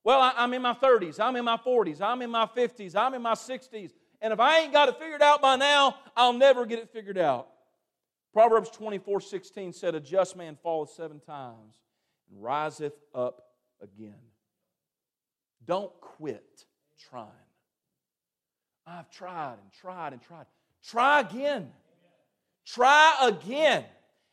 Well, 0.02 0.20
I, 0.20 0.32
I'm 0.36 0.52
in 0.52 0.62
my 0.62 0.74
30s, 0.74 1.20
I'm 1.20 1.36
in 1.36 1.44
my 1.44 1.56
40s, 1.56 2.00
I'm 2.00 2.20
in 2.22 2.30
my 2.30 2.46
50s, 2.46 2.94
I'm 2.94 3.14
in 3.14 3.22
my 3.22 3.34
60s, 3.34 3.92
and 4.24 4.32
if 4.32 4.40
I 4.40 4.60
ain't 4.60 4.72
got 4.72 4.88
it 4.88 4.98
figured 4.98 5.20
out 5.20 5.42
by 5.42 5.56
now, 5.56 5.96
I'll 6.16 6.32
never 6.32 6.64
get 6.64 6.78
it 6.78 6.88
figured 6.88 7.18
out. 7.18 7.46
Proverbs 8.32 8.70
24 8.70 9.20
16 9.20 9.74
said, 9.74 9.94
A 9.94 10.00
just 10.00 10.34
man 10.34 10.56
falleth 10.62 10.88
seven 10.88 11.20
times 11.20 11.76
and 12.30 12.42
riseth 12.42 12.94
up 13.14 13.42
again. 13.82 14.14
Don't 15.66 15.92
quit 16.00 16.64
trying. 17.10 17.28
I've 18.86 19.10
tried 19.10 19.56
and 19.62 19.72
tried 19.78 20.14
and 20.14 20.22
tried. 20.22 20.46
Try 20.82 21.20
again. 21.20 21.70
Try 22.64 23.28
again. 23.28 23.84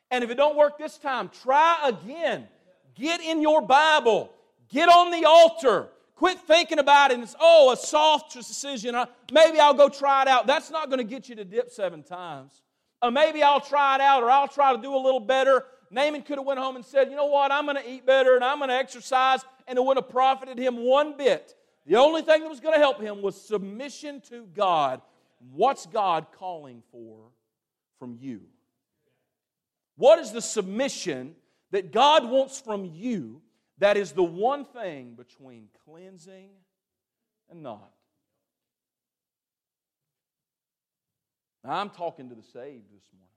And 0.10 0.24
if 0.24 0.30
it 0.30 0.36
don't 0.36 0.56
work 0.56 0.78
this 0.78 0.98
time, 0.98 1.30
try 1.44 1.82
again. 1.84 2.48
Get 2.96 3.20
in 3.20 3.42
your 3.42 3.62
Bible. 3.62 4.32
Get 4.70 4.88
on 4.88 5.12
the 5.12 5.28
altar. 5.28 5.90
Quit 6.22 6.40
thinking 6.40 6.78
about 6.78 7.10
it 7.10 7.16
and 7.16 7.24
it's, 7.24 7.36
oh, 7.40 7.72
a 7.72 7.76
soft 7.76 8.34
decision. 8.34 8.94
Uh, 8.94 9.08
maybe 9.32 9.60
I'll 9.60 9.74
go 9.74 9.90
try 9.90 10.22
it 10.22 10.28
out. 10.28 10.46
That's 10.46 10.70
not 10.70 10.90
going 10.90 11.00
to 11.00 11.04
get 11.04 11.28
you 11.28 11.36
to 11.36 11.44
dip 11.44 11.72
seven 11.72 12.04
times. 12.04 12.62
Or 13.02 13.10
maybe 13.10 13.42
I'll 13.42 13.60
try 13.60 13.96
it 13.96 14.02
out 14.02 14.22
or 14.22 14.30
I'll 14.30 14.48
try 14.48 14.76
to 14.76 14.82
do 14.82 14.96
a 14.96 15.02
little 15.02 15.20
better 15.20 15.66
Naaman 15.92 16.22
could 16.22 16.38
have 16.38 16.48
went 16.48 16.60
home 16.60 16.78
and 16.78 16.86
said, 16.86 17.10
you 17.10 17.18
know 17.18 17.26
what, 17.26 17.52
I'm 17.52 17.66
going 17.66 17.76
to 17.76 17.90
eat 17.90 18.06
better 18.06 18.36
and 18.36 18.44
I'm 18.44 18.60
going 18.60 18.70
to 18.70 18.76
exercise, 18.76 19.42
and 19.68 19.78
it 19.78 19.82
wouldn't 19.82 20.06
have 20.06 20.12
profited 20.12 20.58
him 20.58 20.78
one 20.78 21.18
bit. 21.18 21.54
The 21.86 21.98
only 21.98 22.22
thing 22.22 22.42
that 22.42 22.50
was 22.50 22.62
going 22.62 22.74
to 22.74 22.80
help 22.80 23.02
him 23.02 23.22
was 23.22 23.40
submission 23.40 24.22
to 24.30 24.48
God. 24.56 25.02
What's 25.52 25.86
God 25.86 26.28
calling 26.38 26.82
for 26.92 27.32
from 28.00 28.18
you? 28.20 28.42
What 29.98 30.20
is 30.20 30.32
the 30.32 30.42
submission 30.42 31.36
that 31.72 31.92
God 31.92 32.30
wants 32.30 32.62
from 32.62 32.86
you 32.86 33.42
that 33.82 33.98
is 33.98 34.12
the 34.12 34.24
one 34.24 34.64
thing 34.64 35.16
between 35.16 35.68
cleansing 35.86 36.50
and 37.50 37.64
not? 37.64 37.92
Now, 41.64 41.72
I'm 41.72 41.90
talking 41.90 42.30
to 42.30 42.36
the 42.36 42.44
saved 42.44 42.86
this 42.94 43.10
morning. 43.12 43.28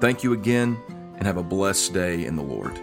Thank 0.00 0.22
you 0.22 0.32
again, 0.32 0.76
and 1.16 1.26
have 1.26 1.38
a 1.38 1.42
blessed 1.42 1.94
day 1.94 2.24
in 2.26 2.36
the 2.36 2.42
Lord. 2.42 2.78